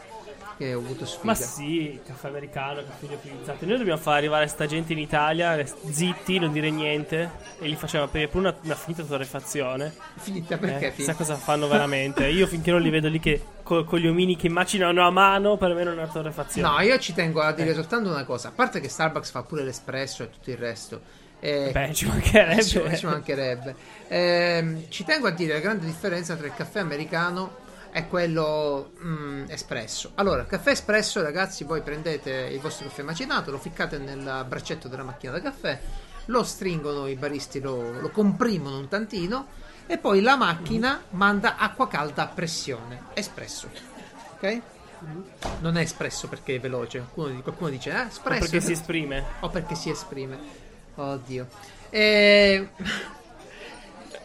che 0.57 0.73
ho 0.73 0.79
avuto 0.79 1.05
sfiga. 1.05 1.25
Ma 1.25 1.35
sì, 1.35 1.99
caffè 2.05 2.27
americano, 2.27 2.83
caffè 2.83 3.05
liofilizzato. 3.07 3.65
Noi 3.65 3.77
dobbiamo 3.77 3.99
far 3.99 4.15
arrivare 4.15 4.47
sta 4.47 4.65
gente 4.65 4.93
in 4.93 4.99
Italia, 4.99 5.63
zitti, 5.65 6.39
non 6.39 6.51
dire 6.51 6.69
niente. 6.69 7.31
E 7.59 7.67
li 7.67 7.75
facciamo 7.75 8.05
aprire 8.05 8.27
pure 8.27 8.47
una, 8.49 8.57
una 8.63 8.75
finita 8.75 9.03
torrefazione. 9.03 9.93
Finita 10.17 10.57
perché? 10.57 10.87
Eh, 10.87 10.93
chissà 10.93 11.13
cosa 11.15 11.35
fanno 11.35 11.67
veramente. 11.67 12.27
Io 12.27 12.47
finché 12.47 12.71
non 12.71 12.81
li 12.81 12.89
vedo 12.89 13.07
lì 13.07 13.19
che 13.19 13.41
co- 13.63 13.83
con 13.83 13.99
gli 13.99 14.07
omini 14.07 14.35
che 14.35 14.49
macinano 14.49 15.05
a 15.05 15.09
mano, 15.11 15.57
per 15.57 15.73
me 15.73 15.83
non 15.83 15.93
è 15.93 16.03
una 16.03 16.07
torrefazione. 16.11 16.67
No, 16.67 16.79
io 16.81 16.97
ci 16.99 17.13
tengo 17.13 17.41
a 17.41 17.49
Eh. 17.51 17.55
dire 17.55 17.73
soltanto 17.73 18.09
una 18.09 18.23
cosa. 18.25 18.49
A 18.49 18.51
parte 18.51 18.79
che 18.79 18.89
Starbucks 18.89 19.31
fa 19.31 19.43
pure 19.43 19.63
l'espresso 19.63 20.23
e 20.23 20.29
tutto 20.29 20.49
il 20.49 20.57
resto. 20.57 21.01
eh, 21.43 21.71
Beh, 21.73 21.91
ci 21.93 22.05
mancherebbe. 22.05 22.63
ci, 22.63 22.79
ci 22.97 23.05
mancherebbe. 23.07 23.75
Ehm, 24.09 24.83
ci 24.89 25.03
tengo 25.03 25.25
a 25.27 25.31
dire 25.31 25.53
la 25.53 25.59
grande 25.59 25.85
differenza 25.87 26.35
tra 26.35 26.45
il 26.45 26.53
caffè 26.53 26.79
americano 26.79 27.57
e 27.91 28.07
quello 28.07 28.91
mm, 29.03 29.45
espresso. 29.49 30.11
Allora, 30.15 30.45
caffè 30.45 30.71
espresso, 30.71 31.21
ragazzi, 31.21 31.63
voi 31.63 31.81
prendete 31.81 32.31
il 32.51 32.59
vostro 32.59 32.87
caffè 32.87 33.03
macinato, 33.03 33.51
lo 33.51 33.57
ficcate 33.57 33.97
nel 33.97 34.45
braccetto 34.47 34.87
della 34.87 35.03
macchina 35.03 35.33
da 35.33 35.41
caffè, 35.41 35.79
lo 36.25 36.43
stringono 36.43 37.07
i 37.07 37.15
baristi, 37.15 37.59
lo, 37.59 37.99
lo 37.99 38.09
comprimono 38.09 38.77
un 38.77 38.87
tantino 38.87 39.47
e 39.87 39.97
poi 39.97 40.21
la 40.21 40.37
macchina 40.37 41.03
manda 41.11 41.57
acqua 41.57 41.87
calda 41.87 42.23
a 42.23 42.27
pressione. 42.27 43.07
Espresso. 43.13 43.69
Ok? 44.35 44.61
Non 45.59 45.77
è 45.77 45.81
espresso 45.81 46.27
perché 46.27 46.55
è 46.55 46.59
veloce. 46.59 47.05
Qualcuno, 47.13 47.41
qualcuno 47.41 47.69
dice, 47.71 47.89
eh, 47.89 47.93
Ma 47.93 48.07
espresso. 48.07 48.39
perché 48.39 48.61
si 48.61 48.71
esprime. 48.71 49.25
O 49.41 49.49
perché 49.49 49.75
si 49.75 49.89
esprime. 49.89 50.37
Oddio. 50.95 51.47
E... 51.89 52.69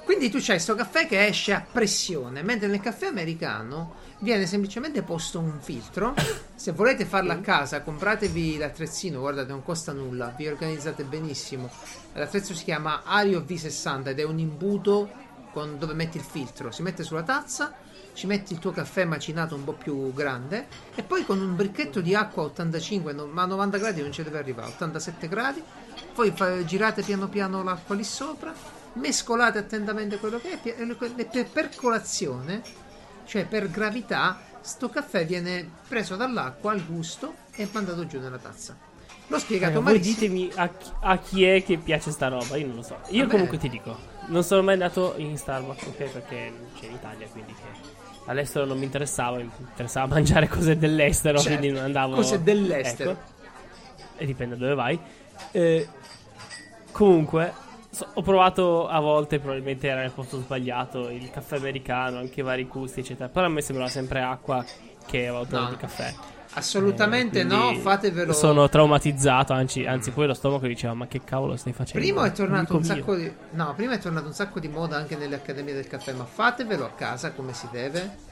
Quindi 0.07 0.31
tu 0.31 0.39
c'hai 0.39 0.55
questo 0.55 0.77
caffè 0.77 1.09
che 1.09 1.27
esce 1.27 1.53
a 1.53 1.67
pressione, 1.71 2.43
mentre 2.43 2.69
nel 2.69 2.81
caffè 2.81 3.07
americano 3.07 3.97
viene 4.21 4.47
semplicemente 4.47 5.03
posto 5.03 5.41
un 5.41 5.59
filtro. 5.61 6.15
Se 6.55 6.71
volete 6.71 7.05
farlo 7.05 7.33
a 7.33 7.39
casa, 7.39 7.83
compratevi 7.83 8.57
l'attrezzino, 8.57 9.19
guardate, 9.19 9.49
non 9.51 9.65
costa 9.65 9.91
nulla, 9.93 10.33
vi 10.37 10.47
organizzate 10.47 11.03
benissimo. 11.03 11.69
L'attrezzo 12.13 12.55
si 12.55 12.63
chiama 12.63 13.03
Ario 13.05 13.41
V60 13.41 14.07
ed 14.07 14.21
è 14.21 14.23
un 14.23 14.39
imbuto 14.39 15.11
con- 15.53 15.77
dove 15.77 15.93
metti 15.93 16.19
il 16.19 16.23
filtro. 16.23 16.71
Si 16.71 16.83
mette 16.83 17.03
sulla 17.03 17.25
tazza, 17.25 17.75
ci 18.15 18.29
metti 18.29 18.53
il 18.53 18.61
tuo 18.61 18.71
caffè 18.71 19.05
macinato 19.05 19.57
un 19.57 19.65
po' 19.65 19.73
più 19.75 20.15
grande 20.15 20.69
e 20.95 21.03
poi 21.03 21.27
con 21.27 21.41
un 21.41 21.57
bricchetto 21.57 22.01
di 22.01 22.15
acqua 22.15 22.45
a 22.45 22.47
85, 22.47 23.13
no- 23.13 23.27
ma 23.27 23.43
a 23.43 23.47
90 23.47 23.77
gradi 23.77 24.03
non 24.03 24.13
ci 24.13 24.23
deve 24.23 24.39
arrivare, 24.39 24.69
87 24.69 25.27
gradi, 25.29 25.61
poi 26.15 26.31
fa- 26.31 26.65
girate 26.65 27.03
piano 27.03 27.29
piano 27.29 27.65
l'acqua 27.65 27.97
lì 27.97 28.05
sopra, 28.05 28.55
mescolate 28.97 29.59
attentamente 29.59 30.19
quello 30.19 30.39
che 30.39 30.61
è, 30.61 30.77
e 30.77 31.25
per 31.25 31.47
percolazione, 31.49 32.63
cioè 33.25 33.47
per 33.47 33.71
gravità, 33.71 34.41
sto 34.61 34.89
caffè 34.89 35.25
viene 35.25 35.69
preso 35.89 36.17
dall'acqua 36.17 36.73
al 36.73 36.85
gusto 36.85 37.35
e 37.55 37.69
mandato 37.73 38.07
giù 38.07 38.21
nella 38.21 38.39
tazza. 38.39 38.77
L'ho 39.29 39.39
spiegato 39.39 39.81
Raga, 39.81 39.91
voi 39.91 40.01
ditemi 40.01 40.51
a 40.55 40.69
chi, 40.69 40.91
a 41.01 41.19
chi 41.19 41.45
è 41.45 41.63
che 41.65 41.79
piace 41.79 42.11
sta 42.11 42.29
roba, 42.29 42.57
io 42.57 42.67
non 42.67 42.77
lo 42.77 42.83
so. 42.83 42.99
Io 43.09 43.23
Vabbè. 43.23 43.31
comunque 43.31 43.59
ti 43.59 43.69
dico, 43.69 43.97
non 44.27 44.45
sono 44.45 44.63
mai 44.63 44.75
andato 44.75 45.15
in 45.17 45.37
Starbucks, 45.37 45.87
ok? 45.87 45.97
Perché 45.97 46.53
c'è 46.79 46.87
in 46.87 46.93
Italia, 46.93 47.27
quindi 47.29 47.53
che 47.53 48.05
all'estero 48.27 48.65
non 48.65 48.79
mi 48.79 48.85
interessava, 48.85 49.39
mi 49.39 49.51
interessava 49.59 50.07
mangiare 50.15 50.49
cose 50.49 50.77
dell'estero, 50.77 51.39
Certo, 51.39 51.59
quindi 51.59 51.75
non 51.75 51.85
andavo... 51.85 52.15
cose 52.15 52.43
dell'estero. 52.43 53.11
Ecco. 53.11 53.35
E 54.17 54.27
dipende 54.27 54.57
da 54.57 54.63
dove 54.63 54.75
vai. 54.75 54.99
Eh, 55.51 55.89
comunque, 56.93 57.53
so- 57.97 58.07
ho 58.13 58.21
provato 58.23 58.87
a 58.87 59.01
volte, 59.01 59.39
probabilmente 59.39 59.89
era 59.89 60.01
nel 60.03 60.11
posto 60.11 60.39
sbagliato, 60.39 61.09
il 61.09 61.31
caffè 61.31 61.57
americano, 61.57 62.19
anche 62.19 62.43
vari 62.43 62.65
gusti, 62.65 63.01
eccetera. 63.01 63.31
Però 63.31 63.47
a 63.47 63.49
me 63.49 63.63
sembrava 63.63 63.89
sempre 63.91 64.21
acqua 64.21 64.63
che 65.07 65.29
avevo 65.29 65.47
trovato 65.47 65.69
No. 65.71 65.75
il 65.75 65.79
caffè. 65.81 66.15
Assolutamente 66.55 67.41
Eh, 67.41 67.45
no, 67.45 67.75
fatevelo. 67.75 68.33
Sono 68.33 68.69
traumatizzato, 68.69 69.53
anzi, 69.53 69.85
anzi 69.85 70.11
poi 70.11 70.27
lo 70.27 70.33
stomaco 70.35 70.67
diceva 70.67 70.95
ma 70.95 71.07
che 71.07 71.21
cavolo 71.23 71.57
stai 71.57 71.73
facendo? 71.75 72.07
Prima 72.07 72.27
è 72.27 72.33
tornato 72.33 72.75
un 72.77 72.81
mio." 72.83 72.89
sacco 72.95 73.15
di 73.15 73.31
no, 73.51 73.75
prima 73.75 73.93
è 73.95 73.99
tornato 73.99 74.27
un 74.27 74.33
sacco 74.33 74.59
di 74.61 74.69
moda 74.69 74.97
anche 74.97 75.17
nelle 75.17 75.35
accademie 75.35 75.75
del 75.75 75.87
caffè, 75.87 76.13
ma 76.13 76.25
fatevelo 76.25 76.85
a 76.85 76.91
casa 76.91 77.33
come 77.33 77.53
si 77.53 77.69
deve. 77.71 78.25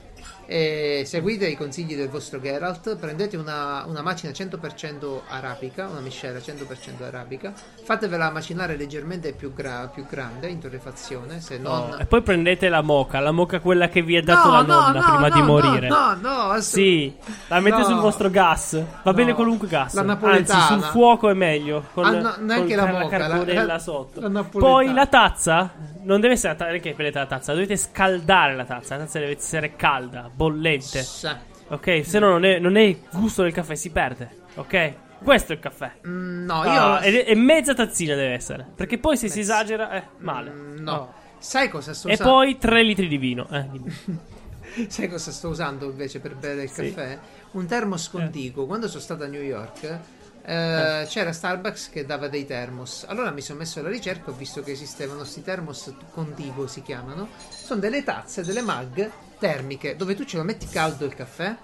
E 0.46 1.04
seguite 1.06 1.46
i 1.48 1.56
consigli 1.56 1.94
del 1.96 2.08
vostro 2.08 2.40
Geralt, 2.40 2.96
prendete 2.96 3.36
una, 3.36 3.84
una 3.86 4.02
macina 4.02 4.32
100% 4.32 5.20
arabica, 5.28 5.86
una 5.88 6.00
miscela 6.00 6.38
100% 6.38 7.02
arabica, 7.02 7.52
fatevela 7.84 8.30
macinare 8.30 8.76
leggermente 8.76 9.32
più, 9.32 9.52
gra- 9.54 9.88
più 9.92 10.06
grande 10.08 10.48
in 10.48 10.58
torrefazione, 10.60 11.40
se 11.40 11.58
non... 11.58 11.88
No, 11.90 11.98
E 11.98 12.06
poi 12.06 12.22
prendete 12.22 12.68
la 12.68 12.82
moca, 12.82 13.20
la 13.20 13.32
moca 13.32 13.60
quella 13.60 13.88
che 13.88 14.02
vi 14.02 14.16
ha 14.16 14.22
dato 14.22 14.48
No, 14.48 14.52
la 14.54 14.62
no, 14.62 14.80
nonna 14.80 15.00
no, 15.00 15.04
prima 15.12 15.28
no, 15.28 15.34
di 15.34 15.40
no, 15.40 15.46
morire. 15.46 15.88
No, 15.88 16.14
no, 16.20 16.28
assolut- 16.50 16.60
Sì, 16.62 17.16
la 17.48 17.60
mettete 17.60 17.82
No. 17.82 17.88
sul 17.88 18.00
vostro 18.00 18.30
gas. 18.30 18.82
Va 19.02 19.12
bene 19.12 19.30
No. 19.30 19.34
qualunque 19.36 19.68
gas. 19.68 19.94
La 19.94 20.00
Anzi, 20.02 20.12
napoletana. 20.14 20.60
sul 20.66 20.82
fuoco 20.82 21.28
è 21.30 21.34
meglio. 21.34 21.84
Con, 21.92 22.04
Ah, 22.04 22.10
no, 22.10 22.34
neanche 22.40 22.74
con 22.76 22.84
la 22.84 22.92
la 22.92 22.98
moca, 22.98 23.18
la- 23.18 23.28
carbonella 23.28 23.64
la- 23.64 23.78
sotto. 23.78 24.28
la. 24.28 24.42
Poi 24.44 24.92
la 24.92 25.06
tazza 25.06 25.72
non 26.02 26.20
deve 26.20 26.34
essere 26.34 26.52
la 26.52 26.58
tazza, 26.58 26.72
che 26.78 26.92
prendete 26.92 27.18
la 27.18 27.26
tazza, 27.26 27.52
dovete 27.52 27.76
scaldare 27.76 28.54
la 28.54 28.64
tazza. 28.64 28.96
La 28.96 29.04
tazza 29.04 29.18
deve 29.18 29.36
essere 29.36 29.74
calda, 29.76 30.30
bollente. 30.34 31.02
Sì. 31.02 31.28
Ok, 31.68 32.02
se 32.04 32.18
no 32.18 32.28
non 32.28 32.44
è, 32.44 32.58
non 32.58 32.76
è 32.76 32.82
il 32.82 32.98
gusto 33.12 33.42
del 33.42 33.52
caffè, 33.52 33.74
si 33.74 33.90
perde. 33.90 34.42
Ok? 34.56 34.92
Questo 35.22 35.52
è 35.52 35.54
il 35.54 35.60
caffè. 35.62 35.92
Mm, 36.06 36.44
no, 36.44 36.64
io... 36.64 36.70
Ah, 36.70 37.04
e, 37.04 37.24
e 37.26 37.34
mezza 37.34 37.72
tazzina 37.74 38.14
deve 38.14 38.34
essere. 38.34 38.66
Perché 38.74 38.98
poi 38.98 39.16
se 39.16 39.28
si 39.28 39.40
esagera, 39.40 39.90
è 39.90 40.04
male. 40.18 40.50
Mm, 40.50 40.76
no. 40.80 41.12
Sai 41.38 41.68
cosa 41.70 41.94
sto 41.94 42.08
E 42.08 42.12
usando? 42.14 42.32
poi 42.32 42.58
3 42.58 42.82
litri 42.82 43.08
di 43.08 43.16
vino. 43.16 43.48
Eh. 43.50 44.86
Sai 44.88 45.08
cosa 45.08 45.30
sto 45.30 45.48
usando 45.48 45.86
invece 45.86 46.20
per 46.20 46.34
bere 46.36 46.64
il 46.64 46.70
Sì. 46.70 46.92
caffè? 46.92 47.18
Un 47.52 47.66
termos 47.66 48.08
contiguo. 48.10 48.66
Quando 48.66 48.88
sono 48.88 49.00
stato 49.00 49.24
a 49.24 49.26
New 49.26 49.42
York 49.42 49.98
eh, 50.46 51.06
c'era 51.08 51.32
Starbucks 51.32 51.88
che 51.90 52.04
dava 52.04 52.28
dei 52.28 52.44
termos. 52.46 53.04
Allora 53.08 53.30
mi 53.30 53.40
sono 53.40 53.58
messo 53.60 53.80
alla 53.80 53.88
ricerca, 53.88 54.30
ho 54.30 54.34
visto 54.34 54.62
che 54.62 54.72
esistevano 54.72 55.20
questi 55.20 55.42
termos 55.42 55.92
contiguo 56.10 56.66
si 56.66 56.82
chiamano. 56.82 57.28
Sono 57.48 57.80
delle 57.80 58.02
tazze, 58.04 58.44
delle 58.44 58.62
mug 58.62 59.10
termiche 59.38 59.96
dove 59.96 60.14
tu 60.14 60.24
ce 60.24 60.36
lo 60.36 60.42
metti 60.42 60.66
caldo 60.68 61.04
il 61.04 61.14
caffè 61.14 61.54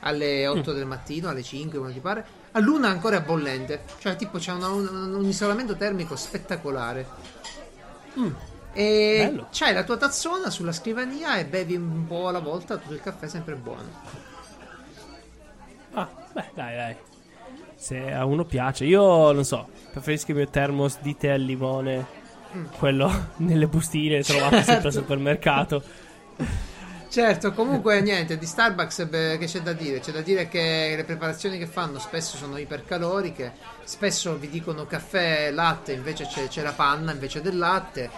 alle 0.00 0.46
8 0.46 0.72
del 0.72 0.86
mattino, 0.86 1.28
alle 1.28 1.42
5, 1.42 1.78
come 1.78 1.92
ti 1.92 2.00
pare. 2.00 2.24
All'una 2.52 2.88
ancora 2.88 3.16
è 3.18 3.22
bollente. 3.22 3.82
Cioè, 3.98 4.16
tipo, 4.16 4.38
c'è 4.38 4.52
una- 4.52 4.68
un, 4.68 5.14
un 5.14 5.24
isolamento 5.24 5.76
termico 5.76 6.14
spettacolare. 6.16 7.06
E 8.72 9.24
Bello. 9.28 9.48
c'hai 9.50 9.72
la 9.74 9.82
tua 9.84 9.96
tazzona 9.96 10.50
sulla 10.50 10.72
scrivania 10.72 11.36
e 11.36 11.46
bevi 11.46 11.74
un 11.76 12.06
po' 12.06 12.28
alla 12.28 12.38
volta 12.38 12.76
tutto 12.76 12.94
il 12.94 13.00
caffè 13.00 13.26
sempre 13.28 13.54
buono. 13.56 13.88
Ah, 15.94 16.08
beh, 16.32 16.50
dai, 16.54 16.76
dai. 16.76 16.96
Se 17.80 18.10
a 18.12 18.24
uno 18.24 18.44
piace, 18.44 18.84
io 18.84 19.30
non 19.30 19.44
so, 19.44 19.68
preferisco 19.92 20.32
il 20.32 20.38
mio 20.38 20.48
termos 20.48 20.98
di 21.00 21.16
tè 21.16 21.28
al 21.28 21.40
limone, 21.42 22.04
quello 22.76 23.28
nelle 23.38 23.68
bustine 23.68 24.20
trovato 24.24 24.56
sempre 24.56 24.64
Certo. 24.64 24.86
al 24.88 24.92
supermercato. 24.92 25.82
Certo, 27.08 27.52
comunque 27.52 28.00
niente, 28.02 28.36
di 28.36 28.44
Starbucks 28.44 29.06
beh, 29.06 29.38
che 29.38 29.46
c'è 29.46 29.60
da 29.60 29.72
dire? 29.72 30.00
C'è 30.00 30.12
da 30.12 30.20
dire 30.20 30.48
che 30.48 30.92
le 30.94 31.04
preparazioni 31.04 31.56
che 31.56 31.66
fanno 31.66 31.98
spesso 32.00 32.36
sono 32.36 32.58
ipercaloriche, 32.58 33.52
spesso 33.84 34.36
vi 34.36 34.50
dicono 34.50 34.84
caffè 34.84 35.46
e 35.46 35.50
latte, 35.52 35.92
invece 35.92 36.26
c'è, 36.26 36.48
c'è 36.48 36.62
la 36.62 36.72
panna 36.72 37.12
invece 37.12 37.40
del 37.40 37.56
latte. 37.56 38.10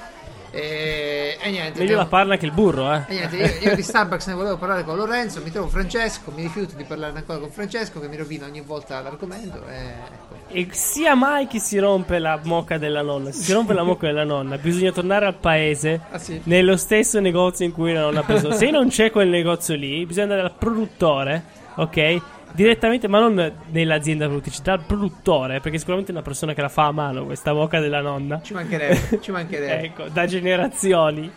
E, 0.52 1.36
e 1.40 1.50
niente. 1.50 1.78
Meglio 1.78 1.82
abbiamo- 1.82 2.02
la 2.02 2.06
panna 2.08 2.36
che 2.36 2.46
il 2.46 2.52
burro, 2.52 2.92
eh. 2.92 3.02
E 3.08 3.14
niente, 3.14 3.36
io, 3.36 3.68
io 3.70 3.74
di 3.76 3.82
Starbucks 3.82 4.26
ne 4.26 4.34
volevo 4.34 4.56
parlare 4.56 4.84
con 4.84 4.96
Lorenzo, 4.96 5.40
mi 5.42 5.50
trovo 5.50 5.68
Francesco, 5.68 6.32
mi 6.34 6.42
rifiuto 6.42 6.74
di 6.76 6.84
parlarne 6.84 7.18
ancora 7.18 7.38
con 7.38 7.50
Francesco 7.50 8.00
che 8.00 8.08
mi 8.08 8.16
rovina 8.16 8.46
ogni 8.46 8.60
volta 8.60 9.00
l'argomento. 9.00 9.62
E 9.68 9.76
ecco. 9.76 10.38
E 10.48 10.68
sia 10.72 11.14
mai 11.14 11.46
che 11.46 11.60
si 11.60 11.78
rompe 11.78 12.18
la 12.18 12.40
moca 12.42 12.76
della 12.78 13.02
nonna. 13.02 13.30
Si 13.30 13.52
rompe 13.52 13.72
la 13.72 13.84
moca 13.84 14.06
della 14.08 14.24
nonna, 14.24 14.58
bisogna 14.58 14.90
tornare 14.90 15.26
al 15.26 15.36
paese. 15.36 16.00
Ah, 16.10 16.18
sì? 16.18 16.40
Nello 16.44 16.76
stesso 16.76 17.20
negozio 17.20 17.64
in 17.64 17.72
cui 17.72 17.92
la 17.92 18.00
nonna 18.00 18.20
ha 18.20 18.24
preso. 18.24 18.50
Se 18.52 18.70
non 18.70 18.88
c'è 18.88 19.10
quel 19.12 19.28
negozio 19.28 19.76
lì, 19.76 20.04
bisogna 20.04 20.24
andare 20.24 20.42
dal 20.42 20.54
produttore, 20.58 21.44
ok? 21.76 22.20
Direttamente, 22.52 23.08
ma 23.08 23.20
non 23.20 23.52
nell'azienda 23.70 24.26
produttrice, 24.26 24.60
dal 24.62 24.82
produttore, 24.84 25.60
perché 25.60 25.78
sicuramente 25.78 26.10
è 26.12 26.14
una 26.14 26.24
persona 26.24 26.52
che 26.52 26.60
la 26.60 26.68
fa 26.68 26.86
a 26.86 26.92
mano 26.92 27.24
questa 27.24 27.52
moca 27.52 27.80
della 27.80 28.00
nonna. 28.00 28.40
Ci 28.42 28.52
mancherebbe, 28.52 29.20
ci 29.20 29.30
mancherebbe. 29.30 29.80
Ecco, 29.86 30.08
da 30.08 30.26
generazioni. 30.26 31.30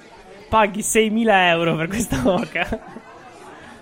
Paghi 0.50 0.82
6.000 0.82 1.28
euro 1.48 1.76
per 1.76 1.88
questa 1.88 2.22
moca. 2.22 2.80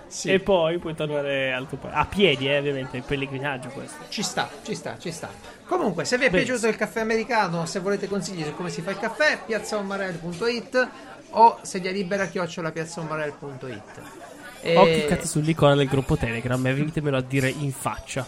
Sì. 0.06 0.30
E 0.30 0.40
poi 0.40 0.78
puoi 0.78 0.94
tornare 0.94 1.54
al 1.54 1.66
tuo 1.66 1.78
paese. 1.78 1.96
A 1.96 2.04
piedi, 2.04 2.46
eh, 2.46 2.58
ovviamente, 2.58 2.98
il 2.98 3.02
pellegrinaggio 3.02 3.68
questo. 3.70 4.04
Ci 4.08 4.22
sta, 4.22 4.48
ci 4.62 4.74
sta, 4.74 4.96
ci 4.98 5.10
sta. 5.10 5.30
Comunque, 5.64 6.04
se 6.04 6.18
vi 6.18 6.26
è 6.26 6.30
Benissimo. 6.30 6.58
piaciuto 6.58 6.68
il 6.70 6.76
caffè 6.76 7.00
americano, 7.00 7.64
se 7.64 7.80
volete 7.80 8.06
consigli 8.08 8.44
su 8.44 8.54
come 8.54 8.68
si 8.68 8.82
fa 8.82 8.90
il 8.90 8.98
caffè, 8.98 9.38
piazzaomarel.it 9.44 10.88
o 11.30 11.58
sedia 11.62 12.26
chiocciola 12.26 12.70
piazzaomarel.it. 12.70 14.31
E... 14.62 14.76
O 14.76 14.84
cliccate 14.84 15.26
sull'icona 15.26 15.74
del 15.74 15.88
gruppo 15.88 16.16
Telegram 16.16 16.64
e 16.66 16.72
venitemelo 16.74 17.16
a 17.16 17.20
dire 17.22 17.48
in 17.48 17.72
faccia. 17.72 18.24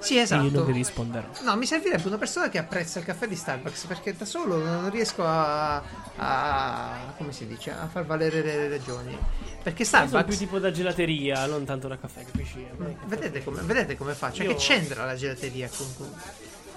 Sì, 0.00 0.16
E 0.16 0.20
esatto. 0.20 0.44
io 0.44 0.50
non 0.52 0.64
vi 0.66 0.72
risponderò. 0.72 1.26
No, 1.42 1.56
mi 1.56 1.66
servirebbe 1.66 2.06
una 2.06 2.18
persona 2.18 2.48
che 2.48 2.58
apprezza 2.58 3.00
il 3.00 3.04
caffè 3.04 3.26
di 3.26 3.34
Starbucks 3.34 3.84
perché 3.86 4.14
da 4.16 4.24
solo 4.24 4.56
non 4.62 4.88
riesco 4.90 5.24
a, 5.26 5.82
a- 6.16 7.12
come 7.16 7.32
si 7.32 7.46
dice, 7.46 7.72
a 7.72 7.88
far 7.88 8.04
valere 8.06 8.42
le 8.42 8.68
ragioni. 8.68 9.16
Perché 9.62 9.82
Io 9.82 9.88
sono 9.88 10.02
più 10.02 10.10
Starbucks 10.12 10.38
tipo 10.38 10.58
da 10.60 10.70
gelateria, 10.70 11.46
non 11.46 11.64
tanto 11.64 11.88
da 11.88 11.98
caffè, 11.98 12.24
capisci? 12.24 12.64
vedete 13.06 13.42
come, 13.42 13.60
vedete 13.62 13.96
come 13.96 14.14
faccio? 14.14 14.44
Io- 14.44 14.50
Che 14.50 14.56
c'entra 14.56 15.04
la 15.04 15.16
gelateria 15.16 15.68
con, 15.76 15.86
con- 15.96 16.12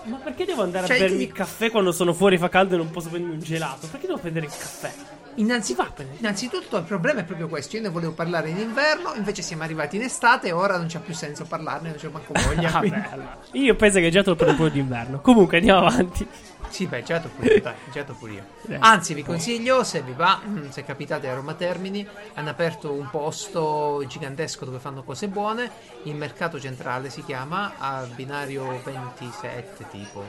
Ma 0.06 0.18
perché 0.18 0.46
devo 0.46 0.64
andare 0.64 0.88
Cioè, 0.88 0.98
a 0.98 1.00
bermi 1.00 1.22
il 1.24 1.32
caffè 1.32 1.70
quando 1.70 1.92
sono 1.92 2.14
fuori 2.14 2.39
fa 2.39 2.50
caldo 2.50 2.74
e 2.74 2.78
non 2.78 2.89
posso 2.89 3.10
prendermi 3.10 3.36
un 3.36 3.44
gelato? 3.44 3.86
Perché 3.88 4.08
devo 4.08 4.18
prendere 4.18 4.48
il 4.48 4.52
caffè? 4.52 4.92
Innanzi- 5.36 5.73
va 5.75 5.91
bene. 5.95 6.15
innanzitutto 6.17 6.77
il 6.77 6.84
problema 6.84 7.21
è 7.21 7.23
proprio 7.23 7.47
questo. 7.47 7.75
Io 7.77 7.82
ne 7.84 7.89
volevo 7.89 8.11
parlare 8.13 8.49
in 8.49 8.57
inverno, 8.57 9.13
invece 9.15 9.41
siamo 9.41 9.63
arrivati 9.63 9.95
in 9.95 10.03
estate 10.03 10.47
e 10.47 10.51
ora 10.51 10.77
non 10.77 10.88
c'è 10.88 10.99
più 10.99 11.13
senso 11.13 11.45
parlarne, 11.45 11.89
non 11.89 11.97
c'è 11.97 12.09
manco 12.09 12.34
voglia. 12.34 12.69
Vabbè, 12.71 12.79
quindi- 12.89 13.07
allora. 13.11 13.38
Io 13.53 13.75
penso 13.75 13.99
che 13.99 14.09
già 14.09 14.23
te 14.23 14.29
lo 14.29 14.55
pure 14.55 14.71
d'inverno. 14.71 15.19
Comunque 15.21 15.57
andiamo 15.57 15.88
avanti. 15.88 16.27
Sì, 16.69 16.86
beh, 16.86 17.03
già 17.03 17.19
pure 17.19 17.55
io, 17.55 17.61
dai, 17.61 17.73
già 17.91 18.03
pure 18.05 18.32
io. 18.32 18.43
Anzi, 18.79 19.13
vi 19.13 19.23
consiglio, 19.23 19.84
se 19.84 20.01
vi 20.03 20.13
va, 20.13 20.39
mm, 20.45 20.69
se 20.69 20.86
capitate 20.86 21.27
a 21.27 21.34
Roma 21.34 21.53
Termini, 21.53 22.07
hanno 22.36 22.49
aperto 22.49 22.93
un 22.93 23.09
posto 23.09 24.01
gigantesco 24.07 24.63
dove 24.63 24.79
fanno 24.79 25.03
cose 25.03 25.27
buone, 25.27 25.69
il 26.03 26.15
mercato 26.15 26.61
centrale 26.61 27.09
si 27.09 27.25
chiama, 27.25 27.73
a 27.77 28.05
binario 28.15 28.79
27 28.86 29.86
tipo, 29.91 30.23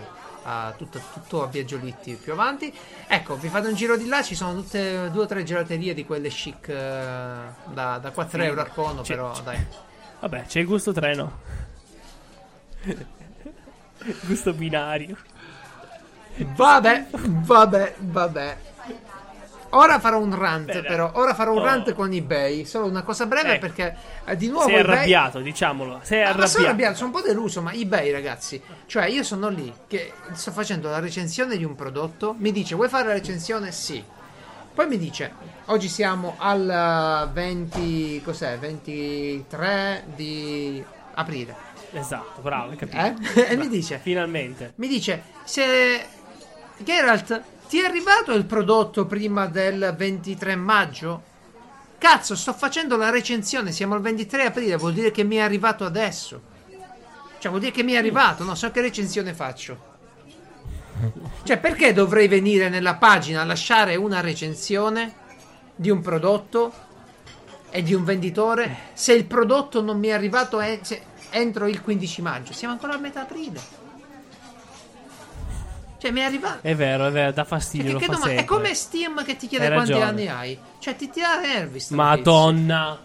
a 0.45 0.72
tutto, 0.76 1.01
tutto 1.12 1.43
a 1.43 1.47
Via 1.47 1.64
Giolitti 1.64 2.14
più 2.14 2.32
avanti. 2.32 2.72
Ecco, 3.07 3.36
vi 3.36 3.49
fate 3.49 3.68
un 3.68 3.74
giro 3.74 3.97
di 3.97 4.07
là, 4.07 4.22
ci 4.22 4.34
sono 4.34 4.55
tutte 4.55 5.11
due 5.11 5.22
o 5.22 5.26
tre 5.26 5.43
gelaterie 5.45 5.95
di 5.95 6.05
quelle 6.05 6.28
chic 6.28 6.68
eh, 6.68 6.74
da, 7.72 7.99
da 7.99 8.11
4 8.12 8.38
Sì. 8.40 8.45
euro 8.47 8.61
al 8.61 8.72
cono, 8.72 9.03
C'è- 9.03 9.14
però 9.14 9.30
c'è- 9.32 9.43
dai. 9.43 9.66
Vabbè, 10.20 10.45
c'è 10.47 10.61
il 10.61 10.66
gusto 10.66 10.93
treno. 10.93 11.38
gusto 14.26 14.53
binario. 14.53 15.16
Vabbè, 16.36 17.07
vabbè, 17.12 17.95
vabbè. 17.99 18.57
Ora 19.75 19.99
farò 20.01 20.18
un 20.18 20.35
rant, 20.37 20.66
Bene. 20.66 20.83
però. 20.83 21.11
Ora 21.14 21.35
farò 21.35 21.53
un 21.53 21.59
Oh. 21.59 21.64
rant 21.64 21.93
con 21.95 22.12
eBay. 22.12 22.64
Solo 22.64 22.87
una 22.87 23.03
cosa 23.03 23.25
breve 23.27 23.53
Ecco. 23.55 23.61
perché 23.66 23.97
eh, 24.27 24.37
di 24.37 24.49
nuovo 24.49 24.66
Sei 24.68 24.77
eBay- 24.81 24.93
arrabbiato, 24.97 25.41
diciamolo. 25.41 26.01
Sei 26.03 26.23
Ah, 26.23 26.27
ma 26.27 26.31
sono 26.33 26.37
arrabbiato. 26.43 26.64
arrabbiato, 26.66 26.95
sono 26.97 27.07
un 27.09 27.20
po' 27.20 27.27
deluso, 27.27 27.62
ma 27.62 27.73
eBay, 27.73 28.11
ragazzi. 28.11 28.61
Cioè, 28.87 29.07
io 29.07 29.23
sono 29.23 29.49
lì 29.49 29.73
che 29.87 30.12
sto 30.33 30.51
facendo 30.53 30.91
la 30.91 30.99
recensione 30.99 31.57
di 31.57 31.64
un 31.64 31.75
prodotto. 31.75 32.35
Mi 32.39 32.53
dice, 32.53 32.75
vuoi 32.75 32.89
fare 32.89 33.07
la 33.09 33.12
recensione? 33.14 33.73
Sì. 33.73 34.05
Poi 34.75 34.87
mi 34.87 34.99
dice, 34.99 35.33
oggi 35.66 35.89
siamo 35.89 36.35
al 36.39 37.31
20. 37.33 38.23
Cos'è? 38.25 38.59
23 38.59 40.05
di 40.14 40.83
aprile. 41.14 41.55
Esatto, 41.93 42.41
bravo, 42.41 42.70
hai 42.70 42.77
capito. 42.77 42.97
Eh? 43.41 43.49
e 43.53 43.57
mi 43.57 43.68
dice, 43.68 43.99
Finalmente. 44.03 44.73
mi 44.77 44.89
dice, 44.89 45.23
se 45.45 46.03
Geralt, 46.79 47.43
ti 47.73 47.81
è 47.81 47.87
arrivato 47.87 48.35
il 48.35 48.45
prodotto 48.45 49.07
prima 49.07 49.47
del 49.47 49.95
23 49.97 50.57
maggio? 50.57 51.23
Cazzo, 51.97 52.37
sto 52.37 52.53
facendo 52.53 52.99
la 52.99 53.09
recensione, 53.09 53.73
siamo 53.73 53.95
al 53.95 54.03
23 54.03 54.45
aprile, 54.45 54.77
vuol 54.77 54.93
dire 54.93 55.11
che 55.11 55.25
mi 55.25 55.37
è 55.37 55.41
arrivato 55.41 55.87
adesso. 55.87 56.39
Cioè, 57.39 57.49
vuol 57.49 57.61
dire 57.61 57.73
che 57.73 57.83
mi 57.83 57.93
è 57.93 57.97
arrivato, 57.97 58.45
no? 58.45 58.55
So 58.55 58.70
che 58.70 58.83
recensione 58.83 59.33
faccio. 59.33 59.79
Cioè, 61.45 61.57
perché 61.57 61.95
dovrei 61.95 62.29
venire 62.29 62.68
nella 62.68 62.97
pagina 62.97 63.41
a 63.41 63.47
lasciare 63.47 63.97
una 63.97 64.20
recensione 64.20 65.14
di 65.75 65.89
un 65.89 66.03
prodotto 66.03 66.75
e 67.70 67.83
di 67.83 67.95
un 67.95 68.05
venditore 68.05 68.77
se 68.93 69.14
il 69.14 69.25
prodotto 69.25 69.81
non 69.81 69.99
mi 69.99 70.09
è 70.09 70.12
arrivato 70.12 70.61
entro 71.31 71.66
il 71.68 71.81
15 71.81 72.20
maggio? 72.20 72.53
Siamo 72.53 72.75
ancora 72.75 72.93
a 72.93 72.99
metà 72.99 73.23
aprile. 73.23 73.82
Cioè, 76.03 76.11
mi 76.11 76.18
è 76.18 76.24
arrivato. 76.24 76.59
È 76.66 76.74
vero, 76.74 77.07
è 77.07 77.11
vero, 77.12 77.30
dà 77.30 77.42
Cioè, 77.42 77.44
fastidio. 77.44 77.86
che- 77.86 77.92
lo 77.92 77.98
che 78.00 78.07
fa 78.07 78.12
domanda- 78.14 78.40
È 78.40 78.44
come 78.44 78.74
Steam 78.74 79.24
che 79.24 79.36
ti 79.36 79.46
chiede 79.46 79.66
Hai 79.66 79.72
quanti 79.72 79.92
ragione. 79.92 80.11
anni 80.11 80.26
hai. 80.26 80.59
Cioè, 80.80 80.96
ti 80.96 81.09
tira 81.11 81.38
nervi. 81.38 81.78
sta 81.78 81.94
Madonna. 81.94 82.98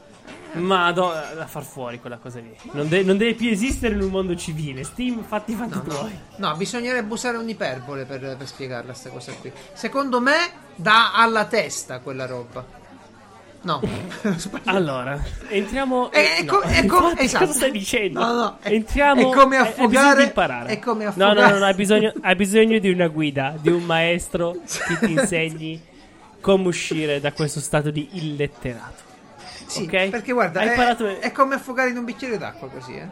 Madonna, 0.53 1.33
da 1.35 1.45
far 1.45 1.63
fuori 1.63 1.99
quella 1.99 2.17
cosa 2.17 2.39
lì. 2.39 2.55
Non, 2.71 2.87
de- 2.87 3.03
non 3.03 3.17
deve 3.17 3.35
più 3.35 3.51
esistere 3.51 3.93
in 3.93 4.01
un 4.01 4.09
mondo 4.09 4.35
civile. 4.35 4.83
Steam, 4.83 5.23
fatti 5.23 5.53
fatti 5.53 5.75
No, 5.75 5.83
no. 5.85 5.93
tuoi. 5.93 6.19
No, 6.37 6.55
bisognerebbe 6.55 7.13
usare 7.13 7.37
un'iperbole 7.37 8.05
per, 8.05 8.35
per 8.35 8.47
spiegarla 8.47 8.93
sta 8.95 9.09
cosa 9.09 9.31
qui. 9.33 9.51
Secondo 9.73 10.19
me 10.19 10.35
dà 10.75 11.13
alla 11.13 11.45
testa 11.45 11.99
quella 11.99 12.25
roba. 12.25 12.65
No. 13.62 13.82
Allora, 14.66 15.22
entriamo. 15.49 16.12
È, 16.12 16.38
è 16.38 16.43
no, 16.43 16.62
è 16.62 16.86
come 16.86 17.10
infatti, 17.10 17.26
esatto. 17.26 17.45
Cosa 17.45 17.58
stai 17.58 17.72
dicendo? 17.72 18.20
No, 18.20 18.34
no, 18.34 18.58
è, 18.62 18.72
entriamo. 18.72 19.32
è 19.32 19.36
come 19.36 19.58
affogare. 19.58 20.18
di 20.22 20.24
imparare. 20.28 20.70
È 20.70 20.80
come 20.80 21.03
No, 21.03 21.10
affogare. 21.10 21.41
no, 21.41 21.49
no, 21.49 21.58
no, 21.58 21.66
hai 21.66 21.74
bisogno, 21.74 22.14
hai 22.22 22.36
bisogno 22.36 22.80
di 22.80 22.89
una 22.89 23.08
guida, 23.08 23.55
di 23.60 23.70
un 23.70 23.84
maestro 23.84 24.55
che 24.88 24.99
ti 25.05 25.12
insegni 25.12 25.82
come 26.39 26.68
uscire 26.68 27.20
da 27.20 27.34
questo 27.34 27.60
stato 27.60 27.89
di 27.91 28.08
illetterato. 28.14 29.05
Sì, 29.66 29.82
ok? 29.84 30.10
perché 30.10 30.32
guarda, 30.32 30.62
Hai 30.62 30.68
è, 30.68 30.70
imparato- 30.72 31.20
è 31.20 31.32
come 31.34 31.55
affogare 31.55 31.89
in 31.89 31.97
un 31.97 32.05
bicchiere 32.05 32.38
d'acqua 32.38 32.70
così, 32.70 32.93
eh. 32.95 33.08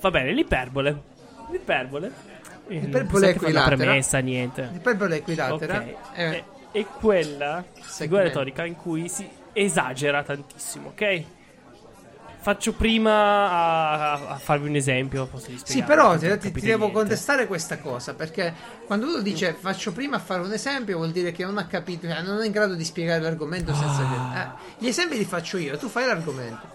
Va 0.00 0.10
bene, 0.10 0.32
l'iperbole. 0.32 1.02
L'iperbole. 1.50 2.12
Eh, 2.68 2.78
L'iperbole 2.78 3.26
una 3.26 3.34
equilatera. 3.34 3.76
premessa, 3.76 4.18
niente. 4.20 4.70
L'iperbole 4.72 5.16
equilatera 5.16 5.76
Ok. 5.78 5.94
è- 6.14 6.44
È, 6.74 6.84
quella 6.98 7.64
figura 7.80 8.22
retorica 8.22 8.64
in 8.64 8.74
cui 8.74 9.08
si 9.08 9.28
esagera 9.52 10.24
tantissimo, 10.24 10.88
ok? 10.88 11.22
Faccio 12.40 12.72
prima 12.74 13.12
a, 13.12 14.12
a- 14.12 14.36
farvi 14.36 14.68
un 14.68 14.74
esempio. 14.74 15.26
Posso 15.26 15.50
Sì, 15.62 15.82
però 15.82 16.18
ti, 16.18 16.28
ti- 16.38 16.50
ti 16.52 16.60
devo 16.60 16.90
contestare 16.90 17.46
questa 17.46 17.78
cosa 17.78 18.12
perché 18.14 18.52
quando 18.86 19.06
uno 19.06 19.20
dice 19.20 19.54
faccio 19.58 19.92
prima 19.92 20.16
a 20.16 20.18
fare 20.18 20.42
un 20.42 20.52
esempio 20.52 20.96
vuol 20.96 21.10
dire 21.12 21.30
che 21.32 21.44
non 21.44 21.56
ha 21.58 21.66
capito, 21.66 22.06
cioè 22.08 22.20
non 22.22 22.42
è 22.42 22.46
in 22.46 22.52
grado 22.52 22.74
di 22.74 22.84
spiegare 22.84 23.20
l'argomento 23.22 23.72
senza 23.72 24.02
Ah. 24.02 24.38
eh, 24.40 24.74
gli 24.78 24.88
esempi 24.88 25.16
li 25.16 25.24
faccio 25.24 25.56
io, 25.56 25.78
tu 25.78 25.88
fai 25.88 26.04
l'argomento. 26.06 26.66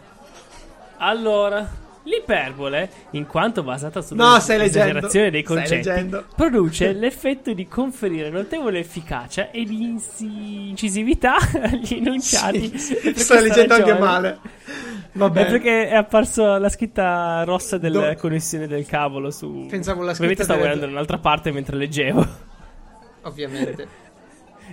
Allora, 0.97 1.69
l'iperbole, 2.09 2.89
in 3.11 3.25
quanto 3.27 3.63
basata 3.63 3.99
No, 3.99 4.39
sull'esagerazione 4.39 5.29
leggendo. 5.29 5.29
dei 5.29 5.43
concetti, 5.43 6.17
produce 6.35 6.91
l'effetto 6.93 7.53
di 7.53 7.67
conferire 7.67 8.29
notevole 8.29 8.79
efficacia 8.79 9.51
e 9.51 9.63
di 9.63 9.81
insi- 9.83 10.69
incisività 10.69 11.35
agli 11.61 11.93
enunciati. 11.93 12.77
Sì, 12.77 12.95
per 12.95 13.17
sto 13.17 13.35
leggendo 13.39 13.73
anche 13.75 13.89
ragione- 13.91 13.99
male. 13.99 14.39
Va 15.13 15.25
È 15.27 15.31
perché 15.31 15.87
è 15.89 15.95
apparso 15.95 16.57
la 16.57 16.69
scritta 16.69 17.43
rossa 17.43 17.77
della 17.79 18.09
Do- 18.11 18.15
connessione 18.19 18.67
del 18.67 18.85
cavolo 18.85 19.31
su. 19.31 19.65
Pensavo 19.67 20.03
la 20.03 20.11
Ovviamente 20.11 20.15
scritta 20.15 20.43
stavo 20.43 20.59
delle- 20.59 20.69
guardando 20.75 20.85
da 20.85 20.91
un'altra 20.91 21.17
parte 21.17 21.51
mentre 21.51 21.75
leggevo. 21.77 22.27
Ovviamente. 23.23 23.87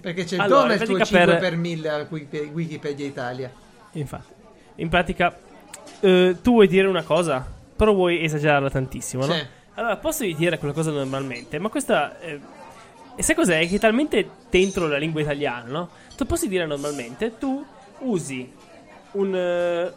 Perché 0.00 0.24
c'è 0.24 0.36
il 0.36 0.46
dono 0.46 0.70
e 0.72 0.74
il 0.74 0.82
tuo 0.82 0.94
pratica 0.96 1.04
5 1.04 1.24
per- 1.24 1.38
per 1.50 1.56
1000 1.56 1.88
al 1.88 2.06
Wiki- 2.10 2.50
Wikipedia 2.52 3.06
Italia. 3.06 3.50
Infatti, 3.92 4.32
in 4.76 4.88
pratica, 4.90 5.34
eh, 6.00 6.36
tu 6.42 6.52
vuoi 6.52 6.68
dire 6.68 6.86
una 6.88 7.02
cosa, 7.02 7.46
però 7.76 7.92
vuoi 7.92 8.22
esagerarla 8.22 8.70
tantissimo, 8.70 9.24
no? 9.26 9.32
Sì. 9.32 9.46
Allora, 9.74 9.96
posso 9.96 10.24
dire 10.24 10.58
quella 10.58 10.72
cosa 10.74 10.90
normalmente, 10.90 11.58
ma 11.58 11.68
questa. 11.68 12.18
Eh, 12.20 12.40
e 13.14 13.22
sai 13.22 13.34
cos'è? 13.34 13.66
Che 13.68 13.76
è 13.76 13.78
talmente 13.78 14.28
dentro 14.50 14.86
la 14.86 14.96
lingua 14.98 15.20
italiana, 15.20 15.68
no? 15.70 15.88
Tu 16.16 16.24
posso 16.26 16.46
dire 16.46 16.66
normalmente, 16.66 17.36
tu 17.38 17.64
usi 18.00 18.50
un. 19.12 19.34
eh, 19.34 19.92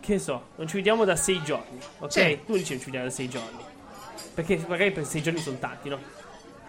che 0.00 0.18
so, 0.18 0.48
non 0.56 0.66
ci 0.66 0.76
vediamo 0.76 1.04
da 1.04 1.16
sei 1.16 1.40
giorni, 1.42 1.78
ok? 1.98 2.12
Sì. 2.12 2.38
Tu 2.44 2.52
dici 2.54 2.70
non 2.72 2.78
ci 2.80 2.84
vediamo 2.86 3.06
da 3.06 3.10
sei 3.12 3.28
giorni. 3.28 3.60
Perché 4.34 4.64
magari 4.66 4.90
per 4.92 5.04
sei 5.04 5.22
giorni 5.22 5.38
sono 5.40 5.58
tanti, 5.58 5.88
no? 5.88 5.98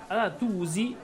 Allora 0.08 0.30
tu 0.32 0.46
usi 0.58 0.96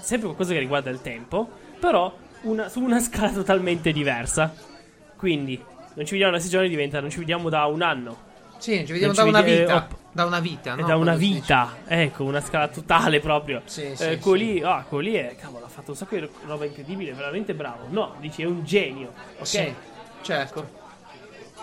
sempre 0.00 0.26
qualcosa 0.26 0.52
che 0.52 0.58
riguarda 0.58 0.90
il 0.90 1.00
tempo, 1.02 1.48
però 1.78 2.12
una- 2.42 2.68
su 2.68 2.80
una 2.82 2.98
scala 3.00 3.30
totalmente 3.30 3.92
diversa. 3.92 4.52
Quindi, 5.16 5.62
non 5.94 6.04
ci 6.06 6.12
vediamo 6.12 6.32
da 6.32 6.38
sei 6.40 6.50
giorni 6.50 6.68
diventa 6.68 7.00
non 7.00 7.10
ci 7.10 7.18
vediamo 7.18 7.48
da 7.48 7.66
un 7.66 7.82
anno. 7.82 8.28
Sì, 8.58 8.84
ci 8.86 8.92
vediamo 8.92 9.12
Non 9.12 9.14
da 9.14 9.22
ci 9.22 9.28
una 9.28 9.40
vedi- 9.42 9.60
vita. 9.60 9.88
eh, 9.90 9.96
Da 10.12 10.24
una 10.26 10.40
vita, 10.40 10.74
no? 10.74 10.86
da 10.86 10.96
una 10.96 11.12
Quando 11.12 11.16
vita, 11.18 11.76
ecco, 11.86 12.24
una 12.24 12.40
scala 12.40 12.68
totale 12.68 13.20
proprio. 13.20 13.62
Sì, 13.64 13.92
sì, 13.94 14.02
eh, 14.04 14.18
quello 14.18 14.44
sì. 14.44 14.50
ah, 14.64 14.84
quello 14.86 15.08
lì 15.08 15.14
è, 15.14 15.34
cavolo, 15.36 15.64
ha 15.64 15.68
fatto 15.68 15.92
un 15.92 15.96
sacco 15.96 16.16
di 16.16 16.28
roba 16.46 16.64
incredibile, 16.64 17.12
veramente 17.12 17.54
bravo. 17.54 17.86
No, 17.88 18.14
dici, 18.18 18.42
è 18.42 18.44
un 18.46 18.62
genio, 18.64 19.12
ok? 19.38 19.44
dice. 19.44 19.44
Sì, 19.64 19.74
certo. 20.22 20.68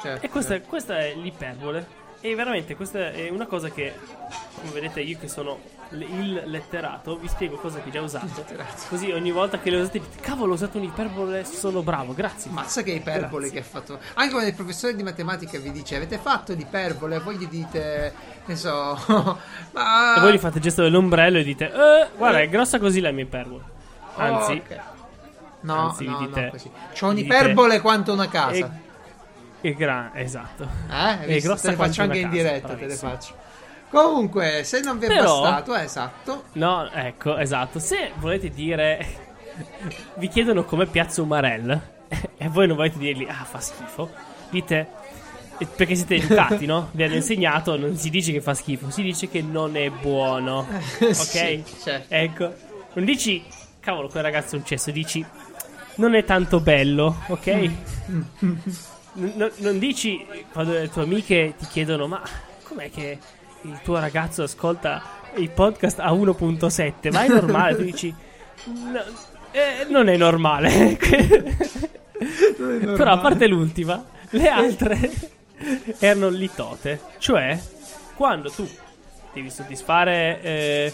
certo. 0.02 0.26
E 0.26 0.30
questa, 0.30 0.60
questa 0.62 0.98
è 1.00 1.14
l'iperbole. 1.16 2.06
E 2.30 2.36
veramente 2.36 2.76
questa 2.76 3.12
è 3.12 3.30
una 3.30 3.46
cosa 3.46 3.70
che, 3.70 3.94
come 4.60 4.72
vedete, 4.72 5.00
io 5.02 5.18
che 5.18 5.28
sono 5.30 5.60
l- 5.92 6.02
il 6.02 6.42
letterato, 6.46 7.16
vi 7.18 7.28
spiego 7.30 7.56
cosa 7.56 7.80
che 7.80 7.88
ho 7.88 7.92
già 7.92 8.02
usato. 8.02 8.26
Letterato. 8.36 8.74
Così 8.90 9.12
ogni 9.12 9.32
volta 9.32 9.60
che 9.60 9.70
le 9.70 9.78
usate 9.78 10.00
dite, 10.00 10.20
cavolo, 10.20 10.52
ho 10.52 10.56
usato 10.56 10.78
un'iperbole, 10.78 11.46
sono 11.46 11.82
bravo, 11.84 12.14
grazie. 12.14 12.52
Mazza 12.52 12.82
che 12.84 12.92
iperbole 12.92 13.50
che 13.50 13.60
ha 13.60 13.64
fatto. 13.64 13.98
Anche 14.16 14.32
quando 14.32 14.50
il 14.50 14.56
professore 14.56 14.96
di 14.96 15.04
matematica 15.04 15.58
vi 15.58 15.72
dice 15.72 15.96
avete 15.96 16.18
fatto 16.18 16.54
l'iperbole, 16.54 17.20
voi 17.20 17.38
gli 17.38 17.48
dite, 17.48 18.14
ne 18.46 18.56
so, 18.58 18.98
ma... 19.72 20.16
E 20.18 20.20
voi 20.20 20.34
gli 20.34 20.38
fate 20.38 20.58
il 20.58 20.64
gesto 20.64 20.82
dell'ombrello 20.82 21.38
e 21.38 21.44
dite, 21.44 21.66
eh, 21.72 22.08
guarda, 22.18 22.42
è 22.42 22.50
grossa 22.50 22.78
così 22.78 23.00
la 23.00 23.12
mia 23.12 23.24
iperbole. 23.24 23.64
Anzi, 24.16 24.52
ok. 24.66 24.80
No, 25.62 25.90
anzi, 25.90 26.06
no, 26.06 26.18
dite- 26.20 26.42
no, 26.42 26.50
così. 26.50 26.70
C'ho 26.70 27.10
vi 27.10 27.16
dite- 27.16 27.34
un'iperbole 27.36 27.80
quanto 27.80 28.12
una 28.12 28.28
casa. 28.28 28.66
è, 28.66 28.70
è 29.62 29.72
gran- 29.74 30.12
esatto. 30.16 30.68
Eh? 30.90 31.26
Visto? 31.26 31.48
grossa 31.50 31.64
te 31.64 31.70
le 31.72 31.76
faccio 31.76 32.02
anche 32.02 32.18
in 32.18 32.30
casa, 32.30 32.36
diretta, 32.36 32.76
te 32.76 32.86
le 32.86 32.96
faccio. 32.96 33.34
Comunque, 33.90 34.64
se 34.64 34.82
non 34.82 35.00
vi 35.00 35.06
è 35.06 35.08
Però- 35.08 35.42
bastato, 35.42 35.76
eh, 35.76 35.84
esatto. 35.84 36.44
No, 36.54 36.90
ecco, 36.92 37.38
esatto. 37.38 37.80
Se 37.80 38.12
volete 38.18 38.50
dire, 38.50 39.06
vi 40.16 40.28
chiedono 40.28 40.64
come 40.66 40.86
piazza 40.88 41.22
un 41.22 41.30
marel 41.30 41.82
e 42.38 42.48
voi 42.50 42.68
non 42.68 42.76
volete 42.76 42.98
dirgli, 42.98 43.26
ah, 43.30 43.46
fa 43.46 43.60
schifo, 43.62 44.10
dite, 44.50 44.88
eh, 45.58 45.66
perché 45.66 45.96
siete 45.96 46.16
educati, 46.16 46.66
no? 46.66 46.90
Vi 46.92 47.04
hanno 47.04 47.16
insegnato, 47.16 47.78
non 47.78 47.96
si 47.96 48.10
dice 48.10 48.32
che 48.32 48.42
fa 48.42 48.54
schifo, 48.54 48.90
si 48.90 49.02
dice 49.02 49.30
che 49.30 49.42
non 49.42 49.76
è 49.78 49.90
buono. 49.90 50.68
Ok? 51.00 51.14
Sì, 51.14 51.64
certo. 51.82 52.14
Ecco, 52.14 52.54
non 52.94 53.06
dici, 53.06 53.44
cavolo, 53.80 54.10
quel 54.10 54.24
ragazzo 54.24 54.56
è 54.56 54.60
un 54.60 54.66
cesso, 54.66 54.92
dici, 54.92 55.26
non 55.96 56.14
è 56.14 56.26
tanto 56.26 56.60
bello, 56.60 57.22
ok? 57.28 57.72
Non- 59.20 59.52
non 59.58 59.80
dici 59.80 60.24
quando 60.52 60.74
le 60.74 60.90
tue 60.90 61.02
amiche 61.04 61.56
ti 61.58 61.66
chiedono, 61.66 62.08
ma 62.08 62.22
com'è 62.64 62.92
che 62.92 63.18
il 63.62 63.80
tuo 63.84 63.98
ragazzo 64.00 64.44
ascolta 64.44 65.02
il 65.38 65.50
podcast 65.50 66.00
a 66.00 66.12
1.7? 66.12 67.12
Ma 67.12 67.24
è 67.24 67.28
normale? 67.28 67.76
tu 67.76 67.82
dici, 67.84 68.14
"No, 68.66 69.02
eh, 69.52 69.86
non 69.90 70.08
è 70.10 70.18
normale. 70.18 70.98
Però 72.58 73.12
a 73.12 73.18
parte 73.18 73.48
l'ultima, 73.48 74.04
le 74.32 74.48
altre 74.50 75.12
erano 76.00 76.30
litote. 76.30 77.00
Cioè, 77.18 77.60
quando 78.16 78.50
tu 78.52 78.68
devi 79.34 79.50
soddisfare. 79.50 80.40
eh, 80.42 80.94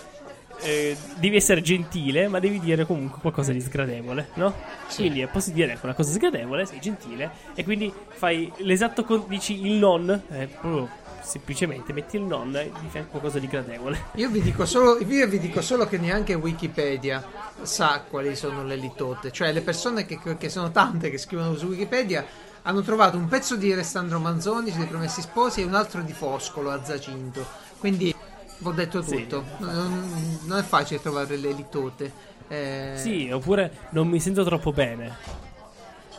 eh, 0.61 0.95
devi 1.17 1.35
essere 1.35 1.61
gentile, 1.61 2.27
ma 2.27 2.39
devi 2.39 2.59
dire 2.59 2.85
comunque 2.85 3.19
qualcosa 3.19 3.51
di 3.51 3.61
sgradevole, 3.61 4.29
no? 4.35 4.53
Quindi 4.95 5.21
eh, 5.21 5.27
posso 5.27 5.51
dire 5.51 5.77
una 5.81 5.93
cosa 5.93 6.11
sgradevole, 6.11 6.65
sei 6.65 6.79
gentile, 6.79 7.31
e 7.55 7.63
quindi 7.63 7.93
fai 8.07 8.51
l'esatto 8.57 9.03
con- 9.03 9.25
dici 9.27 9.65
il 9.65 9.73
non, 9.73 10.09
eh, 10.29 10.47
proprio 10.47 11.01
semplicemente 11.23 11.93
metti 11.93 12.17
il 12.17 12.23
non 12.23 12.55
e 12.55 12.71
di 12.79 12.87
fianco 12.89 13.11
qualcosa 13.11 13.39
di 13.39 13.47
gradevole. 13.47 14.05
Io 14.15 14.29
vi, 14.29 14.41
dico 14.41 14.65
solo, 14.65 14.99
io 14.99 15.27
vi 15.27 15.39
dico 15.39 15.61
solo 15.61 15.85
che 15.87 15.97
neanche 15.97 16.33
Wikipedia 16.33 17.23
sa 17.61 18.03
quali 18.07 18.35
sono 18.35 18.63
le 18.63 18.75
litote. 18.75 19.31
Cioè, 19.31 19.51
le 19.51 19.61
persone 19.61 20.05
che, 20.05 20.19
che 20.37 20.49
sono 20.49 20.71
tante 20.71 21.09
che 21.09 21.17
scrivono 21.17 21.55
su 21.55 21.67
Wikipedia 21.67 22.25
hanno 22.63 22.81
trovato 22.81 23.17
un 23.17 23.27
pezzo 23.27 23.55
di 23.55 23.71
Alessandro 23.71 24.19
Manzoni 24.19 24.71
sui 24.71 24.85
Promessi 24.85 25.21
Sposi 25.21 25.61
e 25.61 25.65
un 25.65 25.73
altro 25.73 26.01
di 26.01 26.13
Foscolo 26.13 26.71
a 26.71 26.83
Zacinto. 26.83 27.45
Quindi 27.79 28.13
ho 28.61 28.71
detto 28.71 29.01
Sì. 29.01 29.15
tutto. 29.27 29.43
Non, 29.57 30.39
non 30.45 30.57
è 30.59 30.63
facile 30.63 31.01
trovare 31.01 31.35
le 31.37 31.51
litote. 31.51 32.11
Eh, 32.47 32.91
Sì, 32.95 33.29
oppure 33.31 33.71
non 33.91 34.07
mi 34.07 34.19
sento 34.19 34.43
troppo 34.43 34.71
bene. 34.71 35.41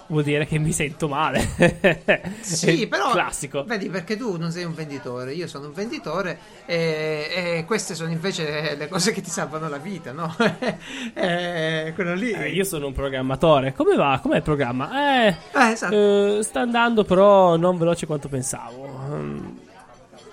Vuol 0.07 0.23
dire 0.23 0.47
che 0.47 0.59
mi 0.59 0.71
sento 0.73 1.09
male. 1.09 1.49
Sì, 2.43 2.87
però 2.87 3.11
classico. 3.11 3.65
vedi 3.65 3.89
perché 3.89 4.19
tu 4.19 4.37
non 4.37 4.51
sei 4.51 4.65
un 4.65 4.75
venditore, 4.75 5.33
io 5.33 5.47
sono 5.49 5.69
un 5.69 5.73
venditore 5.73 6.39
e, 6.67 7.57
e 7.57 7.65
queste 7.67 7.95
sono 7.95 8.11
invece 8.11 8.75
le 8.77 8.87
cose 8.89 9.13
che 9.13 9.23
ti 9.23 9.31
salvano 9.31 9.67
la 9.69 9.79
vita, 9.79 10.13
no? 10.13 10.35
Eh, 11.15 11.93
quello 11.95 12.15
lì. 12.15 12.33
Eh, 12.33 12.51
io 12.51 12.65
sono 12.65 12.89
un 12.89 12.93
programmatore. 12.93 13.73
Come 13.73 13.97
va? 13.97 14.19
Com'è 14.21 14.37
il 14.37 14.43
programma? 14.43 15.25
Eh, 15.27 15.37
Eh, 15.53 15.71
esatto. 15.71 15.95
eh, 15.95 16.43
sta 16.43 16.61
andando 16.61 17.05
però 17.05 17.57
non 17.57 17.79
veloce 17.79 18.05
quanto 18.07 18.29
pensavo. 18.29 18.94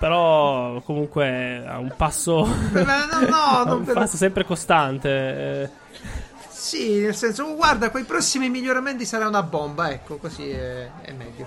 Però 0.02 0.80
comunque 0.82 1.64
ha 1.64 1.78
un 1.78 1.94
passo 1.96 2.44
Eh, 2.44 2.82
no, 2.82 3.64
no, 3.64 3.74
un 3.78 3.84
per- 3.84 3.94
passo 3.94 4.16
sempre 4.16 4.44
costante. 4.44 5.08
eh. 5.62 5.70
Sì, 6.50 6.98
nel 7.02 7.14
senso, 7.14 7.44
oh, 7.44 7.54
guarda, 7.54 7.90
con 7.90 8.00
i 8.00 8.04
prossimi 8.04 8.48
miglioramenti 8.50 9.04
sarà 9.06 9.28
una 9.28 9.44
bomba, 9.44 9.92
ecco, 9.92 10.16
così 10.16 10.50
è, 10.50 10.90
è 11.02 11.12
meglio. 11.12 11.46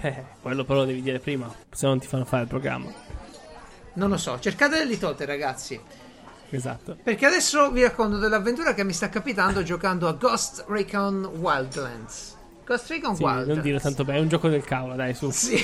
Eh, 0.00 0.24
quello 0.42 0.64
però 0.64 0.80
lo 0.80 0.84
devi 0.84 1.00
dire 1.00 1.20
prima, 1.20 1.48
se 1.70 1.84
no 1.86 1.92
non 1.92 2.00
ti 2.00 2.08
fanno 2.08 2.24
fare 2.24 2.42
il 2.42 2.48
programma. 2.48 2.90
Non 3.92 4.10
lo 4.10 4.16
so, 4.16 4.40
cercate 4.40 4.76
le 4.78 4.84
litote, 4.86 5.24
ragazzi. 5.26 5.80
Esatto. 6.50 6.96
Perché 7.00 7.26
adesso 7.26 7.70
vi 7.70 7.82
racconto 7.82 8.18
dell'avventura 8.18 8.74
che 8.74 8.82
mi 8.82 8.92
sta 8.92 9.08
capitando 9.08 9.62
giocando 9.62 10.08
a 10.08 10.12
Ghost 10.12 10.64
Recon 10.66 11.24
Wildlands. 11.38 12.35
Ghost 12.66 12.90
Recon 12.90 13.14
Sì, 13.14 13.22
Wildlands. 13.22 13.48
non 13.48 13.60
dirlo 13.60 13.78
tanto 13.78 14.04
bene, 14.04 14.18
è 14.18 14.20
un 14.22 14.28
gioco 14.28 14.48
del 14.48 14.64
cavolo, 14.64 14.96
dai, 14.96 15.14
su. 15.14 15.30
Sì, 15.30 15.56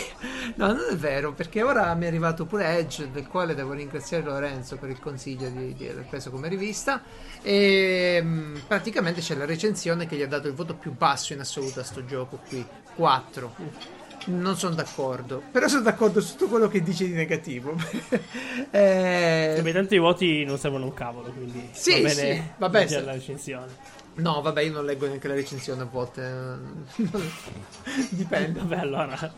no, 0.55 0.69
non 0.69 0.87
è 0.93 0.97
vero, 0.97 1.33
perché 1.33 1.63
ora 1.63 1.93
mi 1.95 2.05
è 2.05 2.07
arrivato 2.07 2.47
pure 2.47 2.79
Edge, 2.79 3.11
del 3.11 3.27
quale 3.27 3.55
devo 3.57 3.73
ringraziare 3.73 4.23
Lorenzo 4.23 4.77
per 4.77 4.89
il 4.91 5.01
consiglio 5.01 5.49
di, 5.49 5.75
di 5.75 5.89
aver 5.89 6.05
preso 6.09 6.31
come 6.31 6.49
rivista. 6.49 7.03
E 7.43 8.23
mh, 8.23 8.63
praticamente 8.69 9.21
c'è 9.21 9.35
la 9.35 9.45
recensione 9.47 10.07
che 10.07 10.15
gli 10.15 10.23
ha 10.23 10.29
dato 10.29 10.47
il 10.47 10.55
voto 10.55 10.75
più 10.75 10.93
basso 10.97 11.33
in 11.33 11.41
assoluto 11.41 11.81
a 11.81 11.85
sto 11.85 12.05
gioco 12.05 12.39
qui, 12.49 12.65
4. 12.95 13.91
Non 14.25 14.57
sono 14.57 14.77
d'accordo, 14.77 15.43
però 15.51 15.67
sono 15.67 15.83
d'accordo 15.83 16.21
su 16.21 16.37
tutto 16.37 16.47
quello 16.51 16.69
che 16.69 16.81
dice 16.81 17.07
di 17.07 17.13
negativo. 17.13 17.75
eh, 18.71 19.55
Vabbè, 19.57 19.73
tanto 19.73 19.95
i 19.97 19.99
voti 19.99 20.45
non 20.45 20.59
servono 20.59 20.85
un 20.85 20.95
cavolo, 20.95 21.31
quindi 21.33 21.69
Sì, 21.73 21.95
va 22.01 22.09
bene 22.09 22.15
sì, 22.35 22.43
vabbè, 22.59 22.87
se- 22.87 23.01
la 23.03 23.13
recensione. 23.13 23.92
No, 24.15 24.41
vabbè, 24.41 24.63
io 24.63 24.73
non 24.73 24.85
leggo 24.85 25.07
neanche 25.07 25.29
la 25.29 25.35
recensione 25.35 25.83
a 25.83 25.85
volte. 25.87 26.59
dipende. 28.11 28.61
Vabbè, 28.61 28.77
allora. 28.77 29.33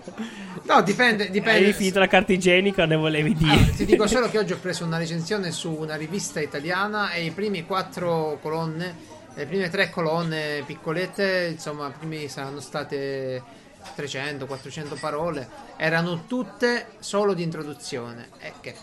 No, 0.62 0.82
dipende, 0.82 1.30
dipende. 1.30 1.66
Hai 1.66 1.72
finito 1.72 1.98
la 1.98 2.06
carta 2.06 2.32
igienica, 2.32 2.84
ne 2.84 2.96
volevi 2.96 3.34
dire? 3.34 3.52
Allora, 3.52 3.72
ti 3.72 3.84
dico 3.84 4.06
solo 4.06 4.28
che 4.28 4.38
oggi 4.38 4.52
ho 4.52 4.58
preso 4.58 4.84
una 4.84 4.98
recensione 4.98 5.50
su 5.52 5.70
una 5.70 5.96
rivista 5.96 6.40
italiana 6.40 7.12
e 7.12 7.24
i 7.24 7.30
primi 7.30 7.64
quattro 7.64 8.38
colonne, 8.42 8.96
le 9.34 9.46
prime 9.46 9.70
tre 9.70 9.90
colonne 9.90 10.62
piccolette, 10.66 11.48
insomma, 11.52 11.90
primi 11.90 12.28
saranno 12.28 12.60
state 12.60 13.42
300-400 13.96 14.98
parole, 14.98 15.48
erano 15.76 16.24
tutte 16.26 16.88
solo 16.98 17.34
di 17.34 17.42
introduzione. 17.42 18.28
E 18.40 18.52
che, 18.60 18.74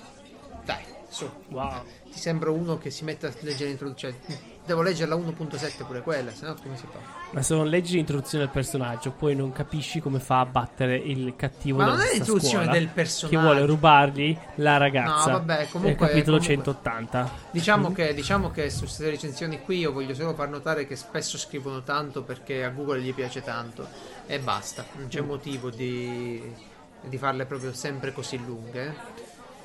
dai, 0.63 0.83
su, 1.09 1.29
Wow. 1.49 1.83
Ti 2.11 2.19
sembra 2.19 2.51
uno 2.51 2.77
che 2.77 2.89
si 2.89 3.03
mette 3.03 3.27
a 3.27 3.33
leggere 3.39 3.69
l'introduzione. 3.69 4.49
Devo 4.63 4.83
leggerla 4.83 5.15
1.7 5.15 5.85
pure 5.85 6.01
quella, 6.01 6.31
se 6.31 6.45
no 6.45 6.55
come 6.61 6.77
si 6.77 6.85
fa? 6.91 6.99
Ma 7.31 7.41
se 7.41 7.55
non 7.55 7.67
leggi 7.67 7.95
l'introduzione 7.95 8.43
del 8.43 8.53
personaggio, 8.53 9.11
poi 9.11 9.35
non 9.35 9.51
capisci 9.51 9.99
come 9.99 10.19
fa 10.19 10.41
a 10.41 10.45
battere 10.45 10.97
il 10.97 11.33
cattivo 11.35 11.79
Ma 11.79 11.85
non 11.85 11.99
è 12.01 12.11
l'introduzione 12.13 12.65
scuola 12.65 12.77
del 12.77 12.87
personaggio. 12.89 13.37
Che 13.37 13.43
vuole 13.43 13.65
rubargli 13.65 14.37
la 14.55 14.77
ragazza. 14.77 15.31
No, 15.31 15.37
vabbè, 15.39 15.67
comunque- 15.71 15.81
Nel 15.81 15.95
capitolo 16.13 16.37
comunque- 16.37 16.73
180. 16.73 17.31
Diciamo 17.49 17.91
che, 17.91 18.13
diciamo 18.13 18.51
che 18.51 18.69
su 18.69 18.81
queste 18.81 19.09
recensioni 19.09 19.61
qui 19.61 19.79
io 19.79 19.91
voglio 19.91 20.13
solo 20.13 20.35
far 20.35 20.49
notare 20.49 20.85
che 20.85 20.95
spesso 20.95 21.37
scrivono 21.39 21.81
tanto 21.81 22.21
perché 22.21 22.63
a 22.63 22.69
Google 22.69 23.01
gli 23.01 23.13
piace 23.15 23.41
tanto 23.41 23.87
e 24.27 24.37
basta, 24.39 24.85
non 24.97 25.07
c'è 25.07 25.21
motivo 25.21 25.69
di, 25.71 26.39
di 27.01 27.17
farle 27.17 27.45
proprio 27.45 27.73
sempre 27.73 28.13
così 28.13 28.37
lunghe. 28.37 28.95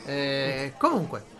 Eh, 0.06 0.72
comunque, 0.78 1.34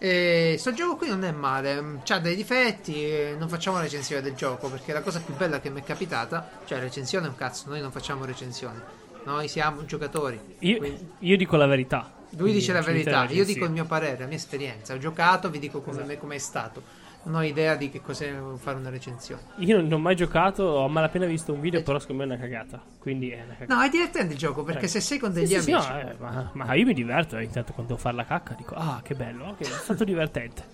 eh, 0.00 0.56
sto 0.58 0.72
gioco 0.72 0.96
qui 0.96 1.08
non 1.08 1.24
è 1.24 1.30
male, 1.30 2.00
ha 2.08 2.18
dei 2.18 2.34
difetti, 2.34 3.36
non 3.38 3.48
facciamo 3.48 3.78
recensione 3.78 4.22
del 4.22 4.34
gioco 4.34 4.68
perché 4.68 4.92
la 4.94 5.02
cosa 5.02 5.20
più 5.20 5.34
bella 5.36 5.60
che 5.60 5.68
mi 5.68 5.80
è 5.80 5.84
capitata, 5.84 6.48
cioè 6.64 6.80
recensione 6.80 7.26
è 7.26 7.28
un 7.28 7.36
cazzo, 7.36 7.68
noi 7.68 7.80
non 7.80 7.92
facciamo 7.92 8.24
recensioni, 8.24 8.78
noi 9.24 9.46
siamo 9.48 9.84
giocatori. 9.84 10.40
Io, 10.60 10.78
Quindi- 10.78 11.06
io 11.18 11.36
dico 11.36 11.56
la 11.56 11.66
verità. 11.66 12.10
lui 12.36 12.52
dice 12.52 12.72
la 12.72 12.80
verità, 12.80 13.10
io 13.10 13.16
l'agenzia. 13.16 13.44
dico 13.44 13.64
il 13.66 13.70
mio 13.72 13.84
parere, 13.84 14.20
la 14.20 14.26
mia 14.26 14.36
esperienza. 14.36 14.94
Ho 14.94 14.98
giocato, 14.98 15.50
vi 15.50 15.58
dico 15.58 15.82
come 15.82 16.02
Esatto. 16.02 16.18
come 16.18 16.34
è 16.36 16.38
stato. 16.38 16.82
Non 17.22 17.34
ho 17.34 17.42
idea 17.42 17.74
di 17.76 17.90
che 17.90 18.00
cos'è 18.00 18.34
fare 18.56 18.78
una 18.78 18.88
recensione. 18.88 19.42
Io 19.58 19.76
non, 19.76 19.84
non 19.88 19.98
ho 20.00 20.02
mai 20.02 20.16
giocato, 20.16 20.62
ho 20.62 20.88
malapena 20.88 21.26
visto 21.26 21.52
un 21.52 21.60
video, 21.60 21.82
però 21.82 21.98
secondo 21.98 22.24
me 22.24 22.32
è 22.32 22.36
una 22.36 22.42
cagata. 22.42 22.82
Quindi 22.98 23.30
è 23.30 23.42
una 23.44 23.54
cagata. 23.54 23.74
No, 23.74 23.82
è 23.82 23.88
divertente 23.90 24.32
il 24.32 24.38
gioco 24.38 24.62
perché 24.62 24.86
Eh. 24.86 24.88
se 24.88 25.00
sei 25.00 25.18
con 25.18 25.32
Sì, 25.34 25.40
degli 25.40 25.54
sì, 25.54 25.60
sì, 25.60 25.72
amici. 25.72 25.88
no, 25.88 25.98
eh, 26.00 26.14
ma, 26.18 26.50
ma 26.54 26.74
io 26.74 26.86
mi 26.86 26.94
diverto. 26.94 27.36
eh, 27.36 27.44
Intanto 27.44 27.72
quando 27.74 27.92
devo 27.92 28.02
fare 28.02 28.16
la 28.16 28.24
cacca 28.24 28.54
dico, 28.54 28.74
ah, 28.74 29.00
che 29.04 29.14
bello, 29.14 29.48
ok, 29.48 29.60
è 29.60 29.64
stato 29.64 30.04
divertente. 30.04 30.64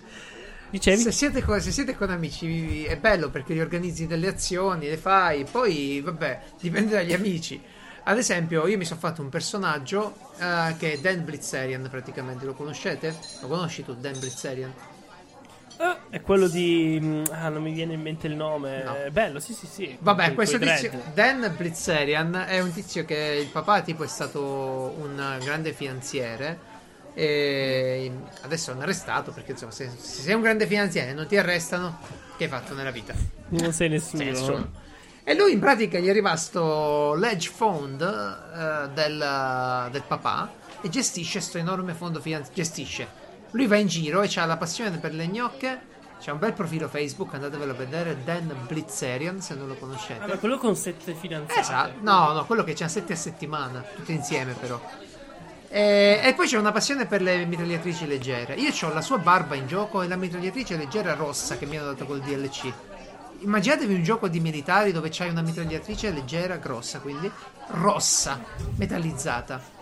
Dicevi? 0.69 0.97
Se 1.01 1.11
siete, 1.11 1.41
con, 1.43 1.59
se 1.61 1.71
siete 1.71 1.95
con 1.95 2.09
amici 2.09 2.83
è 2.85 2.97
bello 2.97 3.29
perché 3.29 3.53
gli 3.53 3.59
organizzi 3.59 4.05
delle 4.07 4.27
azioni, 4.27 4.87
le 4.87 4.97
fai, 4.97 5.45
poi 5.45 6.01
vabbè, 6.01 6.41
dipende 6.59 6.93
dagli 6.95 7.13
amici. 7.13 7.61
Ad 8.03 8.17
esempio, 8.17 8.67
io 8.67 8.77
mi 8.77 8.85
sono 8.85 8.99
fatto 9.01 9.21
un 9.21 9.27
personaggio 9.29 10.13
eh, 10.39 10.75
che 10.77 10.93
è 10.93 10.97
Dan 10.99 11.25
Blitzerian 11.25 11.87
praticamente, 11.89 12.45
lo 12.45 12.53
conoscete? 12.53 13.13
Lo 13.41 13.47
conosci 13.47 13.83
tu, 13.83 13.95
Dan 13.95 14.17
Blitzerian? 14.17 14.73
Ah, 15.79 15.99
è 16.09 16.21
quello 16.21 16.47
di. 16.47 16.97
mm, 17.01 17.23
Ah, 17.31 17.49
non 17.49 17.61
mi 17.61 17.71
viene 17.71 17.93
in 17.93 18.01
mente 18.01 18.27
il 18.27 18.35
nome. 18.35 18.83
No. 18.83 18.93
È 18.95 19.09
bello, 19.11 19.39
sì, 19.39 19.53
sì, 19.53 19.67
sì. 19.67 19.95
Vabbè, 19.99 20.25
Coi- 20.25 20.35
questo 20.35 20.57
tizio, 20.57 20.89
dread. 20.89 21.13
Dan 21.13 21.53
Blitzerian, 21.55 22.45
è 22.47 22.59
un 22.59 22.71
tizio 22.73 23.05
che 23.05 23.39
il 23.41 23.47
papà 23.47 23.81
tipo 23.81 24.03
è 24.03 24.07
stato 24.07 24.95
un 24.99 25.37
grande 25.43 25.73
finanziere 25.73 26.75
e 27.13 28.11
adesso 28.41 28.71
è 28.71 28.73
un 28.75 28.81
arrestato 28.81 29.31
perché 29.31 29.51
insomma 29.51 29.71
se, 29.71 29.89
se 29.97 30.21
sei 30.21 30.33
un 30.35 30.41
grande 30.41 30.67
finanziere 30.67 31.11
e 31.11 31.13
non 31.13 31.25
ti 31.27 31.37
arrestano, 31.37 31.99
che 32.37 32.43
hai 32.45 32.49
fatto 32.49 32.73
nella 32.73 32.91
vita? 32.91 33.13
Non 33.49 33.71
sei 33.73 33.89
nessuno. 33.89 34.21
Sei 34.23 34.31
nessuno. 34.31 34.71
E 35.23 35.35
lui 35.35 35.51
in 35.53 35.59
pratica 35.59 35.99
gli 35.99 36.07
è 36.07 36.13
rimasto 36.13 37.13
l'edge 37.15 37.49
fund 37.49 38.01
eh, 38.01 38.89
del, 38.93 39.89
del 39.91 40.03
papà 40.07 40.51
e 40.81 40.89
gestisce 40.89 41.39
questo 41.39 41.57
enorme 41.57 41.93
fondo 41.93 42.19
finanziario. 42.21 42.63
Gestisce. 42.63 43.25
Lui 43.51 43.67
va 43.67 43.77
in 43.77 43.87
giro 43.87 44.21
e 44.21 44.29
ha 44.35 44.45
la 44.45 44.57
passione 44.57 44.97
per 44.97 45.13
le 45.13 45.27
gnocche. 45.27 45.95
C'è 46.19 46.31
un 46.31 46.39
bel 46.39 46.53
profilo 46.53 46.87
Facebook, 46.87 47.33
andatevelo 47.35 47.71
a 47.71 47.75
vedere, 47.75 48.23
Dan 48.23 48.53
Blitzerian, 48.67 49.39
se 49.39 49.53
non 49.53 49.67
lo 49.67 49.75
conoscete. 49.75 50.19
Vabbè, 50.19 50.39
quello 50.39 50.57
con 50.57 50.75
sette 50.75 51.13
fidanzate. 51.13 51.59
Esatto, 51.59 51.93
no, 52.01 52.33
no, 52.33 52.45
quello 52.45 52.63
che 52.63 52.73
c'ha 52.73 52.87
7 52.87 53.13
a 53.13 53.15
settimana, 53.15 53.81
tutte 53.81 54.13
insieme 54.13 54.53
però. 54.53 54.81
E, 55.69 56.21
e 56.23 56.33
poi 56.33 56.47
c'è 56.47 56.57
una 56.57 56.71
passione 56.71 57.05
per 57.05 57.21
le 57.21 57.45
mitragliatrici 57.45 58.07
leggere. 58.07 58.55
Io 58.55 58.71
ho 58.81 58.93
la 58.93 59.01
sua 59.01 59.17
barba 59.17 59.55
in 59.55 59.67
gioco 59.67 60.01
e 60.01 60.07
la 60.07 60.15
mitragliatrice 60.15 60.75
leggera 60.75 61.13
rossa 61.13 61.57
che 61.57 61.65
mi 61.65 61.77
hanno 61.77 61.91
dato 61.91 62.05
col 62.05 62.21
DLC. 62.21 62.71
Immaginatevi 63.39 63.93
un 63.93 64.03
gioco 64.03 64.27
di 64.27 64.39
militari 64.39 64.91
dove 64.91 65.09
c'hai 65.11 65.29
una 65.29 65.41
mitragliatrice 65.41 66.11
leggera, 66.11 66.55
grossa, 66.55 66.99
quindi 66.99 67.29
rossa, 67.67 68.41
metallizzata. 68.77 69.76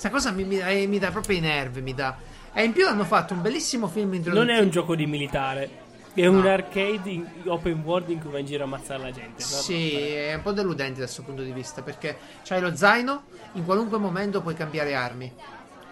Sta 0.00 0.08
cosa 0.08 0.30
mi, 0.30 0.44
mi- 0.44 0.58
eh, 0.58 0.86
mi 0.86 0.98
dà 0.98 1.10
proprio 1.10 1.36
i 1.36 1.40
nervi, 1.40 1.82
mi 1.82 1.92
dà. 1.92 2.16
E 2.54 2.64
in 2.64 2.72
più 2.72 2.86
hanno 2.86 3.04
fatto 3.04 3.34
un 3.34 3.42
bellissimo 3.42 3.86
film 3.86 4.14
introduttivo. 4.14 4.42
Non 4.46 4.48
è 4.48 4.58
un 4.58 4.70
gioco 4.70 4.94
di 4.94 5.04
militare. 5.04 5.68
È 6.14 6.24
un 6.24 6.46
arcade 6.46 7.10
in 7.10 7.26
open 7.44 7.82
world 7.84 8.08
in 8.08 8.18
cui 8.18 8.30
vai 8.30 8.40
in 8.40 8.46
giro 8.46 8.62
a 8.62 8.64
ammazzare 8.64 8.98
la 9.02 9.10
gente. 9.10 9.42
no? 9.42 9.44
Sì, 9.58 9.94
è 9.94 10.32
un 10.32 10.40
po' 10.40 10.52
deludente 10.52 11.00
da 11.00 11.04
questo 11.04 11.20
punto 11.22 11.42
di 11.42 11.52
vista 11.52 11.82
perché 11.82 12.16
c'hai 12.44 12.62
lo 12.62 12.74
zaino, 12.74 13.24
in 13.52 13.64
qualunque 13.66 13.98
momento 13.98 14.40
puoi 14.40 14.54
cambiare 14.54 14.94
armi. 14.94 15.30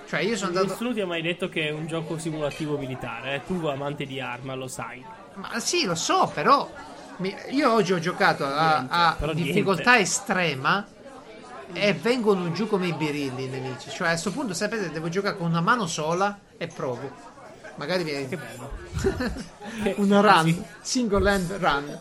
Cioè 0.08 0.20
io 0.20 0.36
sono 0.36 0.48
andato... 0.48 0.68
Nessuno 0.68 0.94
ti 0.94 1.00
ha 1.02 1.06
mai 1.06 1.20
detto 1.20 1.50
che 1.50 1.68
è 1.68 1.70
un 1.70 1.86
gioco 1.86 2.16
simulativo 2.16 2.78
militare. 2.78 3.34
eh. 3.34 3.40
Tu, 3.46 3.66
amante 3.66 4.06
di 4.06 4.20
arma, 4.22 4.54
lo 4.54 4.68
sai. 4.68 5.04
Ma 5.34 5.60
sì, 5.60 5.84
lo 5.84 5.94
so, 5.94 6.30
però... 6.32 6.66
mi- 7.18 7.36
Io 7.50 7.70
oggi 7.70 7.92
ho 7.92 7.98
giocato 7.98 8.46
a, 8.46 8.78
Niente, 8.78 8.94
a 9.24 9.32
difficoltà 9.34 9.90
niente. 9.96 10.00
estrema 10.10 10.86
e 11.72 11.92
vengono 11.94 12.50
giù 12.52 12.66
come 12.66 12.88
i 12.88 12.92
birilli 12.92 13.44
i 13.44 13.48
nemici. 13.48 13.90
Cioè 13.90 14.08
a 14.08 14.10
questo 14.10 14.32
punto 14.32 14.54
sapete, 14.54 14.90
devo 14.90 15.08
giocare 15.08 15.36
con 15.36 15.46
una 15.46 15.60
mano 15.60 15.86
sola 15.86 16.38
e 16.56 16.66
provo. 16.66 17.10
Magari 17.76 18.02
viene... 18.02 18.28
Che 18.28 18.36
bello. 18.36 18.70
una 19.96 20.20
run, 20.20 20.64
single 20.80 21.30
hand 21.30 21.52
run. 21.52 22.00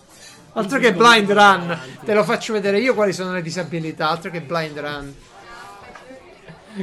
Altro 0.53 0.79
che 0.79 0.91
blind 0.91 1.31
run, 1.31 1.79
te 2.03 2.15
lo 2.15 2.23
faccio 2.23 2.53
vedere 2.53 2.79
io 2.79 2.95
quali 2.95 3.13
sono 3.13 3.31
le 3.31 3.43
disabilità, 3.43 4.09
altro 4.09 4.31
che 4.31 4.41
blind 4.41 4.79
run. 4.79 5.15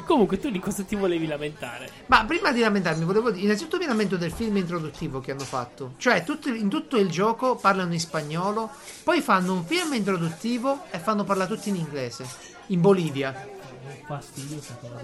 Comunque, 0.07 0.39
tu 0.39 0.51
di 0.51 0.59
cosa 0.61 0.83
ti 0.83 0.95
volevi 0.95 1.27
lamentare? 1.27 1.91
Ma 2.07 2.25
prima 2.25 2.53
di 2.53 2.61
lamentarmi, 2.61 3.05
volevo 3.05 3.31
dire, 3.31 3.45
innanzitutto 3.45 3.79
mi 3.79 3.87
lamento 3.87 4.17
del 4.17 4.33
film 4.33 4.57
introduttivo 4.57 5.21
che 5.21 5.33
hanno 5.33 5.45
fatto. 5.45 5.95
Cioè, 5.99 6.25
tutto- 6.25 6.49
in 6.51 6.69
tutto 6.69 6.97
il 6.97 7.11
gioco 7.11 7.57
parlano 7.57 7.93
in 7.93 8.01
spagnolo, 8.01 8.71
poi 9.03 9.21
fanno 9.21 9.53
un 9.53 9.65
film 9.65 9.95
introduttivo 9.95 10.85
e 10.91 10.99
fanno 10.99 11.25
parlare 11.25 11.53
tutti 11.53 11.69
in 11.69 11.77
inglese. 11.77 12.54
In 12.69 12.81
Bolivia. 12.81 13.53
Fastidio. 14.07 14.61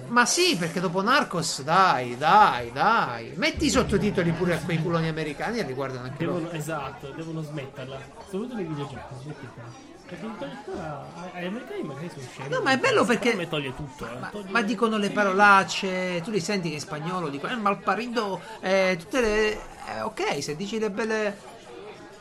Ma 0.08 0.26
sì, 0.26 0.56
perché 0.56 0.80
dopo 0.80 1.02
Narcos, 1.02 1.62
dai, 1.62 2.16
dai, 2.16 2.70
dai. 2.72 3.32
Metti 3.36 3.66
i 3.66 3.70
sottotitoli 3.70 4.30
pure 4.32 4.54
a 4.54 4.58
quei 4.58 4.80
culoni 4.80 5.08
americani 5.08 5.58
e 5.58 5.64
li 5.64 5.72
guardano 5.72 6.04
anche 6.04 6.24
loro. 6.24 6.38
Devono, 6.38 6.56
esatto, 6.58 7.10
devono 7.10 7.42
smetterla. 7.42 7.98
Soprattutto 8.28 8.54
nei 8.56 8.64
videogiochi, 8.64 8.96
smettetela. 9.22 9.88
Perché 10.06 10.26
addirittura 10.26 11.06
agli 11.32 11.44
americani 11.46 11.82
magari 11.82 12.10
sono 12.12 12.26
scemi. 12.32 12.48
No, 12.48 12.60
ma 12.62 12.72
è 12.72 12.78
bello 12.78 13.04
perché- 13.04 13.34
Me 13.34 13.48
toglie 13.48 13.74
tutto, 13.74 14.06
eh. 14.10 14.18
Ma, 14.18 14.28
Toglie- 14.28 14.50
ma 14.50 14.62
dicono 14.62 14.96
le 14.96 15.10
parolacce, 15.10 16.20
tu 16.22 16.30
li 16.30 16.40
senti 16.40 16.68
che 16.68 16.74
in 16.74 16.80
spagnolo 16.80 17.28
dicono, 17.28 17.52
eh, 17.52 17.56
malparido, 17.56 18.40
eh, 18.60 18.96
tutte 18.98 19.20
le... 19.20 19.52
eh, 19.52 20.00
ok, 20.02 20.42
se 20.42 20.56
dici 20.56 20.78
le 20.78 20.90
belle... 20.90 21.36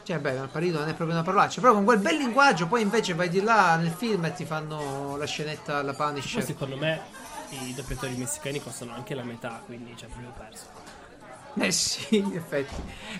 Cioè, 0.10 0.18
beh, 0.18 0.39
malparido 0.39 0.80
non 0.80 0.89
è 0.89 0.95
proprio 0.95 1.16
una 1.16 1.24
parolaccia, 1.24 1.62
però 1.62 1.74
con 1.74 1.84
quel 1.84 1.99
bel 1.99 2.18
linguaggio 2.18 2.66
poi 2.66 2.82
invece 2.82 3.14
vai 3.14 3.30
di 3.30 3.43
là 3.43 3.76
nel 3.76 3.91
film 3.91 4.26
e 4.26 4.34
ti 4.34 4.43
fanno 4.43 5.16
la 5.18 5.26
scenetta 5.26 5.78
alla 5.78 5.93
Punisher. 5.93 6.43
secondo 6.43 6.78
me 6.78 6.99
i 7.49 7.76
doppiatori 7.76 8.16
messicani 8.16 8.60
costano 8.60 8.95
anche 8.95 9.14
la 9.14 9.22
metà, 9.22 9.62
quindi 9.64 9.95
ci 9.95 10.05
ha 10.05 10.07
proprio 10.07 10.34
perso. 10.36 10.66
Eh 11.53 11.72
sì, 11.72 12.18
in 12.18 12.36
effetti. 12.36 12.74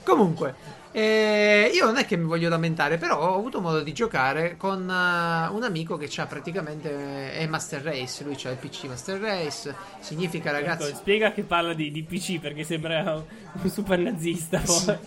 Comunque, 0.04 0.56
E 0.92 1.70
io 1.72 1.86
non 1.86 1.98
è 1.98 2.06
che 2.06 2.18
mi 2.18 2.26
voglio 2.26 2.50
lamentare, 2.50 2.98
però 2.98 3.20
ho 3.20 3.36
avuto 3.36 3.62
modo 3.62 3.82
di 3.82 3.94
giocare 3.94 4.58
con 4.58 4.82
uh, 4.82 5.56
un 5.56 5.64
amico 5.64 5.98
che 5.98 6.10
ha 6.20 6.26
praticamente 6.26 7.32
è 7.34 7.46
Master 7.46 7.84
Race. 7.84 8.24
Lui 8.24 8.36
ha 8.44 8.50
il 8.50 8.58
PC 8.58 8.86
Master 8.86 9.20
Race. 9.20 9.76
Significa, 10.00 10.52
ragazzi. 10.52 10.88
Ecco, 10.88 10.98
spiega 10.98 11.32
che 11.32 11.44
parla 11.44 11.74
di, 11.74 11.92
di, 11.92 12.04
PC 12.04 12.40
perché 12.40 12.64
sembra 12.64 13.24
un 13.52 13.70
super 13.70 14.00
nazista. 14.00 14.60
Poi. 14.60 14.98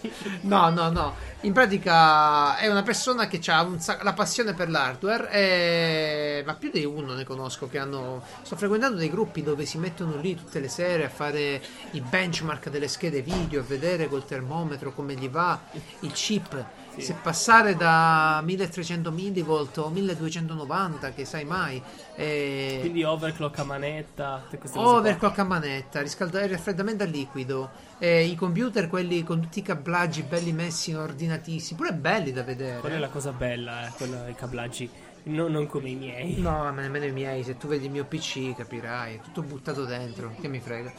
no, 0.42 0.70
no, 0.70 0.90
no. 0.90 1.14
In 1.40 1.52
pratica 1.52 2.56
è 2.56 2.68
una 2.68 2.82
persona 2.82 3.26
che 3.26 3.40
ha 3.46 3.68
sac- 3.78 4.04
la 4.04 4.12
passione 4.12 4.54
per 4.54 4.70
l'hardware. 4.70 5.30
E... 5.32 6.21
Ma 6.52 6.58
più 6.58 6.70
di 6.70 6.84
uno 6.84 7.14
ne 7.14 7.24
conosco 7.24 7.66
che 7.66 7.78
hanno. 7.78 8.22
Sto 8.42 8.56
frequentando 8.56 8.98
dei 8.98 9.08
gruppi 9.10 9.42
dove 9.42 9.64
si 9.64 9.78
mettono 9.78 10.16
lì 10.16 10.34
tutte 10.34 10.60
le 10.60 10.68
sere 10.68 11.06
a 11.06 11.08
fare 11.08 11.62
i 11.92 12.00
benchmark 12.02 12.68
delle 12.68 12.88
schede 12.88 13.22
video, 13.22 13.60
a 13.60 13.64
vedere 13.64 14.06
col 14.06 14.26
termometro 14.26 14.92
come 14.92 15.14
gli 15.14 15.30
va 15.30 15.58
il 16.00 16.12
chip. 16.12 16.64
Sì. 16.94 17.00
Se 17.00 17.14
passare 17.22 17.74
da 17.74 18.42
1300 18.44 19.10
mV 19.10 19.70
o 19.76 19.88
1290, 19.88 21.12
che 21.12 21.24
sai 21.24 21.46
mai. 21.46 21.82
Eh, 22.14 22.78
Quindi 22.80 23.02
overclock 23.02 23.58
a 23.60 23.64
manetta. 23.64 24.44
Overclock 24.74 25.38
a 25.38 25.44
manetta, 25.44 26.02
riscaldare 26.02 26.48
raffreddamento 26.48 27.04
a 27.04 27.06
liquido. 27.06 27.70
Eh, 27.98 28.24
I 28.24 28.34
computer, 28.34 28.88
quelli 28.88 29.22
con 29.22 29.40
tutti 29.40 29.60
i 29.60 29.62
cablaggi 29.62 30.22
belli 30.22 30.52
messi, 30.52 30.92
ordinatissimi, 30.92 31.80
pure 31.80 31.94
belli 31.94 32.30
da 32.30 32.42
vedere. 32.42 32.80
Quella 32.80 32.96
è 32.96 32.98
la 32.98 33.08
cosa 33.08 33.32
bella, 33.32 33.86
eh, 33.86 33.92
quello, 33.96 34.28
i 34.28 34.34
cablaggi. 34.34 34.90
No, 35.24 35.48
non 35.48 35.66
come 35.66 35.90
i 35.90 35.94
miei. 35.94 36.40
No, 36.40 36.50
ma 36.50 36.80
nemmeno 36.80 37.04
i 37.04 37.12
miei. 37.12 37.44
Se 37.44 37.56
tu 37.56 37.68
vedi 37.68 37.86
il 37.86 37.92
mio 37.92 38.04
PC 38.04 38.54
capirai. 38.56 39.16
È 39.16 39.20
tutto 39.20 39.42
buttato 39.42 39.84
dentro. 39.84 40.34
Che 40.40 40.48
mi 40.48 40.60
frega. 40.60 40.92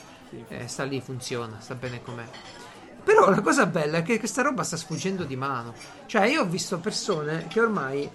Eh, 0.48 0.68
sta 0.68 0.84
lì, 0.84 1.02
funziona, 1.02 1.60
sta 1.60 1.76
bene 1.76 2.02
com'è. 2.02 2.26
Però 3.04 3.30
la 3.30 3.42
cosa 3.42 3.66
bella 3.66 3.98
è 3.98 4.02
che 4.02 4.18
questa 4.18 4.42
roba 4.42 4.64
sta 4.64 4.78
sfuggendo 4.78 5.26
di 5.26 5.36
mano. 5.36 5.74
Cioè, 6.06 6.26
io 6.26 6.42
ho 6.42 6.46
visto 6.46 6.80
persone 6.80 7.48
che 7.48 7.60
ormai, 7.60 8.10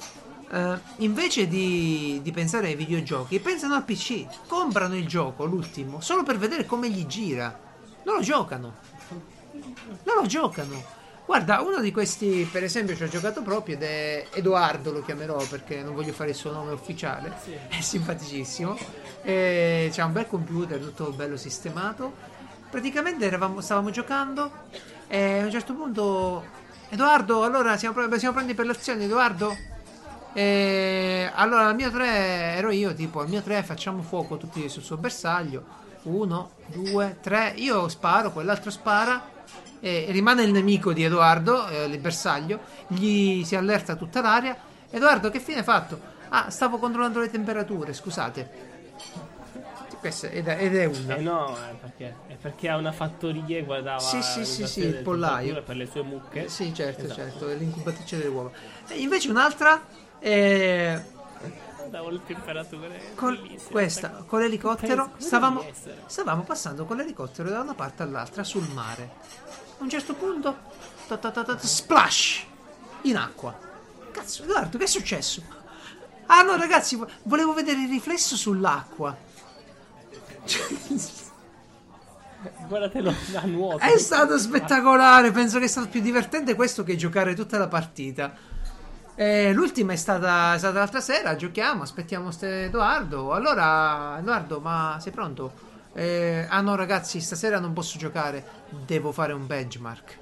eh, 0.51 0.79
invece 0.97 1.47
di, 1.47 2.21
di, 2.23 2.33
pensare 2.33 2.69
ai 2.69 2.75
videogiochi, 2.75 3.39
pensano 3.39 3.75
al 3.75 3.85
PC. 3.85 4.47
Comprano 4.47 4.97
il 4.97 5.07
gioco, 5.07 5.45
l'ultimo, 5.45 6.01
solo 6.01 6.23
per 6.23 6.39
vedere 6.39 6.65
come 6.65 6.89
gli 6.89 7.07
gira. 7.07 7.57
Non 8.05 8.17
lo 8.17 8.23
giocano. 8.23 8.77
Non 9.53 10.17
lo 10.21 10.27
giocano. 10.27 10.97
Guarda, 11.29 11.61
uno 11.61 11.83
di 11.83 11.93
questi, 11.93 12.49
per 12.51 12.65
esempio, 12.65 12.97
ci 12.97 13.03
ho 13.03 13.09
giocato 13.09 13.43
proprio 13.43 13.75
ed 13.75 13.83
è 13.83 14.27
Edoardo, 14.33 14.93
lo 14.93 15.03
chiamerò 15.03 15.37
perché 15.47 15.83
non 15.83 15.95
voglio 15.95 16.15
fare 16.15 16.31
il 16.31 16.35
suo 16.35 16.53
nome 16.53 16.73
ufficiale. 16.73 17.35
Sì. 17.45 17.53
È 17.69 17.81
simpaticissimo. 17.83 18.79
E 19.23 19.91
c'ha 19.93 20.07
un 20.07 20.13
bel 20.13 20.27
computer, 20.27 20.79
tutto 20.79 21.13
bello 21.13 21.37
sistemato 21.37 22.37
praticamente 22.71 23.27
eravamo, 23.27 23.61
stavamo 23.61 23.91
giocando 23.91 24.51
e 25.07 25.41
a 25.41 25.45
un 25.45 25.51
certo 25.51 25.75
punto 25.75 26.45
Edoardo, 26.91 27.43
allora 27.43 27.77
siamo, 27.77 28.17
siamo 28.17 28.35
pronti 28.35 28.55
per 28.55 28.67
l'azione, 28.67 29.05
Edoardo? 29.05 29.55
E 30.33 31.31
allora 31.35 31.67
al 31.67 31.75
mio 31.75 31.91
3 31.91 32.07
ero 32.57 32.71
io, 32.71 32.95
tipo 32.95 33.21
al 33.21 33.29
mio 33.29 33.43
3 33.43 33.63
facciamo 33.63 34.03
fuoco 34.03 34.37
tutti 34.39 34.69
sul 34.69 34.83
suo 34.83 34.97
bersaglio. 34.97 35.87
Uno, 36.05 36.53
due, 36.67 37.19
tre, 37.21 37.53
io 37.57 37.89
sparo, 37.89 38.33
quell'altro 38.33 38.71
spara. 38.71 39.37
E 39.81 40.07
rimane 40.11 40.43
il 40.43 40.53
nemico 40.53 40.93
di 40.93 41.05
Edoardo, 41.05 41.69
eh, 41.69 41.85
il 41.85 41.99
bersaglio. 41.99 42.61
Gli 42.87 43.45
si 43.45 43.57
allerta 43.57 43.95
tutta 43.97 44.21
l'aria. 44.21 44.57
Edoardo, 44.91 45.31
che 45.31 45.41
fine 45.41 45.59
hai 45.59 45.65
fatto? 45.65 46.01
Ah, 46.31 46.51
stavo 46.51 46.79
controllando 46.79 47.21
le 47.21 47.31
temperature, 47.31 47.93
scusate. 47.93 48.67
Questa 50.01 50.29
ed 50.29 50.47
è, 50.47 50.63
ed 50.63 50.77
è 50.77 50.85
una. 50.85 51.17
Eh 51.17 51.21
no, 51.21 51.57
è 51.57 51.75
perché, 51.75 52.15
è 52.29 52.35
perché 52.41 52.69
ha 52.69 52.77
una 52.77 52.93
fattoria 52.93 53.59
e 53.59 53.65
guardava 53.65 53.99
sì, 53.99 54.23
sì, 54.23 54.45
sì, 54.45 54.65
sì, 54.67 54.81
il 54.83 55.03
pollaio 55.03 55.61
per 55.65 55.75
le 55.75 55.87
sue 55.87 56.03
mucche. 56.03 56.45
Eh, 56.45 56.49
sì, 56.49 56.73
certo, 56.73 57.05
esatto. 57.05 57.21
certo, 57.21 57.49
è 57.49 57.57
l'incubatrice 57.57 58.17
delle 58.19 58.29
uova. 58.29 58.51
E 58.87 59.01
invece 59.01 59.29
un'altra 59.31 59.83
è 60.21 61.03
Davo 61.89 62.11
le 62.11 62.21
temperature. 62.27 63.01
Con, 63.15 63.39
questa, 63.71 64.25
con 64.27 64.41
l'elicottero, 64.41 65.13
stavamo, 65.17 65.65
stavamo 66.07 66.43
passando 66.43 66.85
con 66.85 66.97
l'elicottero 66.97 67.49
da 67.49 67.61
una 67.61 67.75
parte 67.75 68.03
all'altra 68.03 68.45
sul 68.45 68.69
mare. 68.73 69.11
A 69.79 69.83
un 69.83 69.89
certo 69.89 70.15
punto, 70.15 70.57
ta 71.07 71.17
ta 71.17 71.31
ta 71.31 71.45
ta, 71.45 71.59
splash 71.59 72.45
in 73.03 73.17
acqua. 73.17 73.57
Cazzo, 74.11 74.43
Edoardo, 74.43 74.77
che 74.77 74.85
è 74.85 74.89
successo? 74.89 75.43
Ah 76.27 76.43
no, 76.43 76.57
ragazzi, 76.57 76.99
volevo 77.23 77.55
vedere 77.55 77.83
il 77.83 77.89
riflesso 77.89 78.37
sull'acqua. 78.37 79.17
Guardatelo 82.69 83.13
a 83.35 83.47
nuoto. 83.47 83.79
È 83.79 83.99
stato 83.99 84.39
spettacolare. 84.39 85.31
Penso 85.31 85.59
che 85.59 85.65
è 85.65 85.69
stato 85.69 85.89
più 85.89 86.01
divertente 86.01 86.55
questo 86.55 86.85
che 86.85 86.97
giocare 86.97 87.35
tutta 87.35 87.59
la 87.59 87.69
partita. 87.69 88.35
Eh, 89.15 89.53
l'ultima 89.53 89.93
è 89.93 89.97
stata, 89.97 90.55
è 90.55 90.59
stata, 90.59 90.79
l'altra 90.79 91.01
sera. 91.01 91.35
Giochiamo, 91.35 91.83
aspettiamo 91.83 92.31
Edoardo. 92.41 93.33
Allora, 93.33 94.19
Edoardo, 94.19 94.61
ma 94.61 94.99
sei 95.01 95.13
pronto? 95.13 95.68
Eh, 95.95 96.47
ah 96.49 96.61
no, 96.61 96.77
ragazzi, 96.77 97.21
stasera 97.21 97.59
non 97.59 97.73
posso 97.73 97.99
giocare. 97.99 98.45
Devo 98.87 99.13
fare 99.13 99.33
un 99.33 99.47
benchmark. 99.47 100.19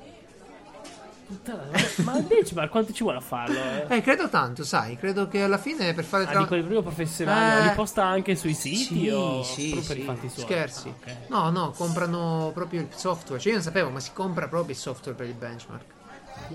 Ma 2.05 2.17
il 2.17 2.23
benchmark 2.23 2.71
quanto 2.71 2.93
ci 2.93 3.03
vuole 3.03 3.19
a 3.19 3.21
farlo? 3.21 3.59
Eh? 3.59 3.97
eh, 3.97 4.01
credo 4.01 4.29
tanto, 4.29 4.63
sai. 4.63 4.97
Credo 4.97 5.27
che 5.27 5.43
alla 5.43 5.59
fine 5.59 5.93
per 5.93 6.05
fare. 6.05 6.25
Tra... 6.25 6.39
Ah, 6.39 6.43
di 6.43 6.47
quelli 6.47 6.63
proprio 6.63 6.83
professionali. 6.83 7.67
Eh... 7.67 7.69
Li 7.71 7.75
posta 7.75 8.05
anche 8.05 8.37
sui 8.37 8.55
siti? 8.55 9.01
Sì, 9.01 9.09
o 9.09 9.43
sì, 9.43 9.83
sì. 9.83 10.07
Scherzi. 10.29 10.89
Ah, 10.89 10.95
okay. 11.01 11.17
No, 11.27 11.51
no, 11.51 11.71
comprano 11.73 12.53
proprio 12.55 12.83
il 12.83 12.89
software. 12.95 13.41
Cioè, 13.41 13.49
io 13.49 13.59
non 13.59 13.65
sapevo, 13.65 13.91
ma 13.91 13.99
si 13.99 14.11
compra 14.13 14.47
proprio 14.47 14.71
il 14.71 14.81
software 14.81 15.17
per 15.17 15.27
il 15.27 15.35
benchmark. 15.35 15.95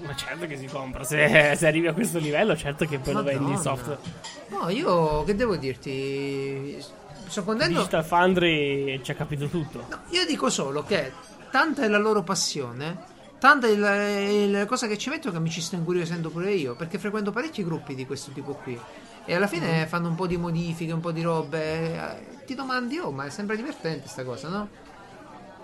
Ma 0.03 0.15
certo 0.15 0.47
che 0.47 0.57
si 0.57 0.67
compra. 0.67 1.03
Se, 1.03 1.55
se 1.57 1.67
arrivi 1.67 1.87
a 1.87 1.93
questo 1.93 2.17
livello, 2.19 2.55
certo 2.55 2.85
che 2.85 2.99
poi 2.99 3.13
lo 3.13 3.23
vendi 3.23 3.51
il 3.51 3.57
software. 3.57 3.99
No, 4.47 4.69
io 4.69 5.23
che 5.25 5.35
devo 5.35 5.57
dirti? 5.57 6.81
Sto 7.31 7.43
contento. 7.43 7.79
Digital 7.79 8.03
Foundry 8.03 9.01
ci 9.01 9.11
ha 9.11 9.15
capito 9.15 9.47
tutto. 9.47 9.85
No, 9.89 9.99
io 10.09 10.25
dico 10.25 10.49
solo 10.49 10.83
che 10.83 11.11
tanta 11.49 11.83
è 11.83 11.87
la 11.87 11.97
loro 11.97 12.23
passione 12.23 13.19
Tanta 13.41 13.67
la 13.75 14.67
cosa 14.67 14.85
che 14.85 14.99
ci 14.99 15.09
metto 15.09 15.31
che 15.31 15.39
mi 15.39 15.49
ci 15.49 15.61
sto 15.61 15.73
incuriosendo 15.73 16.29
pure 16.29 16.51
io, 16.51 16.75
perché 16.75 16.99
frequento 16.99 17.31
parecchi 17.31 17.63
gruppi 17.63 17.95
di 17.95 18.05
questo 18.05 18.29
tipo 18.29 18.53
qui. 18.53 18.79
E 19.25 19.33
alla 19.33 19.47
fine 19.47 19.85
mm. 19.85 19.87
fanno 19.87 20.09
un 20.09 20.13
po' 20.13 20.27
di 20.27 20.37
modifiche, 20.37 20.91
un 20.93 20.99
po' 20.99 21.11
di 21.11 21.23
robe. 21.23 21.95
Eh, 21.95 22.45
ti 22.45 22.53
domandi, 22.53 22.99
oh, 22.99 23.09
ma 23.09 23.25
è 23.25 23.31
sempre 23.31 23.55
divertente 23.55 24.07
sta 24.07 24.23
cosa, 24.23 24.47
no? 24.47 24.69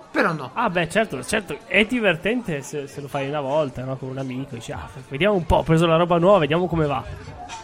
Però 0.09 0.33
no. 0.33 0.49
Ah, 0.55 0.71
beh, 0.71 0.89
certo, 0.89 1.23
certo. 1.23 1.55
È 1.67 1.85
divertente 1.85 2.63
se, 2.63 2.87
se 2.87 2.99
lo 2.99 3.07
fai 3.07 3.27
una 3.27 3.41
volta, 3.41 3.83
no? 3.83 3.95
Con 3.95 4.09
un 4.09 4.17
amico. 4.17 4.55
Dici, 4.55 4.71
ah, 4.71 4.89
vediamo 5.09 5.35
un 5.35 5.45
po', 5.45 5.57
ho 5.57 5.63
preso 5.63 5.85
la 5.85 5.97
roba 5.97 6.17
nuova, 6.17 6.39
vediamo 6.39 6.65
come 6.65 6.87
va. 6.87 7.03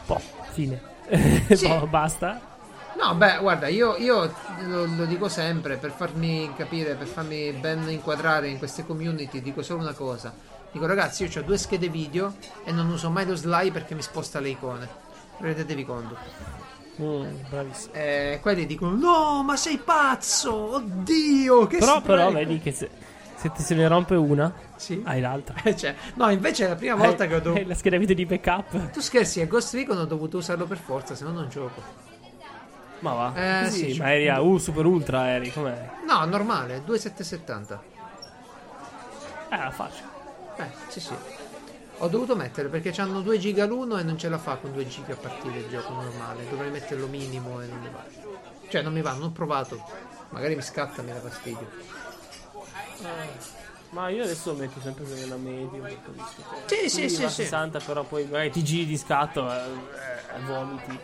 Po', 0.06 0.22
fine. 0.52 0.80
Sì. 1.50 1.68
no, 1.68 1.88
basta. 1.88 2.53
No, 2.96 3.16
beh, 3.16 3.40
guarda, 3.40 3.68
io, 3.68 3.98
io 3.98 4.34
lo, 4.66 4.86
lo, 4.86 5.06
dico 5.06 5.28
sempre 5.28 5.78
per 5.78 5.92
farmi 5.92 6.52
capire, 6.56 6.96
per 6.96 7.08
farmi 7.08 7.52
ben 7.52 7.90
inquadrare 7.90 8.48
in 8.48 8.58
queste 8.58 8.86
community, 8.86 9.42
dico 9.42 9.62
solo 9.62 9.82
una 9.82 9.94
cosa. 9.94 10.34
Dico, 10.72 10.86
ragazzi, 10.86 11.24
io 11.24 11.40
ho 11.40 11.44
due 11.44 11.58
schede 11.58 11.90
video 11.90 12.36
e 12.64 12.72
non 12.72 12.90
uso 12.90 13.10
mai 13.10 13.26
lo 13.26 13.36
slide 13.36 13.72
perché 13.72 13.96
mi 13.96 14.02
sposta 14.02 14.40
le 14.40 14.50
icone. 14.50 14.88
Rendetevi 15.38 15.86
conto. 15.86 16.18
Mm, 17.02 17.26
bravissimo. 17.50 17.94
Eh, 17.94 18.40
quelli 18.42 18.66
dicono: 18.66 18.96
No, 18.96 19.44
ma 19.44 19.56
sei 19.56 19.78
pazzo! 19.78 20.76
Oddio! 20.76 21.68
Che 21.68 21.78
però, 21.78 22.02
però 22.02 22.32
vedi 22.32 22.60
che 22.60 22.72
se, 22.72 22.90
se 23.36 23.52
ti 23.52 23.64
se 23.64 23.74
ne 23.74 23.88
rompe 23.88 24.16
una, 24.16 24.54
sì. 24.76 25.02
hai 25.06 25.20
l'altra. 25.20 25.56
cioè, 25.74 25.96
no, 26.16 26.30
invece 26.30 26.66
è 26.66 26.70
la 26.70 26.76
prima 26.76 26.96
volta 26.96 27.24
hai, 27.24 27.30
che 27.30 27.36
ho 27.36 27.40
dovuto. 27.42 27.68
La 27.68 27.76
scheda 27.76 27.98
video 27.98 28.16
di 28.16 28.26
backup. 28.26 28.92
Tu 28.92 29.02
scherzi, 29.02 29.42
a 29.42 29.48
Ghost 29.48 29.74
Recon 29.74 29.98
ho 29.98 30.06
dovuto 30.06 30.38
usarlo 30.38 30.66
per 30.66 30.78
forza, 30.78 31.16
se 31.16 31.24
no 31.24 31.32
non 31.32 31.50
gioco. 31.50 32.03
Ma 33.04 33.12
va. 33.12 33.64
Eh, 33.66 33.70
sì, 33.70 33.98
ma 33.98 34.14
eri 34.14 34.30
a 34.30 34.40
U 34.40 34.58
Super 34.58 34.86
Ultra 34.86 35.28
eri, 35.32 35.52
com'è? 35.52 35.90
No, 36.08 36.24
normale, 36.24 36.82
2770. 36.86 37.84
Eh, 39.50 39.56
era 39.56 39.72
facile. 39.72 40.08
Eh, 40.56 40.70
sì, 40.88 41.02
sì. 41.02 41.14
Ho 41.98 42.08
dovuto 42.08 42.38
mettere 42.38 42.70
perché 42.70 42.94
hanno 43.02 43.20
2 43.20 43.38
giga 43.40 43.66
l'uno 43.66 43.98
e 43.98 44.04
non 44.04 44.18
ce 44.18 44.30
la 44.30 44.38
fa 44.38 44.56
con 44.56 44.72
2 44.72 44.88
giga 44.88 45.14
a 45.14 45.18
partire 45.18 45.60
il 45.60 45.68
gioco 45.68 45.92
normale. 45.92 46.48
Dovrei 46.50 46.72
metterlo 46.72 47.08
minimo 47.08 47.60
e 47.60 47.66
non 47.66 47.80
mi 47.80 47.90
va. 47.90 48.06
Cioè, 48.70 48.82
non 48.82 48.94
mi 48.94 49.02
va, 49.02 49.12
non 49.12 49.24
ho 49.24 49.32
provato. 49.32 49.84
Magari 50.30 50.56
mi 50.56 50.62
scatta 50.62 51.02
mi 51.02 51.12
dà 51.12 51.20
fastidio. 51.20 51.70
Eh. 53.02 53.62
Ma 53.90 54.08
io 54.08 54.24
adesso 54.24 54.54
metto 54.54 54.80
sempre 54.80 55.04
una 55.26 55.36
media. 55.36 55.90
Sì, 56.68 56.90
sì, 56.90 57.10
sì, 57.10 57.30
60, 57.30 57.80
sì. 57.80 57.86
però 57.86 58.04
poi 58.04 58.24
magari 58.24 58.50
ti 58.50 58.64
giri 58.64 58.86
di 58.86 58.98
scatto 58.98 59.52
e 59.52 59.58
eh, 59.58 60.38
eh, 60.38 60.40
vomiti. 60.46 61.00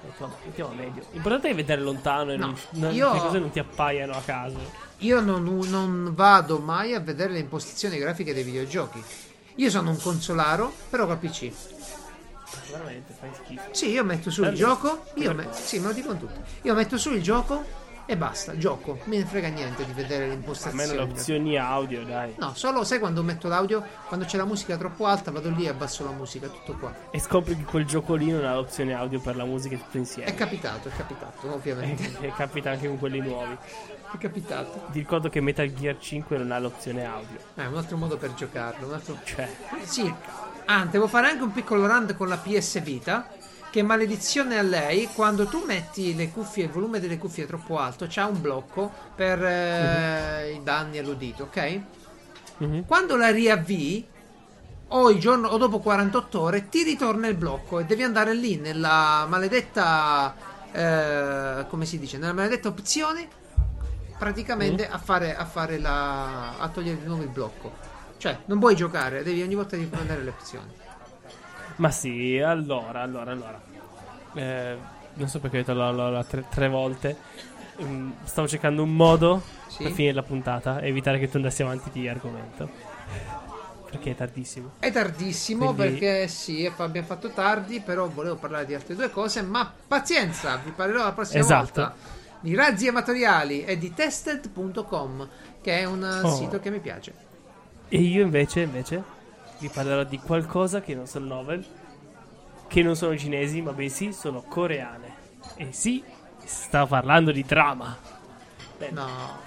Mettiamo, 0.00 0.36
mettiamo 0.44 0.74
medio. 0.74 1.04
L'importante 1.12 1.50
è 1.50 1.54
vedere 1.54 1.80
lontano 1.80 2.32
e 2.32 2.36
no, 2.36 2.56
non, 2.70 2.94
io, 2.94 3.12
le 3.12 3.18
cose 3.18 3.38
non 3.38 3.50
ti 3.50 3.58
appaiano 3.58 4.12
a 4.12 4.20
caso. 4.24 4.86
Io 4.98 5.20
non, 5.20 5.42
non, 5.42 6.12
vado 6.14 6.58
mai 6.58 6.94
a 6.94 7.00
vedere 7.00 7.32
le 7.32 7.40
impostazioni 7.40 7.98
grafiche 7.98 8.32
dei 8.32 8.44
videogiochi. 8.44 9.02
Io 9.56 9.70
sono 9.70 9.90
un 9.90 10.00
consolaro, 10.00 10.72
però 10.88 11.06
col 11.06 11.18
PC. 11.18 11.50
Veramente, 12.70 13.12
fai 13.18 13.30
schifo. 13.34 13.62
Sì, 13.72 13.90
io 13.90 14.04
metto 14.04 14.30
su 14.30 14.42
il 14.44 14.54
gioco. 14.54 15.04
Io 15.14 15.34
me, 15.34 15.48
sì, 15.52 15.78
me 15.78 15.88
lo 15.88 15.92
dico 15.92 16.16
tutto. 16.16 16.42
Io 16.62 16.74
metto 16.74 16.96
su 16.96 17.12
il 17.12 17.22
gioco 17.22 17.86
e 18.10 18.16
basta, 18.16 18.56
gioco. 18.56 18.98
Me 19.04 19.18
ne 19.18 19.24
frega 19.26 19.48
niente 19.48 19.84
di 19.84 19.92
vedere 19.92 20.22
Almeno 20.22 20.34
l'impostazione. 20.36 20.94
le 20.94 21.00
opzioni 21.00 21.58
audio, 21.58 22.04
dai. 22.04 22.34
No, 22.38 22.54
solo 22.54 22.82
sai 22.82 22.98
quando 22.98 23.22
metto 23.22 23.48
l'audio, 23.48 23.84
quando 24.06 24.24
c'è 24.24 24.38
la 24.38 24.46
musica 24.46 24.78
troppo 24.78 25.04
alta, 25.04 25.30
vado 25.30 25.50
lì 25.50 25.66
e 25.66 25.68
abbasso 25.68 26.04
la 26.04 26.10
musica, 26.12 26.48
tutto 26.48 26.72
qua. 26.78 26.94
E 27.10 27.20
scopri 27.20 27.54
che 27.54 27.64
quel 27.64 27.84
gioco 27.84 28.14
lì 28.14 28.30
non 28.30 28.46
ha 28.46 28.54
l'opzione 28.54 28.94
audio 28.94 29.20
per 29.20 29.36
la 29.36 29.44
musica 29.44 29.76
tutto 29.76 29.96
È 29.96 29.98
insieme. 29.98 30.34
capitato, 30.34 30.88
è 30.88 30.92
capitato, 30.96 31.52
ovviamente. 31.52 32.16
E, 32.20 32.28
e 32.28 32.32
capita 32.32 32.70
anche 32.70 32.88
con 32.88 32.98
quelli 32.98 33.20
nuovi. 33.20 33.56
È 34.10 34.16
capitato. 34.16 34.86
Ti 34.90 34.98
ricordo 34.98 35.28
che 35.28 35.42
Metal 35.42 35.70
Gear 35.74 35.98
5 35.98 36.38
non 36.38 36.50
ha 36.50 36.58
l'opzione 36.58 37.04
audio. 37.04 37.36
È 37.54 37.66
un 37.66 37.76
altro 37.76 37.98
modo 37.98 38.16
per 38.16 38.32
giocarlo, 38.32 38.86
un 38.86 38.94
altro... 38.94 39.18
Cioè, 39.22 39.46
Sì, 39.82 40.10
ah, 40.64 40.86
devo 40.86 41.06
fare 41.08 41.28
anche 41.28 41.42
un 41.42 41.52
piccolo 41.52 41.86
run 41.86 42.14
con 42.16 42.26
la 42.28 42.38
PS 42.38 42.80
Vita. 42.80 43.28
Che 43.70 43.82
maledizione 43.82 44.58
a 44.58 44.62
lei, 44.62 45.08
quando 45.12 45.46
tu 45.46 45.62
metti 45.66 46.14
le 46.14 46.30
cuffie, 46.30 46.64
il 46.64 46.70
volume 46.70 47.00
delle 47.00 47.18
cuffie 47.18 47.46
troppo 47.46 47.78
alto, 47.78 48.06
c'ha 48.08 48.26
un 48.26 48.40
blocco 48.40 48.90
per 49.14 49.44
eh, 49.44 50.52
i 50.54 50.62
danni 50.62 50.98
all'udito, 50.98 51.44
ok? 51.44 51.80
Mhm. 52.58 52.86
Quando 52.86 53.16
la 53.16 53.30
riavvii, 53.30 54.06
o, 54.88 55.10
il 55.10 55.20
giorno, 55.20 55.48
o 55.48 55.58
dopo 55.58 55.80
48 55.80 56.40
ore, 56.40 56.68
ti 56.68 56.82
ritorna 56.82 57.26
il 57.28 57.34
blocco 57.34 57.78
e 57.78 57.84
devi 57.84 58.02
andare 58.02 58.32
lì 58.34 58.56
nella 58.56 59.26
maledetta, 59.28 60.34
eh, 60.72 61.66
come 61.68 61.84
si 61.84 61.98
dice, 61.98 62.16
nella 62.16 62.32
maledetta 62.32 62.68
opzione, 62.68 63.28
praticamente 64.18 64.88
a 64.88 64.98
fare, 64.98 65.36
a 65.36 65.44
fare 65.44 65.78
la, 65.78 66.58
a 66.58 66.68
togliere 66.68 66.98
di 67.00 67.06
nuovo 67.06 67.22
il 67.22 67.28
blocco. 67.28 67.72
Cioè, 68.16 68.38
non 68.46 68.58
puoi 68.58 68.74
giocare, 68.74 69.22
devi 69.22 69.42
ogni 69.42 69.54
volta 69.54 69.76
riprendere 69.76 70.22
le 70.22 70.30
opzioni. 70.30 70.86
Ma 71.78 71.90
sì, 71.90 72.38
allora, 72.38 73.00
allora, 73.02 73.30
allora. 73.32 73.60
Eh, 74.34 74.76
non 75.14 75.28
so 75.28 75.40
perché 75.40 75.56
ho 75.56 75.60
detto 75.60 75.72
allora, 75.72 76.22
tre, 76.24 76.44
tre 76.48 76.68
volte. 76.68 77.16
Mm, 77.82 78.10
stavo 78.24 78.46
cercando 78.48 78.82
un 78.82 78.94
modo 78.94 79.42
Sì. 79.68 79.84
per 79.84 79.92
finire 79.92 80.14
la 80.14 80.22
puntata 80.22 80.80
e 80.80 80.88
evitare 80.88 81.18
che 81.18 81.28
tu 81.28 81.36
andassi 81.36 81.62
avanti 81.62 81.90
di 81.90 82.08
argomento. 82.08 82.68
Perché 83.90 84.10
è 84.10 84.14
tardissimo. 84.14 84.72
È 84.80 84.90
tardissimo 84.92 85.72
Quindi- 85.72 85.98
perché 85.98 86.28
sì, 86.28 86.70
abbiamo 86.76 87.06
fatto 87.06 87.30
tardi, 87.30 87.80
però 87.80 88.06
volevo 88.08 88.36
parlare 88.36 88.66
di 88.66 88.74
altre 88.74 88.94
due 88.94 89.10
cose, 89.10 89.40
ma 89.42 89.72
pazienza, 89.86 90.56
vi 90.62 90.72
parlerò 90.72 91.04
la 91.04 91.12
prossima 91.12 91.40
Esatto. 91.40 91.80
volta 91.80 91.94
di 92.40 92.54
razzi 92.54 92.86
amatoriali 92.88 93.64
e 93.64 93.78
di 93.78 93.94
tested.com, 93.94 95.28
che 95.62 95.78
è 95.78 95.84
un 95.84 96.20
Oh. 96.24 96.34
sito 96.34 96.60
che 96.60 96.70
mi 96.70 96.80
piace. 96.80 97.14
E 97.88 97.98
io 97.98 98.22
invece, 98.22 98.60
invece, 98.60 99.02
vi 99.58 99.68
parlerò 99.68 100.04
di 100.04 100.18
qualcosa 100.18 100.80
che 100.80 100.94
non 100.94 101.06
sono 101.06 101.26
novel, 101.26 101.64
che 102.66 102.82
non 102.82 102.96
sono 102.96 103.16
cinesi, 103.16 103.60
ma 103.60 103.72
bensì 103.72 104.12
sono 104.12 104.42
coreane. 104.42 105.26
E 105.56 105.72
sì, 105.72 106.02
stavo 106.44 106.86
parlando 106.86 107.32
di 107.32 107.42
drama. 107.42 107.96
Bene. 108.76 108.92
No. 108.92 109.46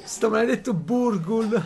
sto 0.04 0.30
maledetto 0.30 0.72
Burgul 0.72 1.62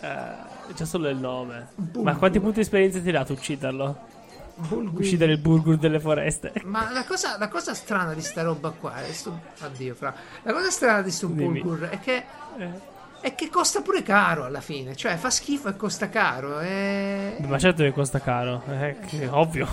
Eh, 0.00 0.47
Già 0.74 0.84
solo 0.84 1.08
il 1.08 1.16
nome. 1.16 1.68
Bulgur. 1.74 2.02
Ma 2.02 2.16
quanti 2.16 2.38
punti 2.40 2.56
di 2.56 2.60
esperienza 2.60 3.00
ti 3.00 3.08
ha 3.08 3.12
dato 3.12 3.32
ucciderlo? 3.32 3.98
Bulgur. 4.56 5.00
Uccidere 5.00 5.32
il 5.32 5.38
burgur 5.38 5.76
delle 5.76 6.00
foreste. 6.00 6.52
Ma 6.64 6.90
la 6.92 7.04
cosa, 7.04 7.36
la 7.38 7.48
cosa 7.48 7.74
strana 7.74 8.12
di 8.14 8.20
sta 8.22 8.42
roba 8.42 8.70
qua 8.70 9.02
è 9.04 9.12
sto- 9.12 9.40
Addio, 9.60 9.94
fra. 9.94 10.12
La 10.42 10.52
cosa 10.52 10.70
strana 10.70 11.02
di 11.02 11.10
sto 11.10 11.26
Dimmi. 11.28 11.60
Bulgur 11.60 11.88
è 11.88 11.98
che. 12.00 12.24
Eh. 12.58 12.96
È 13.20 13.34
che 13.34 13.48
costa 13.50 13.80
pure 13.80 14.02
caro 14.02 14.44
alla 14.44 14.60
fine. 14.60 14.94
Cioè, 14.94 15.16
fa 15.16 15.30
schifo 15.30 15.68
e 15.68 15.76
costa 15.76 16.08
caro. 16.08 16.60
E... 16.60 17.36
Ma 17.40 17.58
certo 17.58 17.82
che 17.82 17.92
costa 17.92 18.20
caro, 18.20 18.62
eh, 18.68 18.96
che- 19.08 19.26
ovvio. 19.28 19.66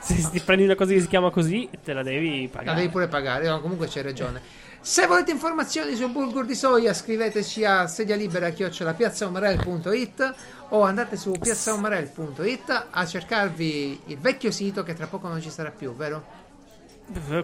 Se 0.00 0.28
ti 0.30 0.40
prendi 0.40 0.64
una 0.64 0.74
cosa 0.74 0.92
che 0.92 1.00
si 1.00 1.06
chiama 1.06 1.30
così, 1.30 1.68
te 1.84 1.92
la 1.92 2.02
devi 2.02 2.42
La 2.42 2.58
pagare. 2.58 2.76
devi 2.80 2.90
pure 2.90 3.06
pagare, 3.08 3.46
no, 3.48 3.60
comunque 3.60 3.86
c'hai 3.88 4.02
ragione. 4.02 4.40
Se 4.84 5.06
volete 5.06 5.30
informazioni 5.30 5.94
sul 5.94 6.10
bulgur 6.10 6.44
di 6.44 6.56
soia, 6.56 6.92
scriveteci 6.92 7.64
a 7.64 7.86
sedialibera.piazzaomarel.it 7.86 10.34
o 10.70 10.82
andate 10.82 11.16
su 11.16 11.30
piazzaomarel.it 11.40 12.86
a 12.90 13.06
cercarvi 13.06 14.00
il 14.06 14.18
vecchio 14.18 14.50
sito 14.50 14.82
che 14.82 14.94
tra 14.94 15.06
poco 15.06 15.28
non 15.28 15.40
ci 15.40 15.50
sarà 15.50 15.70
più, 15.70 15.94
vero? 15.94 16.24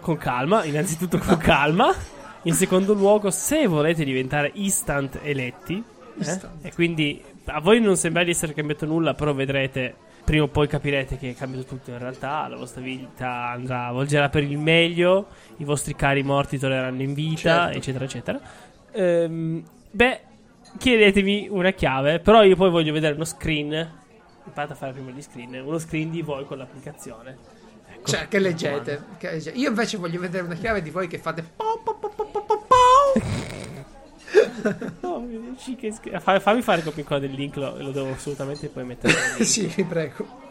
Con 0.01 0.17
calma, 0.17 0.65
innanzitutto 0.65 1.17
con 1.17 1.37
calma. 1.37 1.93
In 2.43 2.55
secondo 2.55 2.93
luogo, 2.93 3.31
se 3.31 3.67
volete 3.67 4.03
diventare 4.03 4.51
instant 4.55 5.19
eletti, 5.21 5.75
eh, 5.75 5.83
Instant. 6.17 6.65
e 6.65 6.73
quindi 6.73 7.23
a 7.45 7.61
voi 7.61 7.79
non 7.79 7.95
sembra 7.95 8.25
di 8.25 8.31
essere 8.31 8.53
cambiato 8.53 8.85
nulla, 8.85 9.13
però 9.13 9.33
vedrete, 9.33 9.95
prima 10.23 10.43
o 10.43 10.47
poi 10.47 10.67
capirete 10.67 11.17
che 11.17 11.31
è 11.31 11.35
cambiato 11.35 11.65
tutto 11.65 11.91
in 11.91 11.97
realtà, 11.97 12.47
la 12.47 12.55
vostra 12.57 12.81
vita 12.81 13.49
andrà, 13.49 13.91
volgerà 13.91 14.29
per 14.29 14.43
il 14.43 14.57
meglio, 14.57 15.27
i 15.57 15.63
vostri 15.63 15.95
cari 15.95 16.23
morti 16.23 16.57
torneranno 16.59 17.01
in 17.01 17.13
vita, 17.13 17.63
Certo. 17.65 17.77
eccetera, 17.77 18.05
eccetera. 18.05 18.39
Ehm, 18.91 19.63
beh, 19.91 20.19
chiedetemi 20.77 21.47
una 21.49 21.71
chiave, 21.71 22.19
però 22.19 22.43
io 22.43 22.55
poi 22.55 22.69
voglio 22.69 22.93
vedere 22.93 23.15
uno 23.15 23.25
screen. 23.25 23.97
Imparate 24.45 24.73
a 24.73 24.75
fare 24.75 24.91
prima 24.93 25.11
gli 25.11 25.21
screen, 25.21 25.61
uno 25.63 25.77
screen 25.79 26.09
di 26.11 26.21
voi 26.21 26.45
con 26.45 26.57
l'applicazione. 26.57 27.37
Ecco, 27.91 28.07
Cioè, 28.11 28.27
che 28.27 28.39
leggete. 28.39 29.03
che 29.17 29.31
leggete. 29.31 29.57
Io 29.57 29.69
invece 29.69 29.97
voglio 29.97 30.19
vedere 30.19 30.43
una 30.45 30.55
chiave 30.55 30.81
di 30.81 30.89
voi 30.89 31.07
che 31.07 31.17
fate. 31.17 31.43
po, 31.55 31.81
po, 31.83 31.93
po. 31.99 32.07
No, 35.19 35.49
dici 35.51 35.75
che 35.75 35.91
sch- 35.91 36.19
fa- 36.19 36.39
fammi 36.39 36.61
fare 36.61 36.81
copia 36.83 37.01
incolla 37.01 37.19
del 37.19 37.31
link, 37.31 37.55
lo, 37.55 37.75
lo 37.81 37.91
devo 37.91 38.11
assolutamente 38.11 38.67
poi 38.69 38.85
mettere. 38.85 39.13
sì, 39.45 39.65
vi 39.67 39.83
prego. 39.83 40.47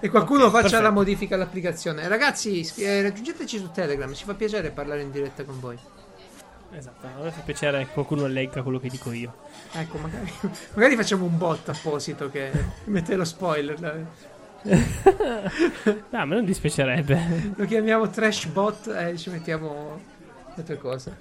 E 0.00 0.08
qualcuno 0.08 0.44
Ok, 0.46 0.50
faccia 0.50 0.62
perfetto. 0.62 0.82
la 0.82 0.90
modifica 0.90 1.34
all'applicazione. 1.36 2.08
Ragazzi, 2.08 2.68
eh, 2.78 3.02
raggiungeteci 3.02 3.58
su 3.58 3.70
Telegram, 3.70 4.12
ci 4.14 4.24
fa 4.24 4.34
piacere 4.34 4.70
parlare 4.70 5.02
in 5.02 5.10
diretta 5.12 5.44
con 5.44 5.60
voi. 5.60 5.78
Esatto, 6.74 7.06
a 7.06 7.22
me 7.22 7.30
fa 7.30 7.40
piacere 7.42 7.84
che 7.86 7.92
qualcuno 7.92 8.26
legga 8.26 8.62
quello 8.62 8.78
che 8.80 8.88
dico 8.88 9.12
io. 9.12 9.34
Ecco, 9.72 9.98
magari, 9.98 10.32
magari 10.74 10.96
facciamo 10.96 11.24
un 11.26 11.36
bot 11.36 11.68
apposito 11.68 12.30
che 12.30 12.50
mette 12.84 13.14
lo 13.14 13.24
spoiler. 13.24 14.06
No, 14.64 16.18
a 16.18 16.24
me 16.24 16.34
non 16.36 16.44
dispiacerebbe. 16.44 17.52
Lo 17.56 17.64
chiamiamo 17.64 18.08
trash 18.08 18.46
bot 18.46 18.86
e 18.86 19.16
ci 19.18 19.28
mettiamo 19.30 20.00
le 20.54 20.62
tue 20.62 20.78
cose. 20.78 21.16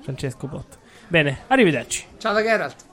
Francesco 0.00 0.46
Bot. 0.46 0.78
Bene, 1.08 1.38
arrivederci. 1.48 2.04
Ciao 2.18 2.34
da 2.34 2.42
Geralt. 2.42 2.87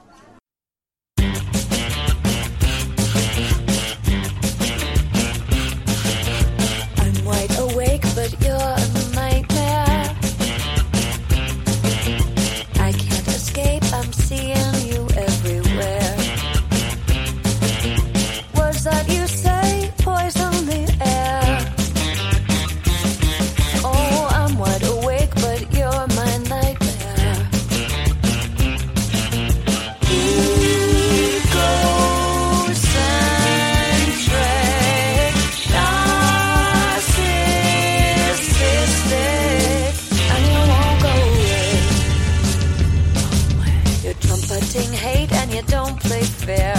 Fair. 46.46 46.76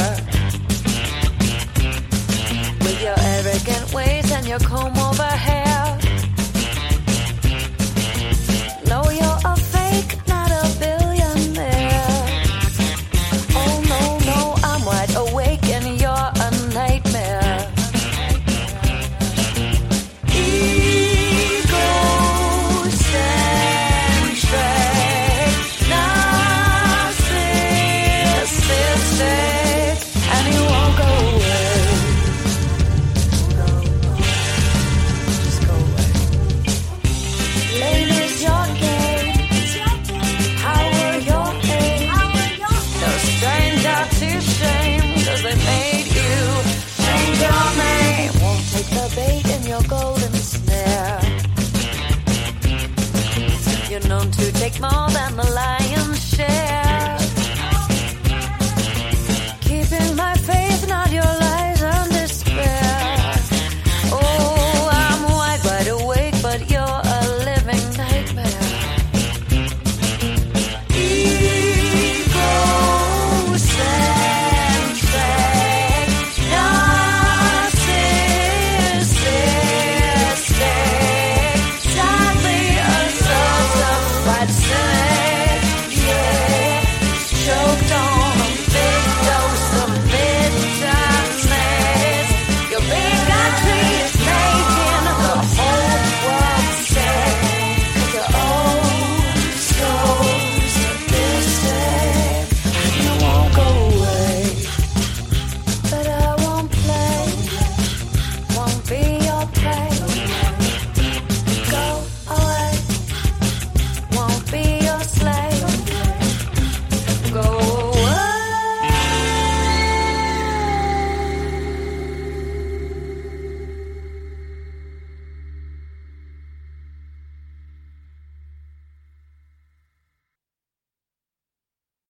With 2.80 3.02
your 3.02 3.16
arrogant 3.18 3.92
ways 3.92 4.30
and 4.30 4.46
your 4.46 4.60
comb 4.60 4.96